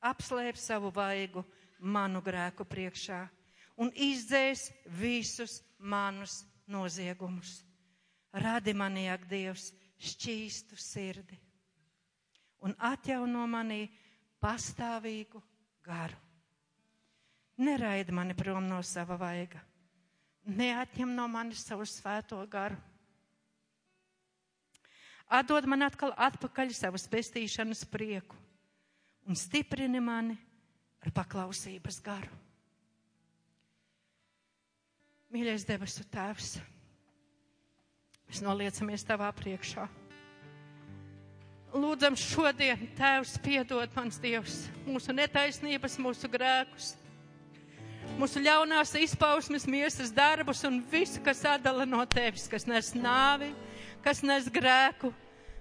apslēp 0.01 0.57
savu 0.57 0.91
vaigu 0.95 1.43
manu 1.79 2.21
grēku 2.23 2.65
priekšā 2.67 3.19
un 3.79 3.91
izdzēs 3.95 4.69
visus 4.99 5.59
manus 5.79 6.43
noziegumus. 6.67 7.59
Radi 8.33 8.73
manī, 8.77 9.07
ak, 9.09 9.25
Dievs, 9.29 9.71
šķīstu 9.99 10.77
sirdi 10.79 11.37
un 12.65 12.75
atjauno 12.83 13.45
manī 13.47 13.85
pastāvīgu 14.43 15.41
garu. 15.85 16.17
Neraida 17.59 18.13
mani 18.15 18.35
prom 18.37 18.67
no 18.69 18.79
sava 18.87 19.17
vaiga, 19.19 19.59
neatņem 20.47 21.11
no 21.15 21.27
manis 21.27 21.65
savu 21.67 21.87
svēto 21.87 22.39
garu. 22.51 22.77
Atdod 25.29 25.67
man 25.69 25.85
atkal 25.85 26.13
atpakaļ 26.17 26.71
savas 26.73 27.05
pestīšanas 27.11 27.83
prieku 27.91 28.37
un 29.29 29.37
stiprini 29.37 29.99
mani 30.01 30.37
ar 31.03 31.11
paklausības 31.13 31.99
garu. 32.01 32.31
Mīļais 35.29 35.67
debesu 35.67 36.07
Tēvs, 36.09 36.55
mēs 38.29 38.43
noliecamies 38.45 39.05
Tavā 39.07 39.31
priekšā. 39.33 39.87
Lūdzam 41.69 42.15
šodien, 42.17 42.87
Tēvs, 42.97 43.35
piedod 43.45 43.91
mans 43.93 44.17
Dievs, 44.21 44.63
mūsu 44.87 45.13
netaisnības, 45.13 45.99
mūsu 46.01 46.29
grēkus, 46.31 46.95
mūsu 48.17 48.41
ļaunās 48.41 48.95
izpausmes, 48.97 49.67
miesas 49.69 50.13
darbus 50.13 50.63
un 50.65 50.79
visu, 50.89 51.21
kas 51.25 51.43
atdala 51.45 51.85
no 51.85 52.01
Tevis, 52.09 52.47
kas 52.49 52.65
nes 52.69 52.93
nāvi, 52.97 53.51
kas 54.05 54.23
nes 54.25 54.49
grēku 54.49 55.13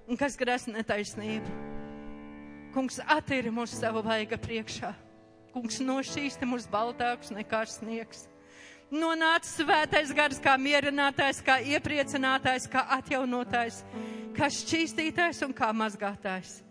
un 0.09 0.17
kas 0.17 0.37
grēs 0.41 0.65
netaisnību. 0.71 1.59
Kungs, 2.73 3.01
attīri 3.05 3.53
mūsu 3.53 3.77
savu 3.77 4.01
vaiga 4.05 4.41
priekšā. 4.41 4.95
Kungs, 5.53 5.81
nošķīsti 5.85 6.49
mūs 6.49 6.69
baltākus 6.73 7.33
nekā 7.37 7.65
sniegs 7.69 8.27
nonāca 8.95 9.49
svētais 9.49 10.13
gars 10.17 10.41
kā 10.43 10.55
mierinātājs, 10.61 11.43
kā 11.45 11.59
iepriecinātājs, 11.75 12.69
kā 12.73 12.85
atjaunotājs, 12.99 13.83
kā 14.37 14.49
šķīstītājs 14.53 15.45
un 15.47 15.55
kā 15.57 15.71
mazgātājs. 15.77 16.63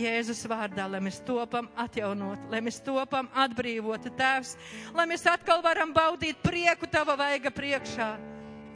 Jēzus 0.00 0.40
vārdā, 0.48 0.86
lai 0.88 1.02
mēs 1.04 1.18
topam 1.26 1.66
atjaunot, 1.76 2.46
lai 2.50 2.62
mēs 2.64 2.78
topam 2.84 3.28
atbrīvoti 3.36 4.12
tēvs, 4.16 4.54
lai 4.96 5.04
mēs 5.10 5.26
atkal 5.28 5.60
varam 5.64 5.92
baudīt 5.92 6.38
prieku 6.42 6.88
tava 6.88 7.16
vaiga 7.18 7.52
priekšā. 7.52 8.08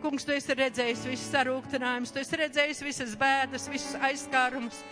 Kungs, 0.02 0.26
tu 0.28 0.34
esi 0.34 0.54
redzējis 0.58 1.06
visus 1.08 1.30
sarūktinājumus, 1.32 2.12
tu 2.12 2.20
esi 2.20 2.40
redzējis 2.42 2.82
visas 2.84 3.14
bēdas, 3.18 3.64
visus 3.72 3.96
aizskārumus. 3.96 4.82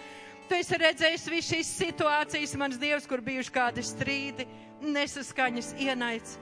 Tu 0.49 0.57
esi 0.57 0.79
redzējis 0.81 1.29
visas 1.29 1.51
šīs 1.53 1.75
situācijas, 1.83 2.57
mans 2.61 2.81
Dievs, 2.81 3.07
kur 3.09 3.21
bijuši 3.25 3.53
kādi 3.53 3.85
strīdi, 3.85 4.49
nesaskaņas, 4.81 5.75
ienaids 5.85 6.39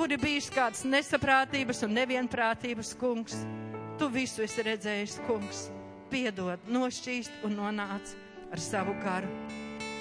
kur 0.00 0.14
ir 0.14 0.16
bijušas 0.16 0.52
kādas 0.54 0.80
nesaprātības 0.88 1.82
un 1.84 1.90
nevienprātības, 1.92 2.94
kungs. 2.96 3.34
Tu 4.00 4.06
visu 4.08 4.40
esi 4.40 4.62
redzējis, 4.64 5.18
kungs. 5.26 5.66
Piedod, 6.08 6.62
nošķīst 6.72 7.44
un 7.44 7.58
nonāc 7.58 8.14
ar 8.48 8.62
savu 8.64 8.94
garu. 9.02 9.28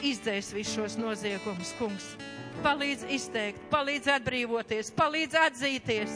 Izdzēs 0.08 0.54
visus 0.56 0.78
šos 0.78 0.96
noziegumus, 1.02 1.74
kungs. 1.82 2.08
Palīdz 2.64 3.04
izteikt, 3.12 3.60
palīdz 3.74 4.08
atbrīvoties, 4.16 4.94
palīdz 4.96 5.36
atzīties, 5.44 6.16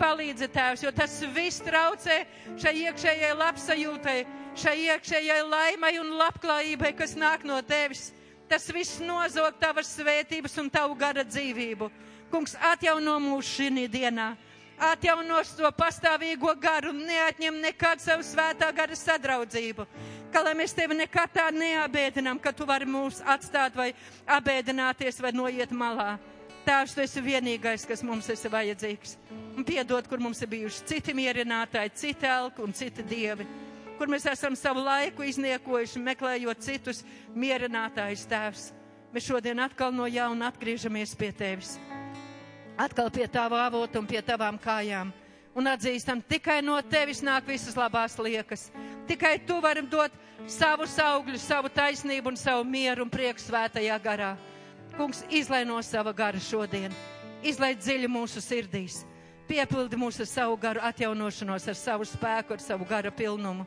palīdzi 0.00 0.48
tēvs, 0.56 0.88
jo 0.88 0.96
tas 0.96 1.20
viss 1.36 1.60
traucē 1.68 2.22
šai 2.56 2.76
iekšējai 2.86 3.36
labsajūtai, 3.44 4.18
šai 4.56 4.76
iekšējai 4.88 5.40
laimai 5.52 5.98
un 6.00 6.16
labklājībai, 6.16 6.96
kas 6.96 7.12
nāk 7.20 7.44
no 7.44 7.60
tevis. 7.60 8.08
Tas 8.48 8.72
viss 8.72 9.02
nozog 9.04 9.60
tavas 9.60 9.92
svētības 9.98 10.56
un 10.64 10.72
tavu 10.72 10.96
gara 10.96 11.28
dzīvību. 11.28 11.92
Kungs, 12.28 12.52
atjauno 12.60 13.16
mūs 13.22 13.48
šī 13.56 13.86
dienā. 13.88 14.34
Atjaunos 14.78 15.56
to 15.58 15.66
pastāvīgo 15.74 16.52
garu 16.60 16.92
neatņem 16.94 17.56
nekādu 17.64 18.04
savu 18.04 18.22
svētā 18.22 18.68
gara 18.70 18.94
sadraudzību. 18.94 19.86
Ka 20.30 20.42
lai 20.44 20.52
mēs 20.54 20.76
tevi 20.76 20.94
nekad 20.94 21.32
tā 21.34 21.48
neabēdinām, 21.50 22.38
ka 22.38 22.52
tu 22.52 22.66
vari 22.68 22.86
mūs 22.86 23.18
atstāt 23.26 23.74
vai 23.74 23.88
abēdināties 24.28 25.18
vai 25.24 25.32
noiet 25.34 25.72
malā. 25.74 26.18
Tēvs, 26.68 26.94
tu 26.94 27.02
esi 27.02 27.24
vienīgais, 27.24 27.88
kas 27.88 28.04
mums 28.06 28.28
esi 28.30 28.52
vajadzīgs. 28.52 29.16
Un 29.56 29.66
piedod, 29.66 30.06
kur 30.06 30.22
mums 30.22 30.44
ir 30.44 30.52
bijuši 30.52 30.86
citi 30.92 31.16
mierinātāji, 31.16 31.96
citi 31.96 32.28
elki 32.28 32.62
un 32.62 32.76
citi 32.76 33.02
dievi. 33.02 33.48
Kur 33.98 34.06
mēs 34.06 34.28
esam 34.30 34.54
savu 34.54 34.84
laiku 34.84 35.26
izniekojuši, 35.26 36.04
meklējot 36.06 36.62
citus 36.62 37.02
mierinātājus, 37.34 38.28
Tēvs. 38.30 38.72
Mēs 39.10 39.26
šodien 39.26 39.64
atkal 39.64 39.90
no 39.96 40.06
jauna 40.06 40.52
atgriežamies 40.52 41.16
pie 41.18 41.32
Tevis 41.32 41.78
atkal 42.78 43.10
pie 43.10 43.26
tava 43.28 43.66
avota 43.66 43.98
un 43.98 44.06
pie 44.06 44.22
tavām 44.22 44.58
kājām. 44.62 45.10
Un 45.58 45.66
atzīstam, 45.66 46.20
tikai 46.22 46.60
no 46.62 46.76
tevis 46.86 47.18
nāk 47.24 47.48
visas 47.50 47.74
labās 47.74 48.14
liekas. 48.22 48.68
Tikai 49.08 49.38
tu 49.42 49.58
vari 49.60 49.82
dot 49.82 50.14
savu 50.46 50.86
augļu, 50.86 51.38
savu 51.42 51.68
taisnību 51.68 52.30
un 52.30 52.36
savu 52.38 52.62
mieru 52.64 53.02
un 53.02 53.10
prieku 53.10 53.42
svētajā 53.42 53.96
garā. 54.04 54.36
Kungs, 54.94 55.24
izlai 55.30 55.64
no 55.66 55.80
sava 55.82 56.12
gara 56.12 56.38
šodien, 56.38 56.94
izlai 57.42 57.74
dziļi 57.74 58.08
mūsu 58.10 58.42
sirdīs, 58.42 59.02
piepildi 59.48 59.98
mūsu 59.98 60.26
savu 60.26 60.56
garu 60.56 60.82
atjaunošanos 60.82 61.68
ar 61.68 61.78
savu 61.78 62.06
spēku, 62.06 62.54
ar 62.54 62.62
savu 62.62 62.86
gara 62.86 63.10
pilnumu. 63.10 63.66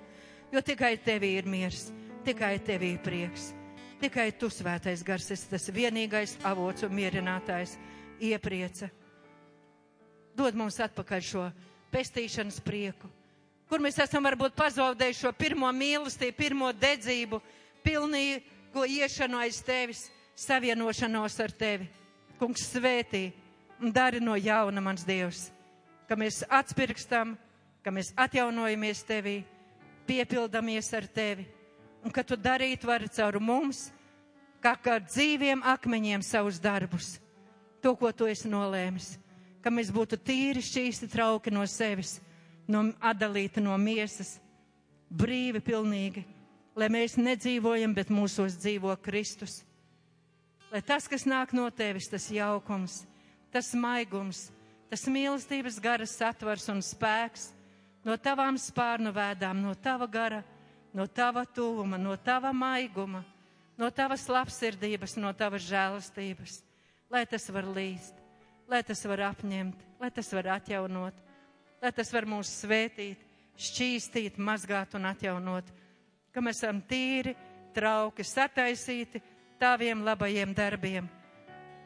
Jo 0.51 0.63
tikai 0.63 0.95
tevī 0.99 1.35
ir 1.39 1.47
miers, 1.47 1.89
tikai 2.23 2.57
tevī 2.59 2.95
ir 2.95 3.03
prieks. 3.03 3.51
Tikai 4.01 4.31
tu, 4.31 4.49
svētais 4.49 5.03
gars, 5.03 5.29
esi 5.31 5.51
tas 5.51 5.69
vienīgais 5.71 6.37
avots 6.47 6.87
un 6.87 6.95
mierinātājs, 6.95 7.77
ieprieca 8.19 8.89
dod 10.37 10.55
mums 10.57 10.79
atpakaļ 10.81 11.23
šo 11.25 11.45
pestīšanas 11.91 12.61
prieku, 12.63 13.09
kur 13.69 13.83
mēs 13.83 13.99
esam 14.03 14.25
varbūt 14.27 14.55
pazaudējuši 14.57 15.25
šo 15.25 15.31
pirmo 15.35 15.69
mīlestību, 15.75 16.37
pirmo 16.37 16.71
dedzību, 16.75 17.41
pilnīgo 17.83 18.85
iešanu 18.87 19.41
aiz 19.43 19.61
tevis, 19.65 20.05
savienošanos 20.35 21.37
ar 21.43 21.53
tevi. 21.53 21.89
Kungs 22.39 22.63
svētī 22.71 23.29
un 23.81 23.91
dari 23.93 24.21
no 24.23 24.33
jauna 24.39 24.81
mans 24.81 25.05
Dievs, 25.05 25.49
ka 26.09 26.17
mēs 26.17 26.41
atspirkstam, 26.49 27.35
ka 27.85 27.93
mēs 27.93 28.13
atjaunojamies 28.17 29.03
tevī, 29.05 29.41
piepildamies 30.09 30.89
ar 30.97 31.05
tevi 31.05 31.45
un 32.01 32.09
ka 32.09 32.23
tu 32.25 32.33
darīt 32.33 32.81
vari 32.87 33.09
caur 33.13 33.37
mums, 33.37 33.91
kā 34.61 34.73
ar 34.89 35.03
dzīviem 35.05 35.61
akmeņiem 35.61 36.23
savus 36.25 36.57
darbus, 36.61 37.19
to, 37.81 37.93
ko 37.97 38.09
tu 38.13 38.25
esi 38.29 38.49
nolēmis 38.49 39.20
ka 39.61 39.71
mēs 39.73 39.91
būtu 39.93 40.17
tīri, 40.17 40.61
šķīsti 40.63 41.09
trauki 41.11 41.53
no 41.53 41.63
sevis, 41.69 42.17
no, 42.67 42.87
atdalīti 42.99 43.61
no 43.63 43.77
miesas, 43.77 44.35
brīvi 45.11 45.61
pilnīgi, 45.63 46.23
lai 46.75 46.87
mēs 46.91 47.17
nedzīvojam, 47.19 47.93
bet 47.95 48.11
mūsos 48.13 48.57
dzīvo 48.59 48.95
Kristus. 49.03 49.61
Lai 50.71 50.81
tas, 50.81 51.07
kas 51.11 51.27
nāk 51.27 51.51
no 51.53 51.67
tevis, 51.69 52.07
tas 52.09 52.29
jaukums, 52.31 53.01
tas 53.51 53.73
maigums, 53.75 54.47
tas 54.89 55.03
mīlestības 55.11 55.81
garas 55.83 56.15
satvars 56.15 56.69
un 56.71 56.79
spēks, 56.85 57.49
no 58.07 58.15
tavām 58.17 58.57
spārnu 58.59 59.11
vēdām, 59.13 59.59
no 59.65 59.75
tava 59.75 60.07
gara, 60.07 60.41
no 60.95 61.05
tava 61.07 61.43
tuvuma, 61.45 61.99
no 61.99 62.15
tava 62.15 62.53
maiguma, 62.55 63.25
no 63.77 63.91
tavas 63.91 64.25
labsirdības, 64.31 65.17
no 65.19 65.35
tavas 65.35 65.67
žēlastības, 65.67 66.61
lai 67.11 67.25
tas 67.27 67.51
var 67.51 67.67
līst 67.67 68.20
lai 68.71 68.79
tas 68.87 69.03
var 69.03 69.25
apņemt, 69.27 69.83
lai 69.99 70.09
tas 70.15 70.29
var 70.31 70.47
atjaunot, 70.55 71.17
lai 71.83 71.91
tas 71.91 72.11
var 72.13 72.27
mūs 72.29 72.49
svētīt, 72.61 73.19
šķīstīt, 73.59 74.37
mazgāt 74.39 74.95
un 74.95 75.09
atjaunot, 75.09 75.67
ka 76.31 76.43
mēs 76.43 76.61
esam 76.61 76.79
tīri, 76.87 77.33
trauki, 77.75 78.23
sataisīti 78.23 79.19
taviem 79.59 80.05
labajiem 80.07 80.53
darbiem, 80.55 81.09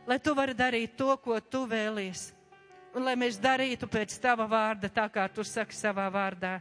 lai 0.06 0.20
tu 0.22 0.36
vari 0.38 0.54
darīt 0.54 0.94
to, 1.00 1.10
ko 1.24 1.40
tu 1.42 1.64
vēlies, 1.70 2.28
un 2.94 3.08
lai 3.08 3.16
mēs 3.18 3.40
darītu 3.42 3.90
pēc 3.90 4.20
tava 4.22 4.46
vārda, 4.50 4.92
tā 4.94 5.08
kā 5.10 5.26
tu 5.34 5.44
saki 5.44 5.76
savā 5.76 6.06
vārdā. 6.14 6.60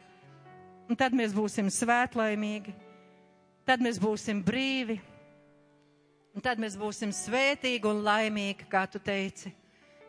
Un 0.88 0.96
tad 1.00 1.14
mēs 1.16 1.32
būsim 1.32 1.68
svētlaimīgi, 1.72 2.72
tad 3.64 3.80
mēs 3.84 4.00
būsim 4.00 4.40
brīvi, 4.44 4.98
un 6.36 6.44
tad 6.44 6.60
mēs 6.60 6.76
būsim 6.80 7.12
svētīgi 7.12 7.88
un 7.88 8.02
laimīgi, 8.04 8.66
kā 8.68 8.84
tu 8.88 9.00
teici 9.00 9.52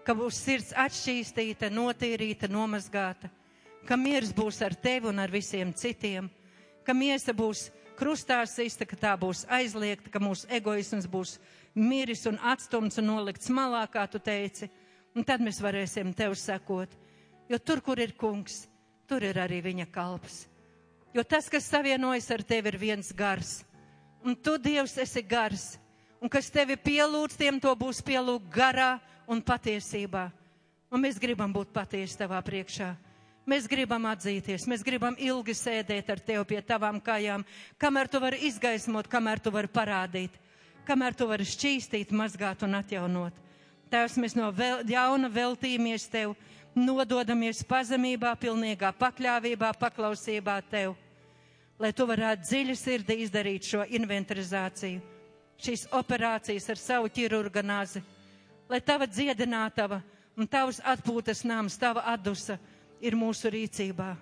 ka 0.05 0.13
būs 0.13 0.37
sirds 0.37 0.73
atšķīstīta, 0.77 1.71
notīrīta, 1.73 2.49
nomazgāta, 2.51 3.31
ka 3.87 3.97
miers 3.97 4.31
būs 4.33 4.61
ar 4.65 4.75
tevi 4.77 5.09
un 5.09 5.19
ar 5.21 5.33
visiem 5.33 5.73
citiem, 5.73 6.29
ka 6.85 6.93
miesa 6.93 7.33
būs 7.33 7.69
krustā 7.97 8.41
sista, 8.49 8.85
ka 8.85 8.97
tā 8.99 9.13
būs 9.17 9.45
aizliegta, 9.49 10.11
ka 10.13 10.21
mūsu 10.21 10.49
egoisms 10.53 11.07
būs 11.09 11.37
miris 11.75 12.25
un 12.29 12.37
atstumts 12.43 12.99
un 13.01 13.09
nolikts 13.09 13.49
malā, 13.49 13.85
kā 13.91 14.05
tu 14.11 14.21
teici, 14.21 14.69
un 15.15 15.25
tad 15.25 15.41
mēs 15.41 15.61
varēsim 15.63 16.13
tev 16.13 16.35
sekot, 16.37 16.91
jo 17.49 17.59
tur, 17.59 17.81
kur 17.81 17.99
ir 17.99 18.13
kungs, 18.19 18.65
tur 19.09 19.23
ir 19.25 19.39
arī 19.41 19.61
viņa 19.65 19.87
kalps. 19.91 20.45
Jo 21.15 21.23
tas, 21.23 21.47
kas 21.49 21.69
savienojas 21.71 22.27
ar 22.35 22.43
tevi, 22.43 22.73
ir 22.73 22.77
viens 22.77 23.11
gars, 23.15 23.63
un 24.25 24.35
tu, 24.35 24.57
Dievs, 24.59 24.97
esi 24.99 25.23
gars, 25.23 25.75
un 26.19 26.29
kas 26.29 26.51
tevi 26.51 26.75
pielūdz, 26.75 27.37
tiem 27.39 27.59
to 27.63 27.71
būs 27.79 28.03
pielūgt 28.03 28.51
garā 28.51 28.97
un 29.27 29.41
patiesībā. 29.41 30.29
Un 30.93 31.01
mēs 31.03 31.19
gribam 31.19 31.53
būt 31.53 31.73
patiesi 31.75 32.17
tavā 32.19 32.39
priekšā. 32.45 32.93
Mēs 33.45 33.67
gribam 33.69 34.07
atzīties, 34.09 34.63
mēs 34.65 34.81
gribam 34.81 35.13
ilgi 35.21 35.53
sēdēt 35.53 36.07
ar 36.09 36.21
tevi 36.27 36.45
pie 36.49 36.61
tavām 36.65 36.97
kājām, 36.97 37.43
kamēr 37.77 38.09
tu 38.09 38.21
vari 38.23 38.39
izgaismot, 38.47 39.05
kamēr 39.05 39.41
tu 39.43 39.51
vari 39.53 39.69
parādīt, 39.69 40.39
kamēr 40.87 41.13
tu 41.13 41.27
vari 41.29 41.45
šķīstīt, 41.45 42.13
mazgāt 42.15 42.65
un 42.65 42.73
atjaunot. 42.79 43.37
Tēvs, 43.93 44.17
mēs 44.17 44.33
no 44.33 44.49
vēl, 44.49 44.81
jauna 44.89 45.29
veltīmies 45.29 46.07
tev, 46.09 46.33
nododamies 46.73 47.61
pazemībā, 47.69 48.33
pilnīgā 48.41 48.89
pakļāvībā, 48.97 49.75
paklausībā 49.77 50.57
tev, 50.71 50.95
lai 51.77 51.93
tu 51.93 52.09
varētu 52.09 52.49
dziļi 52.49 52.75
sirdī 52.81 53.21
izdarīt 53.27 53.69
šo 53.69 53.85
inventarizāciju, 53.85 55.05
šīs 55.61 55.85
operācijas 55.93 56.69
ar 56.73 56.81
savu 56.81 57.13
ķirurganāzi, 57.13 58.01
lai 58.69 58.81
tava 58.81 59.07
dziedinātava 59.07 60.01
un 60.35 60.47
tavs 60.47 60.81
atpūtas 60.83 61.43
nams, 61.47 61.77
tava 61.79 62.03
atdusa 62.11 62.57
ir 63.01 63.15
mūsu 63.17 63.51
rīcībā. 63.53 64.13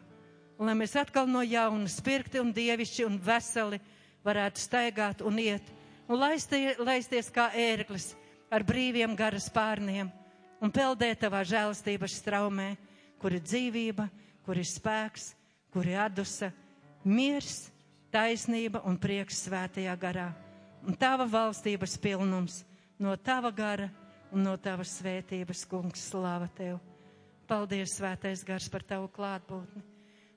Un 0.60 0.70
lai 0.70 0.76
mēs 0.78 0.96
atkal 1.00 1.28
no 1.28 1.42
jauna 1.44 1.90
spirkti 1.90 2.42
un 2.42 2.52
dievišķi 2.54 3.06
un 3.08 3.18
veseli 3.20 3.80
varētu 4.24 4.62
staigāt 4.62 5.24
un 5.26 5.40
iet 5.42 5.72
un 6.08 6.20
laistie, 6.20 6.76
laisties 6.80 7.32
kā 7.34 7.50
ērglis 7.58 8.12
ar 8.54 8.64
brīviem 8.68 9.16
garas 9.18 9.50
pārniem 9.52 10.12
un 10.64 10.72
peldēt 10.72 11.24
tavā 11.26 11.42
žēlastības 11.48 12.20
straumē, 12.22 12.74
kur 13.20 13.34
ir 13.36 13.44
dzīvība, 13.44 14.06
kur 14.46 14.60
ir 14.60 14.68
spēks, 14.68 15.34
kur 15.74 15.88
ir 15.90 16.00
atdusa, 16.06 16.52
miers, 17.04 17.66
taisnība 18.14 18.84
un 18.88 18.96
prieks 19.02 19.42
svētajā 19.48 19.96
garā. 20.00 20.30
Un 20.88 20.96
tava 21.00 21.26
valstības 21.28 21.98
pilnums 22.04 22.62
no 23.00 23.16
tava 23.18 23.52
gara 23.52 23.90
un 24.34 24.44
no 24.48 24.56
tavas 24.58 24.98
svētības, 25.00 25.64
kungs, 25.70 26.10
slāva 26.10 26.50
tev! 26.58 26.80
Paldies, 27.48 27.92
Svētais 28.00 28.42
Gars, 28.48 28.66
par 28.72 28.82
tavu 28.88 29.10
klātbūtni. 29.14 29.84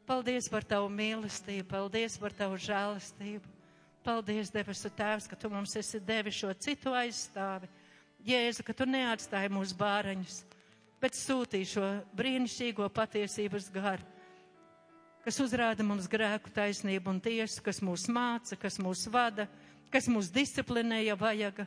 Paldies 0.06 0.48
par 0.52 0.64
tavu 0.66 0.90
mīlestību, 0.92 1.64
paldies 1.70 2.16
par 2.20 2.34
tavu 2.36 2.58
žēlastību. 2.60 3.48
Paldies, 4.06 4.50
debesu 4.54 4.90
Tēvs, 4.94 5.26
ka 5.30 5.38
tu 5.38 5.48
mums 5.50 5.72
esi 5.80 5.98
devis 5.98 6.36
šo 6.38 6.52
citu 6.62 6.92
aizstāvi. 6.94 7.66
Jēzu, 8.26 8.62
ka 8.66 8.74
tu 8.76 8.86
neatstāji 8.90 9.50
mūsu 9.54 9.74
bāraņus, 9.80 10.36
bet 11.02 11.16
sūtīji 11.18 11.68
šo 11.72 11.88
brīnišķīgo 12.18 12.86
patiesības 12.94 13.70
garu, 13.74 14.06
kas 15.26 15.40
uzrāda 15.42 15.86
mums 15.86 16.06
grēku 16.10 16.50
taisnību 16.54 17.14
un 17.14 17.22
tiesu, 17.22 17.62
kas 17.66 17.82
mūs 17.82 18.06
māca, 18.14 18.58
kas 18.62 18.78
mūs 18.82 19.06
vada, 19.14 19.48
kas 19.94 20.06
mūs 20.10 20.30
disciplinē, 20.34 21.00
ja 21.06 21.16
vajaga, 21.18 21.66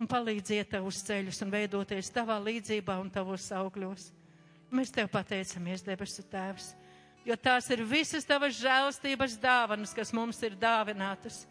un 0.00 0.08
palīdziet 0.08 0.70
tev 0.72 0.88
uz 0.88 1.02
ceļus 1.04 1.42
un 1.44 1.52
veidoties 1.52 2.08
tavā 2.14 2.38
līdzībā 2.40 2.96
un 3.02 3.10
tavos 3.12 3.50
augļos. 3.52 4.08
Mēs 4.72 4.92
tev 4.94 5.10
pateicamies, 5.12 5.84
debesu 5.84 6.24
Tēvs, 6.30 6.72
jo 7.26 7.36
tās 7.36 7.68
ir 7.74 7.82
visas 7.84 8.24
tavas 8.24 8.56
žēlastības 8.56 9.36
dāvanas, 9.42 9.92
kas 9.94 10.14
mums 10.16 10.40
ir 10.46 10.56
dāvinātas. 10.56 11.42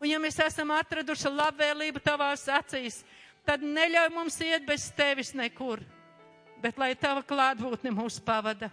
Un 0.00 0.08
ja 0.08 0.20
mēs 0.22 0.38
esam 0.44 0.70
atraduši 0.76 1.32
labvēlību 1.32 2.00
tavās 2.04 2.46
acīs, 2.48 3.02
tad 3.44 3.64
neļauj 3.64 4.12
mums 4.14 4.38
iet 4.44 4.64
bez 4.68 4.86
tevis 4.96 5.34
nekur, 5.34 5.82
bet 6.62 6.78
lai 6.78 6.94
tava 6.94 7.24
klātbūtne 7.26 7.92
mūs 7.96 8.20
pavada, 8.22 8.70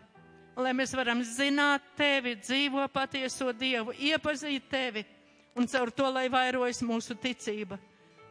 lai 0.56 0.74
mēs 0.78 0.94
varam 0.96 1.24
zināt 1.26 1.84
tevi, 1.98 2.36
dzīvo 2.38 2.86
patieso 2.94 3.50
Dievu, 3.56 3.96
iepazīt 3.98 4.70
tevi, 4.70 5.06
un 5.58 5.68
caur 5.68 5.92
to, 5.92 6.08
lai 6.12 6.28
vairojas 6.30 6.84
mūsu 6.86 7.18
ticība, 7.18 7.80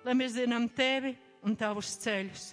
lai 0.07 0.14
mēs 0.14 0.36
zinām 0.38 0.68
tevi 0.78 1.16
un 1.42 1.57
tavus 1.59 1.96
ceļus 2.04 2.52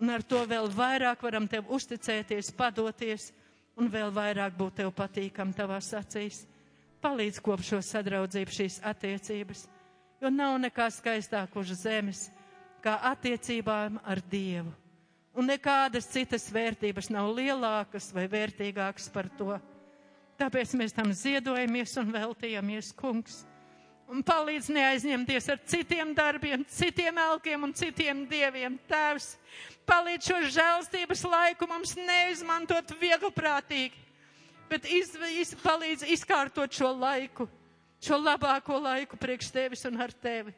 un 0.00 0.10
ar 0.10 0.22
to 0.26 0.40
vēl 0.48 0.66
vairāk 0.74 1.22
varam 1.22 1.46
tev 1.48 1.68
uzticēties, 1.72 2.50
padoties 2.58 3.30
un 3.78 3.88
vēl 3.90 4.10
vairāk 4.14 4.56
būt 4.58 4.80
tev 4.82 4.90
patīkam 4.96 5.52
tavās 5.54 5.92
acīs. 5.96 6.42
Palīdz 7.04 7.40
kop 7.44 7.62
šo 7.64 7.80
sadraudzību, 7.84 8.52
šīs 8.54 8.78
attiecības, 8.88 9.66
jo 10.22 10.30
nav 10.32 10.56
nekā 10.62 10.86
skaistāk 10.94 11.56
uz 11.60 11.72
zemes 11.82 12.26
kā 12.84 12.96
attiecībām 13.12 13.98
ar 14.04 14.22
Dievu. 14.32 14.72
Un 15.34 15.48
nekādas 15.50 16.06
citas 16.12 16.44
vērtības 16.54 17.08
nav 17.10 17.32
lielākas 17.34 18.10
vai 18.14 18.28
vērtīgākas 18.30 19.08
par 19.12 19.26
to. 19.38 19.56
Tāpēc 20.38 20.74
mēs 20.78 20.94
tam 20.94 21.10
ziedojamies 21.14 21.96
un 21.98 22.12
veltījamies, 22.14 22.92
kungs 22.98 23.40
un 24.14 24.22
palīdz 24.22 24.70
neaizņemties 24.70 25.48
ar 25.50 25.60
citiem 25.66 26.12
darbiem, 26.14 26.62
citiem 26.70 27.18
elkiem 27.18 27.66
un 27.66 27.74
citiem 27.74 28.22
dieviem. 28.30 28.76
Tēvs, 28.90 29.34
palīdz 29.88 30.30
šo 30.30 30.40
žēlstības 30.54 31.24
laiku 31.26 31.68
mums 31.70 31.96
neizmantot 31.98 32.94
vieglprātīgi, 33.00 33.96
bet 34.70 34.86
iz, 34.86 35.14
iz, 35.34 35.54
palīdz 35.64 36.06
izkārtot 36.14 36.72
šo 36.74 36.92
laiku, 36.94 37.48
šo 38.04 38.20
labāko 38.20 38.78
laiku 38.84 39.18
priekš 39.20 39.50
tevis 39.54 39.84
un 39.90 39.98
ar 40.04 40.14
tevi. 40.14 40.54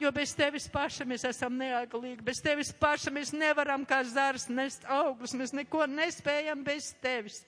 Jo 0.00 0.08
bez 0.16 0.32
tevis 0.32 0.64
paša 0.72 1.04
mēs 1.04 1.26
esam 1.28 1.58
neaglīgi, 1.60 2.24
bez 2.24 2.38
tevis 2.40 2.70
paša 2.72 3.12
mēs 3.12 3.34
nevaram 3.36 3.84
kā 3.84 4.00
zars 4.08 4.46
nest 4.48 4.86
augļus, 4.88 5.36
mēs 5.36 5.52
neko 5.56 5.84
nespējam 5.92 6.64
bez 6.64 6.94
tevis. 7.04 7.42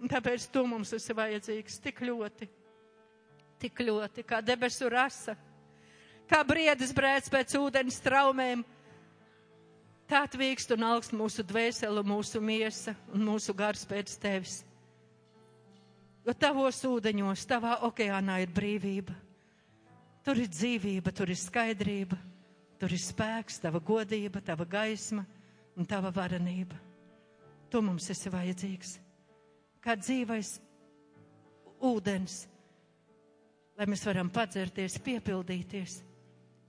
Un 0.00 0.08
tāpēc 0.08 0.44
tu 0.52 0.64
mums 0.68 0.92
esi 0.96 1.16
vajadzīgs 1.16 1.80
tik 1.84 2.02
ļoti 2.04 2.48
tik 3.60 3.82
ļoti, 3.84 4.24
kā 4.26 4.40
debesu 4.44 4.88
rasa, 4.92 5.36
kā 6.30 6.40
briedis 6.46 6.94
brēc 6.96 7.28
pēc 7.32 7.56
ūdens 7.60 8.00
traumēm. 8.04 8.64
Tā 10.10 10.24
tvīkst 10.26 10.72
un 10.74 10.88
augst 10.88 11.14
mūsu 11.14 11.44
dvēseli, 11.46 12.02
mūsu 12.02 12.40
miesa 12.42 12.96
un 13.14 13.22
mūsu 13.28 13.54
gars 13.54 13.84
pēc 13.86 14.16
tevis. 14.18 14.56
Jo 16.26 16.34
tavos 16.34 16.80
ūdeņos, 16.84 17.46
tavā 17.48 17.76
okeānā 17.86 18.40
ir 18.42 18.50
brīvība. 18.54 19.14
Tur 20.26 20.40
ir 20.42 20.50
dzīvība, 20.52 21.12
tur 21.16 21.30
ir 21.32 21.38
skaidrība, 21.40 22.18
tur 22.80 22.92
ir 22.92 23.00
spēks, 23.00 23.60
tava 23.62 23.80
godība, 23.80 24.42
tava 24.44 24.66
gaisma 24.68 25.24
un 25.78 25.88
tava 25.88 26.10
varenība. 26.12 26.76
Tu 27.70 27.80
mums 27.80 28.10
esi 28.12 28.32
vajadzīgs. 28.32 28.98
Kā 29.80 29.94
dzīvais 29.96 30.58
ūdens, 31.80 32.42
lai 33.80 33.88
mēs 33.88 34.04
varam 34.04 34.28
padzerties, 34.28 34.98
piepildīties 35.00 36.02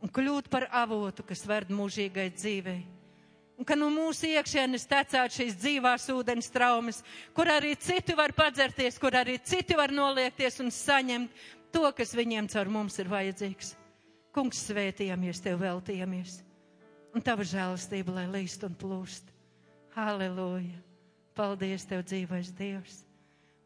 un 0.01 0.09
kļūt 0.09 0.47
par 0.49 0.69
avotu, 0.71 1.25
kas 1.27 1.43
ved 1.45 1.69
mūžīgai 1.75 2.29
dzīvei. 2.33 2.79
Un 3.59 3.67
ka 3.67 3.75
no 3.77 3.91
mūsu 3.93 4.31
iekšienes 4.31 4.87
tecāt 4.89 5.35
šīs 5.35 5.57
dzīvās 5.59 6.07
ūdens 6.09 6.47
traumas, 6.49 7.01
kur 7.35 7.51
arī 7.51 7.75
citi 7.77 8.15
var 8.17 8.31
padzerties, 8.33 8.97
kur 8.97 9.13
arī 9.19 9.35
citi 9.43 9.77
var 9.77 9.93
noliekties 9.93 10.57
un 10.63 10.71
saņemt 10.73 11.43
to, 11.75 11.83
kas 11.93 12.15
viņiem 12.17 12.47
caur 12.49 12.71
mums 12.71 12.97
ir 13.03 13.11
vajadzīgs. 13.11 13.75
Kungs, 14.31 14.63
svētījamies, 14.71 15.43
tev 15.43 15.59
veltījamies, 15.61 16.39
un 17.11 17.21
tava 17.21 17.43
žēlastība, 17.45 18.15
lai 18.21 18.25
līst 18.39 18.63
un 18.63 18.73
plūst. 18.79 19.27
Halleluja! 19.93 20.79
Paldies, 21.35 21.83
tev 21.87 22.07
dzīvais 22.07 22.55
Dievs! 22.55 23.01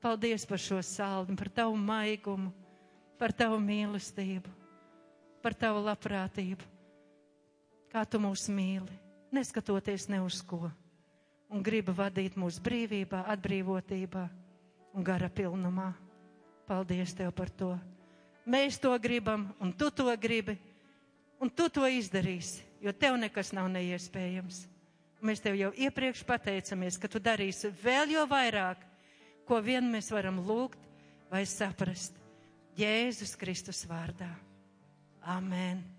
Paldies 0.02 0.44
par 0.50 0.60
šo 0.62 0.82
saldu, 0.86 1.38
par 1.38 1.54
tavu 1.54 1.78
maigumu! 1.78 2.52
Par 3.20 3.34
tavu 3.34 3.60
mīlestību, 3.64 4.52
par 5.44 5.56
tavu 5.58 5.84
labprātību, 5.86 6.68
kā 7.92 8.04
tu 8.10 8.20
mūs 8.20 8.48
mīli, 8.52 8.92
neskatoties 9.36 10.10
ne 10.12 10.22
uz 10.26 10.42
ko, 10.44 10.68
un 11.50 11.64
gribi 11.64 11.96
vadīt 11.96 12.36
mūsu 12.40 12.64
brīvībā, 12.66 13.24
atbrīvotībā 13.36 14.26
un 14.96 15.06
gara 15.06 15.30
pilnumā. 15.30 15.94
Paldies 16.66 17.14
tev 17.14 17.32
par 17.36 17.52
to! 17.54 17.76
Mēs 18.46 18.78
to 18.82 18.92
gribam, 19.02 19.48
un 19.62 19.72
tu 19.74 19.90
to 19.94 20.10
gribi, 20.22 20.58
un 21.42 21.50
tu 21.50 21.70
to 21.70 21.86
izdarīsi, 21.90 22.64
jo 22.82 22.94
tev 22.94 23.18
nekas 23.22 23.52
nav 23.54 23.70
neiespējams. 23.74 24.66
Mēs 25.26 25.42
tev 25.42 25.56
jau 25.58 25.72
iepriekš 25.74 26.22
pateicamies, 26.28 27.00
ka 27.02 27.10
tu 27.10 27.22
darīsi 27.22 27.72
vēl 27.82 28.14
jo 28.14 28.26
vairāk, 28.30 28.82
ko 29.48 29.62
vien 29.62 29.88
mēs 29.90 30.12
varam 30.14 30.42
lūgt 30.46 30.82
vai 31.32 31.46
saprast. 31.50 32.25
Jēzus 32.76 33.38
Kristus 33.40 33.86
vārdā. 33.88 34.30
Amen. 35.24 35.95